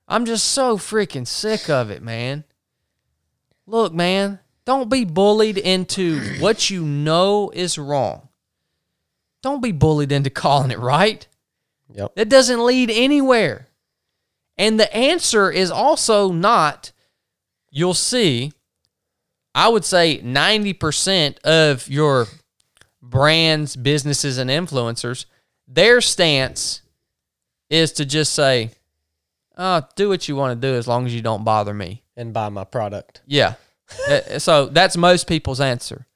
I'm 0.07 0.25
just 0.25 0.49
so 0.49 0.77
freaking 0.77 1.25
sick 1.25 1.69
of 1.69 1.89
it, 1.89 2.03
man. 2.03 2.43
Look, 3.65 3.93
man, 3.93 4.39
don't 4.65 4.89
be 4.89 5.05
bullied 5.05 5.57
into 5.57 6.19
what 6.39 6.69
you 6.69 6.83
know 6.83 7.49
is 7.51 7.77
wrong. 7.77 8.27
Don't 9.41 9.63
be 9.63 9.71
bullied 9.71 10.11
into 10.11 10.29
calling 10.29 10.71
it 10.71 10.79
right. 10.79 11.25
Yep. 11.93 12.15
That 12.15 12.29
doesn't 12.29 12.65
lead 12.65 12.89
anywhere. 12.91 13.69
And 14.57 14.77
the 14.79 14.93
answer 14.93 15.49
is 15.49 15.71
also 15.71 16.31
not, 16.31 16.91
you'll 17.71 17.93
see, 17.93 18.51
I 19.55 19.67
would 19.69 19.85
say 19.85 20.19
90% 20.23 21.39
of 21.39 21.87
your 21.87 22.27
brands, 23.01 23.75
businesses, 23.75 24.37
and 24.37 24.49
influencers, 24.49 25.25
their 25.67 26.01
stance 26.01 26.81
is 27.69 27.91
to 27.93 28.05
just 28.05 28.33
say, 28.33 28.71
oh, 29.57 29.81
do 29.95 30.09
what 30.09 30.27
you 30.27 30.35
want 30.35 30.59
to 30.59 30.67
do 30.67 30.75
as 30.75 30.87
long 30.87 31.05
as 31.05 31.13
you 31.13 31.21
don't 31.21 31.43
bother 31.43 31.73
me. 31.73 32.03
And 32.15 32.33
buy 32.33 32.49
my 32.49 32.63
product. 32.63 33.21
Yeah. 33.25 33.55
Uh, 34.09 34.39
so 34.39 34.67
that's 34.67 34.97
most 34.97 35.27
people's 35.27 35.59
answer. 35.59 36.07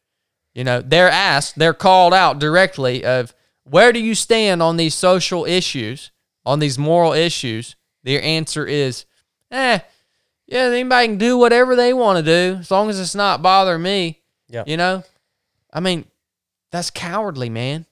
You 0.54 0.64
know, 0.64 0.82
they're 0.82 1.10
asked, 1.10 1.58
they're 1.58 1.74
called 1.74 2.14
out 2.14 2.40
directly 2.40 3.06
of 3.06 3.34
where 3.64 3.92
do 3.92 4.00
you 4.00 4.16
stand 4.16 4.64
on 4.64 4.78
these 4.78 4.96
social 4.96 5.46
issues, 5.46 6.12
on 6.46 6.60
these 6.60 6.80
moral 6.80 7.14
issues? 7.14 7.76
Their 8.04 8.22
answer 8.24 8.66
is, 8.66 9.06
eh, 9.52 9.80
yeah, 10.48 10.64
anybody 10.64 11.08
can 11.08 11.18
do 11.18 11.38
whatever 11.38 11.76
they 11.76 11.94
want 11.94 12.18
to 12.18 12.24
do 12.24 12.60
as 12.60 12.72
long 12.72 12.90
as 12.90 13.00
it's 13.00 13.16
not 13.16 13.42
bothering 13.42 13.82
me. 13.82 14.22
Yeah. 14.48 14.64
You 14.66 14.78
know? 14.78 15.04
I 15.74 15.82
mean, 15.82 16.06
that's 16.72 16.90
cowardly, 16.90 17.50
man. 17.50 17.86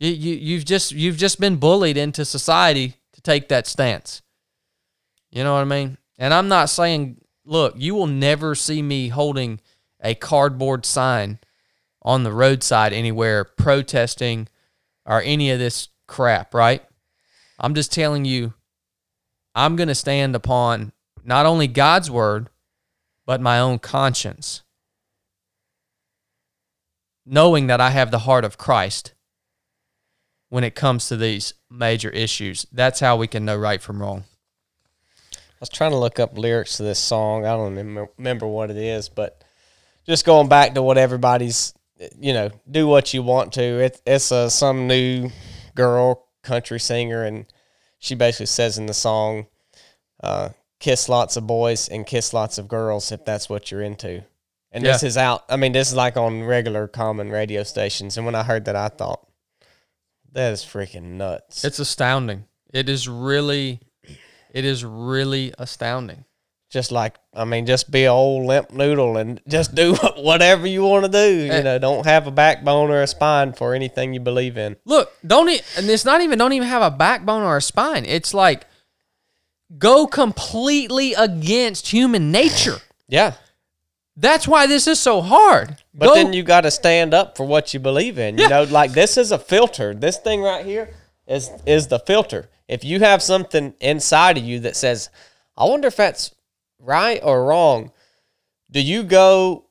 You, 0.00 0.10
you 0.10 0.34
you've 0.34 0.64
just 0.64 0.92
you've 0.92 1.16
just 1.16 1.40
been 1.40 1.56
bullied 1.56 1.96
into 1.96 2.24
society 2.24 2.94
to 3.12 3.20
take 3.20 3.48
that 3.48 3.66
stance. 3.66 4.22
You 5.30 5.44
know 5.44 5.52
what 5.54 5.60
I 5.60 5.64
mean? 5.64 5.98
And 6.18 6.34
I'm 6.34 6.48
not 6.48 6.70
saying, 6.70 7.20
look, 7.44 7.74
you 7.76 7.94
will 7.94 8.06
never 8.06 8.54
see 8.54 8.82
me 8.82 9.08
holding 9.08 9.60
a 10.02 10.14
cardboard 10.14 10.84
sign 10.84 11.38
on 12.02 12.24
the 12.24 12.32
roadside 12.32 12.92
anywhere 12.92 13.44
protesting 13.44 14.48
or 15.04 15.22
any 15.22 15.50
of 15.50 15.58
this 15.58 15.88
crap, 16.06 16.54
right? 16.54 16.82
I'm 17.58 17.74
just 17.74 17.92
telling 17.92 18.24
you, 18.24 18.54
I'm 19.54 19.76
going 19.76 19.88
to 19.88 19.94
stand 19.94 20.34
upon 20.34 20.92
not 21.30 21.46
only 21.46 21.68
God's 21.68 22.10
word, 22.10 22.50
but 23.24 23.40
my 23.40 23.60
own 23.60 23.78
conscience, 23.78 24.62
knowing 27.24 27.68
that 27.68 27.80
I 27.80 27.90
have 27.90 28.10
the 28.10 28.18
heart 28.18 28.44
of 28.44 28.58
Christ 28.58 29.14
when 30.48 30.64
it 30.64 30.74
comes 30.74 31.06
to 31.06 31.16
these 31.16 31.54
major 31.70 32.10
issues. 32.10 32.66
That's 32.72 32.98
how 32.98 33.16
we 33.16 33.28
can 33.28 33.44
know 33.44 33.56
right 33.56 33.80
from 33.80 34.02
wrong. 34.02 34.24
I 35.32 35.60
was 35.60 35.68
trying 35.68 35.92
to 35.92 35.98
look 35.98 36.18
up 36.18 36.36
lyrics 36.36 36.78
to 36.78 36.82
this 36.82 36.98
song. 36.98 37.46
I 37.46 37.50
don't 37.52 37.76
remember, 37.76 38.48
what 38.48 38.72
it 38.72 38.76
is, 38.76 39.08
but 39.08 39.44
just 40.04 40.26
going 40.26 40.48
back 40.48 40.74
to 40.74 40.82
what 40.82 40.98
everybody's, 40.98 41.72
you 42.18 42.32
know, 42.32 42.50
do 42.68 42.88
what 42.88 43.14
you 43.14 43.22
want 43.22 43.52
to. 43.52 43.62
It, 43.62 44.02
it's 44.04 44.32
some 44.52 44.88
new 44.88 45.30
girl 45.76 46.26
country 46.42 46.80
singer, 46.80 47.22
and 47.22 47.46
she 48.00 48.16
basically 48.16 48.46
says 48.46 48.78
in 48.78 48.86
the 48.86 48.94
song, 48.94 49.46
uh, 50.24 50.48
"Kiss 50.80 51.08
lots 51.08 51.36
of 51.36 51.46
boys 51.46 51.88
and 51.88 52.04
kiss 52.06 52.32
lots 52.34 52.58
of 52.58 52.66
girls 52.66 53.12
if 53.12 53.24
that's 53.24 53.48
what 53.48 53.70
you're 53.70 53.82
into." 53.82 54.24
And 54.72 54.84
this 54.84 55.02
is 55.02 55.16
out. 55.16 55.44
I 55.48 55.56
mean, 55.56 55.72
this 55.72 55.88
is 55.88 55.94
like 55.94 56.16
on 56.16 56.44
regular 56.44 56.86
common 56.88 57.30
radio 57.30 57.62
stations. 57.64 58.16
And 58.16 58.24
when 58.26 58.34
I 58.36 58.42
heard 58.44 58.64
that, 58.66 58.76
I 58.76 58.88
thought, 58.88 59.26
that 60.32 60.52
is 60.52 60.62
freaking 60.64 61.16
nuts. 61.16 61.64
It's 61.64 61.80
astounding. 61.80 62.44
It 62.72 62.88
is 62.88 63.08
really, 63.08 63.80
it 64.52 64.64
is 64.64 64.84
really 64.84 65.52
astounding. 65.58 66.24
just 66.70 66.92
like 66.92 67.16
I 67.34 67.44
mean, 67.44 67.66
just 67.66 67.90
be 67.90 68.04
a 68.04 68.12
old 68.12 68.46
limp 68.46 68.70
noodle 68.70 69.16
and 69.16 69.40
just 69.48 69.74
do 69.74 69.94
whatever 70.18 70.68
you 70.68 70.84
want 70.84 71.04
to 71.04 71.10
do. 71.10 71.46
You 71.46 71.50
Eh. 71.52 71.62
know, 71.62 71.78
don't 71.80 72.06
have 72.06 72.28
a 72.28 72.30
backbone 72.30 72.90
or 72.90 73.02
a 73.02 73.08
spine 73.08 73.52
for 73.54 73.74
anything 73.74 74.14
you 74.14 74.20
believe 74.20 74.56
in. 74.56 74.76
Look, 74.84 75.12
don't 75.26 75.48
e- 75.48 75.62
and 75.76 75.90
it's 75.90 76.04
not 76.04 76.20
even 76.20 76.38
don't 76.38 76.52
even 76.52 76.68
have 76.68 76.82
a 76.82 76.96
backbone 76.96 77.42
or 77.42 77.56
a 77.56 77.60
spine. 77.62 78.04
It's 78.04 78.32
like 78.32 78.66
go 79.78 80.06
completely 80.06 81.14
against 81.14 81.88
human 81.88 82.30
nature. 82.32 82.78
Yeah. 83.08 83.34
That's 84.16 84.46
why 84.46 84.66
this 84.66 84.86
is 84.86 84.98
so 85.00 85.20
hard. 85.22 85.76
But 85.94 86.06
Go- 86.06 86.14
then 86.14 86.32
you 86.32 86.42
got 86.42 86.62
to 86.62 86.70
stand 86.70 87.14
up 87.14 87.36
for 87.36 87.46
what 87.46 87.72
you 87.72 87.80
believe 87.80 88.18
in. 88.18 88.36
You 88.36 88.44
Yeah. 88.44 88.48
know, 88.48 88.62
like 88.64 88.92
this 88.92 89.16
is 89.16 89.32
a 89.32 89.38
filter. 89.38 89.94
This 89.94 90.18
thing 90.18 90.42
right 90.42 90.64
here 90.64 90.94
is 91.26 91.50
is 91.64 91.86
the 91.86 91.98
filter. 92.00 92.48
If 92.68 92.84
you 92.84 93.00
have 93.00 93.22
something 93.22 93.74
inside 93.80 94.36
of 94.38 94.44
you 94.44 94.60
that 94.60 94.76
says, 94.76 95.08
"I 95.56 95.64
wonder 95.64 95.88
if 95.88 95.96
that's 95.96 96.32
right 96.78 97.20
or 97.22 97.44
wrong," 97.44 97.92
do 98.70 98.80
you 98.80 99.02
go 99.04 99.66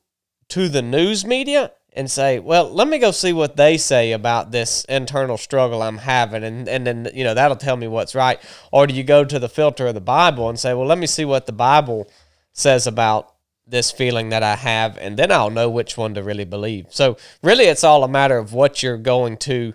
to 0.48 0.68
the 0.68 0.82
news 0.82 1.24
media 1.24 1.72
and 1.92 2.10
say, 2.10 2.38
"Well, 2.38 2.70
let 2.70 2.88
me 2.88 2.98
go 2.98 3.10
see 3.10 3.32
what 3.32 3.56
they 3.56 3.76
say 3.76 4.12
about 4.12 4.50
this 4.50 4.84
internal 4.84 5.36
struggle 5.36 5.82
I'm 5.82 5.98
having," 5.98 6.44
and 6.44 6.68
and 6.68 6.86
then 6.86 7.08
you 7.14 7.24
know 7.24 7.34
that'll 7.34 7.56
tell 7.56 7.76
me 7.76 7.88
what's 7.88 8.14
right, 8.14 8.40
or 8.72 8.86
do 8.86 8.94
you 8.94 9.04
go 9.04 9.24
to 9.24 9.38
the 9.38 9.48
filter 9.48 9.86
of 9.86 9.94
the 9.94 10.00
Bible 10.00 10.48
and 10.48 10.58
say, 10.58 10.74
"Well, 10.74 10.86
let 10.86 10.98
me 10.98 11.06
see 11.06 11.24
what 11.24 11.46
the 11.46 11.52
Bible 11.52 12.08
says 12.52 12.86
about 12.86 13.34
this 13.70 13.90
feeling 13.90 14.30
that 14.30 14.42
I 14.42 14.56
have, 14.56 14.98
and 14.98 15.16
then 15.16 15.30
I'll 15.30 15.50
know 15.50 15.70
which 15.70 15.96
one 15.96 16.14
to 16.14 16.22
really 16.22 16.44
believe. 16.44 16.86
So 16.90 17.16
really, 17.42 17.64
it's 17.64 17.84
all 17.84 18.04
a 18.04 18.08
matter 18.08 18.36
of 18.36 18.52
what 18.52 18.82
you're 18.82 18.98
going 18.98 19.36
to 19.38 19.74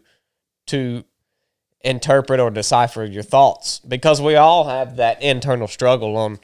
to 0.68 1.04
interpret 1.82 2.40
or 2.40 2.50
decipher 2.50 3.06
your 3.06 3.24
thoughts, 3.24 3.80
because 3.80 4.22
we 4.22 4.36
all 4.36 4.68
have 4.68 4.96
that 4.98 5.22
internal 5.22 5.68
struggle 5.68 6.18
on 6.18 6.40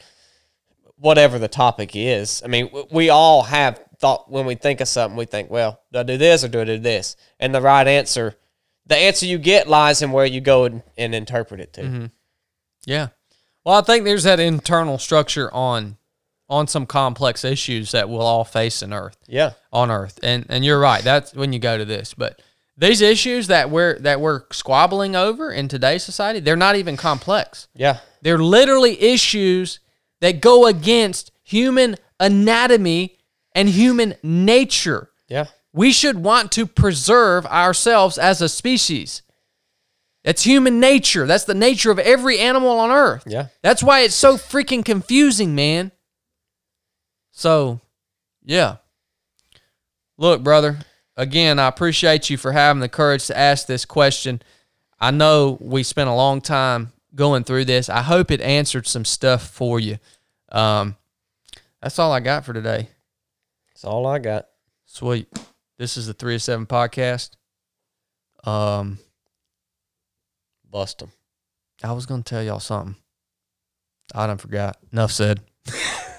whatever 0.98 1.40
the 1.40 1.48
topic 1.48 1.96
is. 1.96 2.42
I 2.46 2.48
mean, 2.48 2.70
we 2.92 3.10
all 3.10 3.44
have 3.44 3.84
thought 4.02 4.30
when 4.32 4.46
we 4.46 4.56
think 4.56 4.82
of 4.82 4.88
something, 4.88 5.16
we 5.18 5.26
think, 5.26 5.50
well, 5.50 5.80
do 5.94 6.00
I 6.00 6.04
do 6.04 6.18
this 6.18 6.44
or 6.44 6.48
do 6.48 6.62
I 6.62 6.66
do 6.66 6.78
this? 6.80 7.16
And 7.40 7.54
the 7.56 7.62
right 7.62 7.88
answer, 7.88 8.36
the 8.88 8.98
answer 8.98 9.26
you 9.26 9.38
get 9.38 9.70
lies 9.70 10.02
in 10.02 10.12
where 10.12 10.26
you 10.26 10.42
go 10.42 10.66
and, 10.66 10.84
and 10.98 11.14
interpret 11.16 11.62
it 11.62 11.74
to. 11.74 11.82
Mm-hmm. 11.84 12.06
Yeah. 12.86 13.08
Well, 13.64 13.76
I 13.80 13.82
think 13.82 14.04
there's 14.06 14.24
that 14.24 14.40
internal 14.40 14.98
structure 14.98 15.54
on 15.54 15.98
on 16.50 16.68
some 16.68 16.86
complex 16.86 17.46
issues 17.46 17.92
that 17.92 18.10
we'll 18.10 18.20
all 18.20 18.44
face 18.44 18.82
in 18.84 18.92
Earth 18.92 19.16
Yeah, 19.26 19.52
on 19.72 19.90
Earth, 19.90 20.20
and 20.22 20.46
and 20.50 20.66
you're 20.66 20.80
right. 20.80 21.02
That's 21.02 21.34
when 21.34 21.54
you 21.54 21.60
go 21.60 21.78
to 21.78 21.86
this, 21.86 22.14
but 22.14 22.42
these 22.76 23.00
issues 23.02 23.48
that 23.48 23.70
we're 23.70 23.98
that 24.00 24.20
we're 24.20 24.44
squabbling 24.52 25.16
over 25.16 25.52
in 25.52 25.68
today's 25.70 26.04
society, 26.04 26.40
they're 26.42 26.56
not 26.58 26.76
even 26.76 26.98
complex. 26.98 27.68
yeah, 27.74 28.00
They're 28.22 28.40
literally 28.40 29.00
issues 29.02 29.80
that 30.20 30.42
go 30.42 30.66
against 30.66 31.32
human 31.44 31.96
anatomy 32.20 33.18
and 33.54 33.70
human 33.70 34.16
nature. 34.24 35.10
yeah, 35.28 35.46
We 35.74 35.92
should 35.92 36.18
want 36.24 36.52
to 36.54 36.66
preserve 36.66 37.46
ourselves 37.46 38.18
as 38.18 38.42
a 38.42 38.50
species. 38.50 39.22
That's 40.24 40.44
human 40.44 40.80
nature. 40.80 41.26
That's 41.26 41.46
the 41.46 41.56
nature 41.56 41.90
of 41.92 41.98
every 42.00 42.38
animal 42.40 42.78
on 42.80 42.92
earth. 42.92 43.24
yeah. 43.26 43.48
That's 43.64 43.82
why 43.82 44.02
it's 44.02 44.14
so 44.16 44.38
freaking 44.38 44.86
confusing, 44.86 45.56
man. 45.56 45.92
So, 47.32 47.80
yeah. 48.44 48.78
Look, 50.18 50.44
brother, 50.44 50.78
again, 51.18 51.58
I 51.58 51.68
appreciate 51.68 52.30
you 52.30 52.38
for 52.38 52.52
having 52.52 52.82
the 52.82 52.90
courage 52.90 53.26
to 53.28 53.38
ask 53.38 53.66
this 53.66 53.86
question. 53.86 54.42
I 55.00 55.10
know 55.10 55.58
we 55.60 55.82
spent 55.82 56.10
a 56.10 56.14
long 56.14 56.42
time 56.42 56.94
going 57.16 57.44
through 57.44 57.66
this. 57.66 57.90
I 57.90 58.02
hope 58.04 58.30
it 58.30 58.42
answered 58.42 58.86
some 58.86 59.06
stuff 59.06 59.48
for 59.48 59.80
you. 59.80 59.98
Um, 60.52 60.96
that's 61.82 61.98
all 61.98 62.12
I 62.12 62.20
got 62.20 62.46
for 62.46 62.54
today. 62.54 62.90
That's 63.82 63.92
all 63.92 64.06
I 64.06 64.20
got. 64.20 64.46
Sweet. 64.86 65.28
This 65.80 65.98
is 65.98 66.06
the 66.06 66.14
3 66.14 66.36
of 66.36 66.44
7 66.44 66.68
podcast. 66.68 67.32
Um, 68.44 69.00
Bust 70.70 71.00
them. 71.00 71.12
I 71.82 71.92
was 71.94 72.06
going 72.06 72.22
to 72.22 72.30
tell 72.30 72.44
y'all 72.44 72.60
something. 72.60 72.96
I 74.14 74.28
done 74.28 74.38
forgot. 74.38 74.78
Enough 74.92 75.12
said. 75.12 75.42